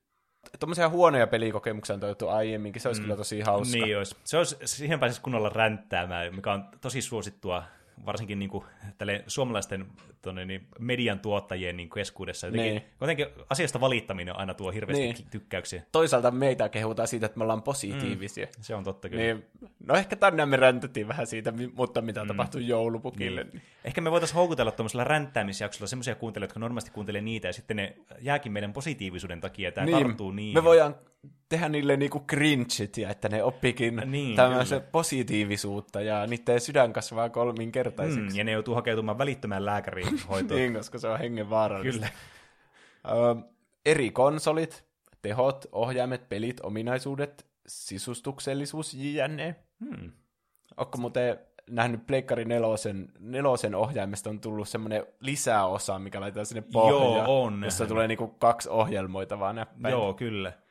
[0.60, 3.04] Tuommoisia huonoja pelikokemuksia on toivottu aiemminkin, se olisi mm.
[3.04, 3.78] kyllä tosi hauska.
[3.78, 4.16] Niin olisi.
[4.24, 7.64] Se olisi, siihen pääsisi kunnolla ränttäämään, mikä on tosi suosittua
[8.06, 8.64] varsinkin niin kuin,
[8.98, 9.86] tälle suomalaisten
[10.22, 12.48] tonne, niin median tuottajien niin keskuudessa.
[12.48, 12.84] Jotenkin, Niin.
[13.02, 15.16] jotenkin asiasta valittaminen aina tuo hirveästi Niin.
[15.16, 15.28] niin.
[15.32, 15.84] tykkäyksiä.
[15.92, 18.46] Toisaalta meitä kehutaan siitä, että me ollaan positiivisia.
[18.46, 18.52] Mm.
[18.62, 19.24] Se on totta kyllä.
[19.24, 19.46] Niin,
[19.86, 22.28] no ehkä tänään me räntettiin vähän siitä, mutta mitä mm.
[22.28, 23.44] tapahtui joulupukille.
[23.44, 23.62] Niin.
[23.84, 27.96] Ehkä me voitaisiin houkutella tuollaisella ränttäämisjaksolla semmoisia kuuntelijoita, jotka normaalisti kuuntelee niitä, ja sitten ne
[28.20, 29.98] jääkin meidän positiivisuuden takia, ja tämä niin.
[29.98, 30.54] tarttuu niin.
[30.54, 30.96] Me voidaan
[31.54, 37.30] tehdä niille niinku cringeit ja että ne oppikin niin, tämmöisen positiivisuutta ja niiden sydän kasvaa
[37.30, 38.30] kolminkertaiseksi.
[38.30, 40.60] mm, ja ne joutuu hakeutumaan välittömään lääkäriin hoitoon.
[40.60, 42.08] niin, koska se on hengenvaarallista.
[42.08, 42.12] Kyllä.
[43.08, 43.36] Ö,
[43.86, 44.86] eri konsolit,
[45.22, 49.56] tehot, ohjaimet, pelit, ominaisuudet, sisustuksellisuus, jne.
[49.86, 50.12] Hmm.
[50.78, 51.40] Onko muuten
[51.70, 57.64] nähnyt Pleikkari nelosen, nelosen ohjaimesta on tullut semmoinen lisäosa, mikä laitetaan sinne pohjaan, Joo, on
[57.64, 59.90] jossa tulee niinku kaksi ohjelmoitavaa näppäintä.
[59.90, 60.63] Joo, kyllä.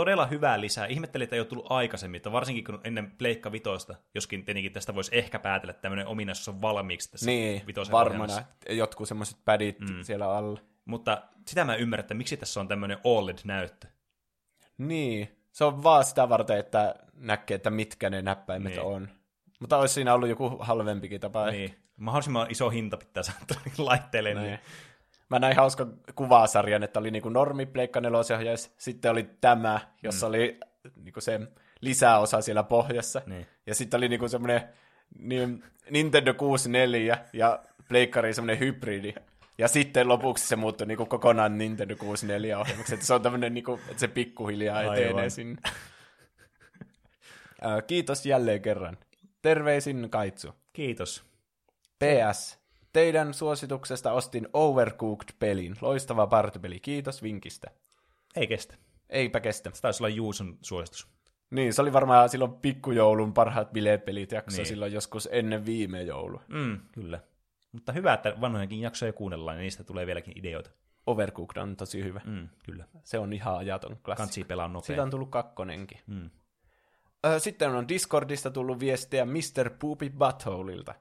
[0.00, 0.86] Todella hyvää lisää.
[0.86, 4.94] Ihmettelin, että ei ole tullut aikaisemmin, että varsinkin kun ennen Pleikka Vitoista, joskin tietenkin tästä
[4.94, 8.42] voisi ehkä päätellä, että tämmöinen ominaisuus on valmiiksi tässä Niin, varmana.
[8.70, 10.02] Jotkut semmoiset padit mm.
[10.02, 10.60] siellä alla.
[10.84, 13.86] Mutta sitä mä ymmärrän, että miksi tässä on tämmöinen OLED-näyttö.
[14.78, 18.82] Niin, se on vaan sitä varten, että näkee, että mitkä ne näppäimet Niin.
[18.82, 19.08] on.
[19.60, 21.50] Mutta olisi siinä ollut joku halvempikin tapa.
[21.50, 21.74] Niin.
[21.96, 24.34] Mahdollisimman iso hinta pitää saada laitteelle.
[24.34, 24.58] Niin.
[25.30, 30.28] Mä näin hauska kuvasarjan, että oli niinku normi Pleikka nelosohjaus, sitten oli tämä, jossa mm.
[30.28, 30.60] oli
[30.96, 31.40] niinku se
[31.80, 33.22] lisäosa siellä pohjassa.
[33.26, 33.46] Niin.
[33.66, 34.62] Ja sitten oli niinku semmoinen
[35.18, 39.14] niin, Nintendo 64 ja Pleikkari semmoinen hybridi.
[39.58, 42.94] Ja sitten lopuksi se muuttui niinku kokonaan Nintendo 64 ohjelmaksi.
[42.94, 44.98] Että se on tämmöinen, niinku, että se pikkuhiljaa Aivan.
[44.98, 45.62] etenee sinne.
[47.62, 48.98] Ää, Kiitos jälleen kerran.
[49.42, 50.54] Terveisin Kaitsu.
[50.72, 51.24] Kiitos.
[51.98, 52.59] PS.
[52.92, 55.76] Teidän suosituksesta ostin Overcooked-pelin.
[55.80, 56.80] Loistava partipeli.
[56.80, 57.70] Kiitos vinkistä.
[58.36, 58.74] Ei kestä.
[59.10, 59.70] Eipä kestä.
[59.74, 61.06] Se taisi olla Juuson suositus.
[61.50, 64.66] Niin, se oli varmaan silloin pikkujoulun parhaat bilepelit jakso Niin.
[64.66, 66.42] silloin joskus ennen viime joulua.
[66.48, 67.20] Mm, kyllä.
[67.72, 70.70] Mutta hyvä, että vanhojenkin jaksoja kuunnellaan, ja niistä tulee vieläkin ideoita.
[71.06, 72.20] Overcooked on tosi hyvä.
[72.24, 72.84] Mm, kyllä.
[73.04, 74.16] Se on ihan ajaton klassikko.
[74.16, 74.86] Kansi pelaa nopea.
[74.86, 75.98] Siitä on tullut kakkonenkin.
[76.06, 76.30] Mm.
[77.38, 79.70] Sitten on Discordista tullut viestiä Mr.
[79.78, 80.94] Poopy Buttholeilta.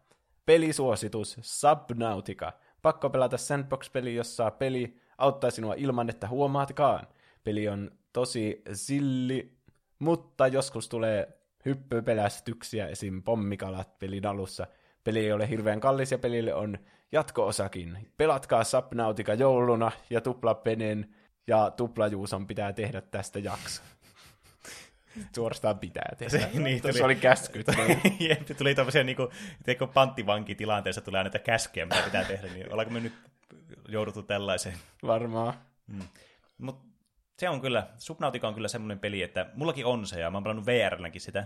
[0.50, 2.54] Pelisuositus Subnautica.
[2.82, 7.08] Pakko pelata sandbox-peli, jossa peli auttaa sinua ilman, että huomaatkaan.
[7.44, 9.58] Peli on tosi silli,
[10.00, 13.24] mutta joskus tulee hyppypelästyksiä, esim.
[13.24, 14.68] pommikalat pelin alussa.
[15.04, 16.78] Peli ei ole hirveän kallis ja pelille on
[17.12, 18.12] jatko-osakin.
[18.18, 21.16] Pelatkaa Subnautica jouluna ja tuplapenen
[21.48, 23.82] ja tuplajuuson pitää tehdä tästä jakso.
[25.36, 26.30] Suorastaan pitää tehdä.
[26.40, 27.68] Se- niin, tuli- oli käskyt.
[28.30, 29.30] Jep, tuli tämmöisiä niinku,
[29.66, 33.14] teikö panttivankitilanteessa tulee näitä käskejä, mitä pitää tehdä, niin ollaanko me nyt
[33.88, 34.76] jouduttu tällaiseen?
[35.08, 35.54] Varmaan.
[36.58, 36.80] Mut
[37.40, 40.44] se on kyllä, Subnautica on kyllä semmoinen peli, että mullakin on se, ja mä oon
[40.44, 41.46] pelannut VR-länkin sitä,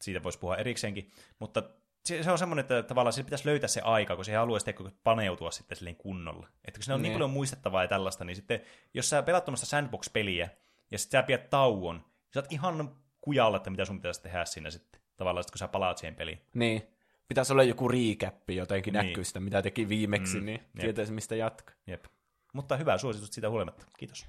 [0.00, 1.62] siitä voisi puhua erikseenkin, mutta
[2.04, 4.84] se, se on semmoinen, että tavallaan se pitäisi löytää se aika, kun se haluaisi teikö,
[5.04, 6.48] paneutua sitten silleen kunnolla.
[6.64, 7.12] Että kun siinä on niin, Niin.
[7.18, 8.60] paljon muistettavaa ja tällaista, niin sitten
[8.94, 10.48] jos sä pelaat tuommoista sandbox-peliä,
[10.90, 14.44] ja sitten sä pidät tauon, niin sä oot ihan kujalla, että mitä sun pitäisi tehdä
[14.44, 16.40] siinä sitten, tavallaan sit, kun sä palaat siihen peliin.
[16.54, 16.82] Niin.
[17.28, 19.06] Pitäisi olla joku riikäppi, jotenkin Niin.
[19.06, 20.80] näkyy sitä, mitä teki viimeksi, Mm, niin jep.
[20.80, 21.74] tietäisi, mistä jatkaa.
[21.86, 22.04] Jep.
[22.52, 23.86] Mutta hyvä suositus siitä huolimatta.
[23.98, 24.26] Kiitos.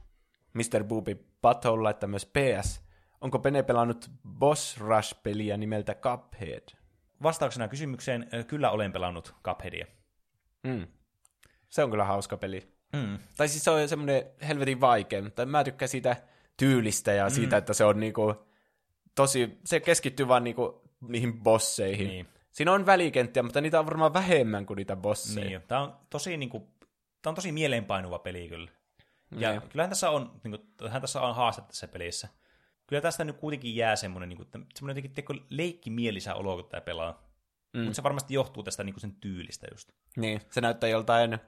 [0.54, 0.84] Mr.
[0.84, 2.82] Booby Butthole laittaa myös PS.
[3.22, 6.64] Onko Pene pelannut Boss Rush-peliä nimeltä Cuphead?
[7.24, 9.86] Vastauksena kysymykseen, kyllä olen pelannut Cupheadia.
[10.64, 10.88] Mm.
[11.70, 12.74] Se on kyllä hauska peli.
[12.94, 13.20] Mm.
[13.38, 16.16] Tai siis se on semmoinen helvetin vaikea, mutta mä tykkään siitä
[16.60, 18.36] tyylistä ja siitä, että se on niinku
[19.16, 22.08] tosi, se keskittyy vaan niinku niihin bosseihin.
[22.08, 22.28] Niin.
[22.52, 25.48] Siinä on välikenttiä, mutta niitä on varmaan vähemmän kuin niitä bosseja.
[25.48, 26.64] Niin, tämä on tosi, niin kuin,
[27.22, 28.72] tää on tosi mieleenpainuva peli kyllä.
[29.32, 29.62] Ja Niin.
[29.70, 32.28] kyllähän tässä on, niin kyllähän tässä on haaste tässä pelissä.
[32.88, 36.82] Kyllä tästä nyt kuitenkin jää semmoinen, niin kuin, semmoinen jotenkin teko, leikkimielisä olo, kun tämä
[36.82, 37.30] pelaa.
[37.74, 37.80] Mm.
[37.80, 39.92] Mutta se varmasti johtuu tästä niin kuin sen tyylistä just.
[40.18, 41.40] Niin, se näyttää joltain,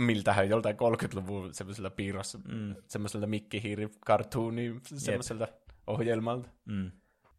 [0.00, 2.74] miltähän, joltain 30-luvun semmoiselta piirrossa, mm.
[2.86, 5.48] semmoiselta mikkihiiri cartooni semmoiselta
[5.86, 6.48] ohjelmalta.
[6.64, 6.90] Mm.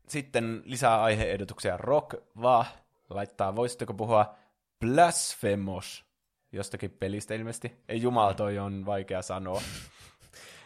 [0.08, 1.78] Sitten lisää aiheehdotuksia.
[1.78, 2.66] Rock, va,
[3.10, 4.36] laittaa, voisitteko puhua
[4.80, 6.06] Blasphemous
[6.52, 7.72] jostakin pelistä ilmeisesti.
[7.90, 9.62] Ei jumala, toi on vaikea sanoa.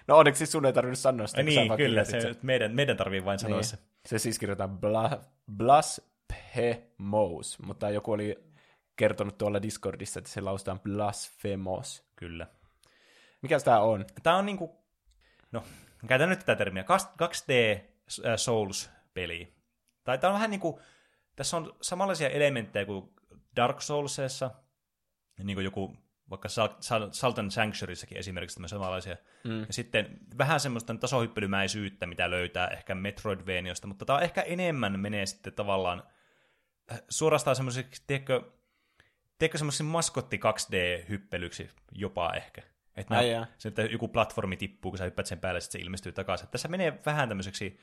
[0.08, 1.44] No onneksi sun ei tarvinnut sanoa sitä.
[1.44, 2.36] Niin, kyllä, se, sen.
[2.42, 3.66] meidän, meidän tarvii vain sanoa Niin.
[3.66, 3.78] se.
[4.06, 5.22] Se siis kirjoitetaan bla,
[5.58, 8.40] Blasphemous, mutta joku oli
[8.96, 12.06] kertonut tuolla Discordissa, että se lausutaan Blasphemous.
[12.16, 12.48] Kyllä.
[13.42, 14.06] Mikä tämä on?
[14.24, 14.86] Tämä on niinku,
[15.52, 15.64] no,
[16.08, 17.80] käytän nyt tätä termiä, 2D
[18.26, 19.56] äh, Souls-peli.
[20.04, 20.80] Tai tämä on vähän niinku,
[21.36, 23.14] tässä on samanlaisia elementtejä kuin
[23.56, 24.52] Dark Soulsissa,
[25.44, 25.98] niin kuin joku,
[26.30, 26.50] vaikka
[27.12, 29.16] Sultan Sanctuaryssakin esimerkiksi tämmöisiä samanlaisia.
[29.44, 29.60] Mm.
[29.60, 35.26] Ja sitten vähän semmoista tasohyppelymäisyyttä, mitä löytää ehkä Metroidvaniosta, mutta tämä on ehkä enemmän menee
[35.26, 36.04] sitten tavallaan
[36.92, 38.52] äh, suorastaan semmoiseksi, tiedätkö,
[39.38, 42.62] tiedätkö semmoisen maskotti 2D-hyppelyksi jopa ehkä.
[42.96, 45.84] Että Ai nää- se, että joku platformi tippuu, kun sä hyppäät sen päälle, sitten se
[45.84, 46.48] ilmestyy takaisin.
[46.48, 47.80] Tässä menee vähän tämmöiseksi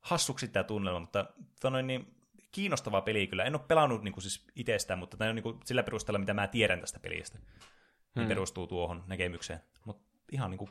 [0.00, 1.26] hassuksi tämä tunnelma, mutta
[1.60, 2.14] tonoin, niin,
[2.52, 3.44] kiinnostava peli kyllä.
[3.44, 6.34] En ole pelannut niin kuin, siis itsestään, mutta tämä on niin kuin, sillä perusteella, mitä
[6.34, 7.38] mä tiedän tästä pelistä.
[8.14, 9.60] Niin perustuu tuohon näkemykseen.
[9.84, 10.02] Mutta
[10.32, 10.70] ihan niin kuin,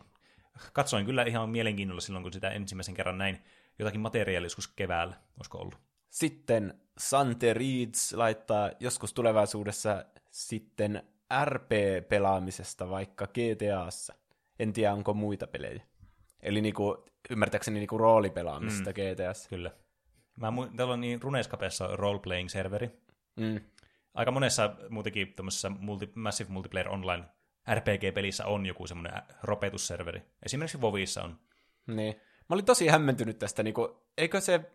[0.73, 3.43] katsoin kyllä ihan mielenkiinnolla silloin, kun sitä ensimmäisen kerran näin
[3.79, 5.79] jotakin materiaalia joskus keväällä, olisiko ollut.
[6.09, 11.03] Sitten Sante Reeds laittaa joskus tulevaisuudessa sitten
[11.45, 14.13] RP-pelaamisesta vaikka GTAssa.
[14.59, 15.83] En tiedä, onko muita pelejä.
[16.39, 18.93] Eli niinku, ymmärtääkseni niinku roolipelaamista mm.
[18.93, 19.49] GTAssa.
[19.49, 19.71] Kyllä.
[20.35, 22.89] Mä, mu- täällä on niin Runescapessa role-playing-serveri.
[23.35, 23.59] Mm.
[24.13, 27.23] Aika monessa muutenkin tämmöisessä multi, Massive Multiplayer Online
[27.73, 30.21] RPG-pelissä on joku semmoinen ropetusserveri.
[30.45, 31.39] Esimerkiksi Vovissa on.
[31.87, 32.15] Niin.
[32.49, 34.71] Mä olin tosi hämmentynyt tästä, niinku, eikö se,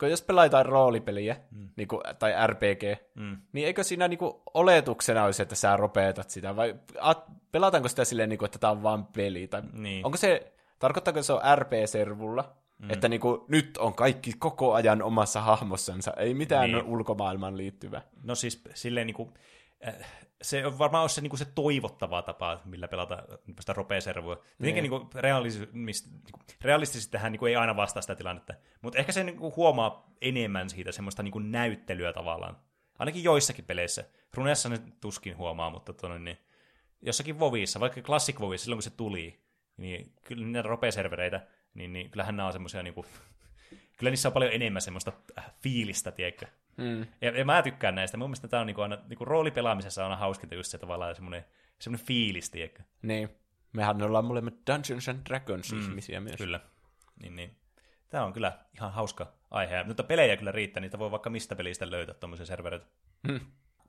[0.00, 1.68] kun jos pelaa jotain roolipeliä, mm.
[1.76, 2.82] niinku, tai RPG,
[3.14, 3.36] Mm.
[3.52, 8.28] niin eikö siinä niinku oletuksena olisi, että sä ropeetat sitä, vai at, pelataanko sitä silleen,
[8.28, 10.06] niinku, että tämä on vaan peli, tai Niin.
[10.06, 12.44] onko se, tarkoittaako se on RP-servulla,
[12.78, 12.90] mm.
[12.90, 16.76] että niinku, nyt on kaikki koko ajan omassa hahmossansa, ei mitään Niin.
[16.84, 16.86] niin.
[16.94, 18.02] ulkomaailmaan liittyvää.
[18.24, 19.40] No siis silleen niinku, äh,
[20.42, 23.22] se on varmaan olisi se, niinku se toivottava tapa, millä pelata
[23.60, 24.42] sitä ropeaservua.
[24.58, 29.24] Tietenkin niinku realismist, niinku, realistisesti tähän niinku ei aina vastaa sitä tilannetta, mutta ehkä se
[29.24, 32.56] niinku huomaa enemmän siitä semmoista niinku näyttelyä tavallaan.
[32.98, 34.04] Ainakin joissakin peleissä.
[34.34, 36.38] Runessa ne tuskin huomaa, mutta tuonne, niin,
[37.02, 39.40] jossakin Vovissa, vaikka Classic Vovissa, silloin kun se tuli,
[39.76, 43.06] niin kyllä niitä ropeaservereitä, niin, niin kyllähän nämä on semmoisia niinku,
[43.98, 46.46] kyllä niissä on paljon enemmän semmoista äh, fiilistä, tiedätkö?
[46.76, 47.06] Mm.
[47.20, 48.16] Ja, ja mä tykkään näistä.
[48.16, 51.44] Mun mielestä tämä on niinku aina, niinku roolipelaamisessa on aina hauskinta just se tavallaan semmoinen,
[51.78, 52.82] semmoinen fiilis, tiedätkö?
[53.02, 53.28] Niin.
[53.72, 55.80] Mehän ollaan molemmat Dungeons and Dragons mm.
[55.80, 56.36] ihmisiä myös.
[56.36, 56.60] Kyllä.
[57.22, 57.56] Niin, niin.
[58.08, 59.84] Tämä on kyllä ihan hauska aihe.
[59.84, 62.86] Mutta pelejä kyllä riittää, niitä voi vaikka mistä pelistä löytää tuommoisia servereitä.
[63.28, 63.40] Hmm.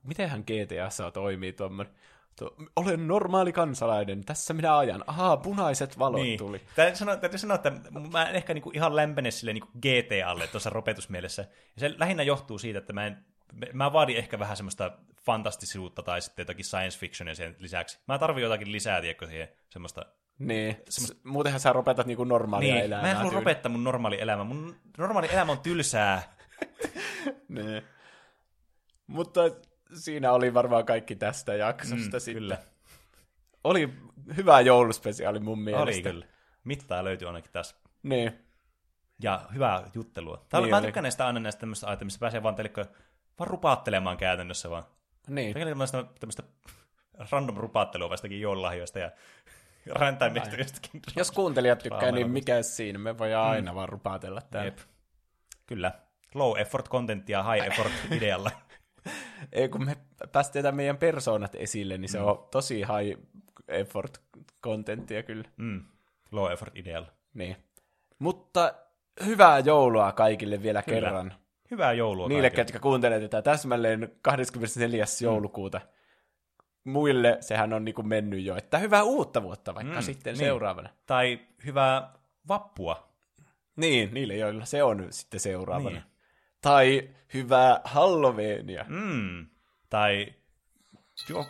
[0.02, 1.94] Mitenhän GTAssa toimii tuommoinen?
[2.38, 5.04] Tuo, olen normaali kansalainen, tässä minä ajan.
[5.06, 6.38] Ahaa, punaiset valot niin.
[6.38, 6.60] tuli.
[6.76, 7.72] Täytyy sanoa, täytyy sanoa, että
[8.12, 11.42] mä en ehkä niinku ihan lämpene sille niinku GTAlle tuossa ropetusmielessä.
[11.76, 13.24] Ja se lähinnä johtuu siitä, että mä, en,
[13.72, 14.92] mä vaadin ehkä vähän semmoista
[15.22, 17.98] fantastisuutta tai sitten jotakin science fictionia sen lisäksi.
[18.08, 20.06] Mä tarvin jotakin lisää, tiedätkö, siihen semmoista
[20.38, 21.20] Niin, Semmos...
[21.24, 23.02] muutenhan sä ropetat niinku normaalia niin, elämää.
[23.02, 23.44] mä en halua tyyli.
[23.44, 24.44] lopettaa mun normaali elämä.
[24.44, 26.22] Mun normaali elämä on tylsää.
[27.48, 27.82] Niin.
[29.06, 29.40] Mutta
[29.94, 32.42] siinä oli varmaan kaikki tästä jaksosta mm, sitten.
[32.42, 32.58] Kyllä.
[33.64, 33.94] Oli
[34.36, 35.82] hyvä jouluspesiaali mun mielestä.
[35.82, 36.26] Oli kyllä.
[36.64, 37.76] Mittaa löytyy ainakin tässä.
[38.02, 38.38] Niin.
[39.22, 40.46] Ja hyvää juttelua.
[40.48, 40.86] Tää, Niin mä oli.
[40.86, 42.86] tykkään näistä aina näistä tämmöistä aiheista, missä pääsee vaan, telikö,
[43.38, 44.84] vaan rupaattelemaan käytännössä vaan.
[45.28, 45.48] Niin.
[45.48, 46.42] Mikä tämmöistä, tämmöistä
[47.30, 49.10] random rupaattelua vastakin joululahjoista ja
[50.00, 51.02] räntäimistä jostakin.
[51.16, 52.98] Jos kuuntelijat tykkää, niin mikä siinä?
[52.98, 53.52] Me voidaan mm.
[53.52, 54.66] aina vaan rupaatella täällä.
[54.66, 54.78] Jep.
[55.66, 55.92] Kyllä.
[56.34, 58.50] Low effort contenttia high effort idealla.
[59.52, 59.96] Ei, kun me
[60.32, 62.24] päästiin tämän meidän persoonat esille, niin se Mm.
[62.26, 63.20] on tosi high
[63.68, 64.20] effort
[64.64, 65.44] contenttia kyllä.
[65.56, 65.84] Mm.
[66.32, 67.08] Low effort idealla.
[67.34, 67.56] Niin.
[68.18, 68.74] Mutta
[69.26, 71.00] hyvää joulua kaikille vielä Kyllä.
[71.00, 71.34] kerran.
[71.70, 72.64] Hyvää joulua Niille, kaikille.
[72.64, 75.04] ketkä kuuntelee tätä täsmälleen 24.
[75.04, 75.24] Mm.
[75.24, 75.80] joulukuuta.
[76.84, 80.38] Muille sehän on niinku mennyt jo, että hyvää uutta vuotta vaikka Mm, sitten niin.
[80.38, 80.88] seuraavana.
[81.06, 82.12] Tai hyvää
[82.48, 83.08] vappua.
[83.76, 85.90] Niin, niille joilla se on sitten seuraavana.
[85.90, 86.11] Niin.
[86.62, 88.84] Tai hyvää Halloweenia.
[88.88, 89.46] Mm.
[89.90, 90.34] Tai
[91.28, 91.46] jo-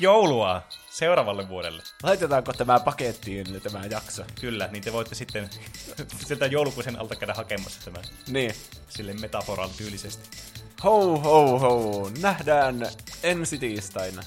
[0.00, 1.82] joulua seuraavalle vuodelle.
[2.02, 4.24] Laitetaanko tämä pakettiin tämä jakso?
[4.40, 5.50] Kyllä, niin te voitte sitten
[6.26, 8.54] sieltä joulukuisen alta käydä hakemassa tämän Niin.
[8.88, 10.30] sille metaforal tyylisesti.
[10.84, 12.10] Ho, ho, ho.
[12.20, 12.86] Nähdään
[13.22, 14.22] ensi tiistaina.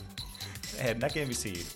[1.02, 1.68] Näkemisiin.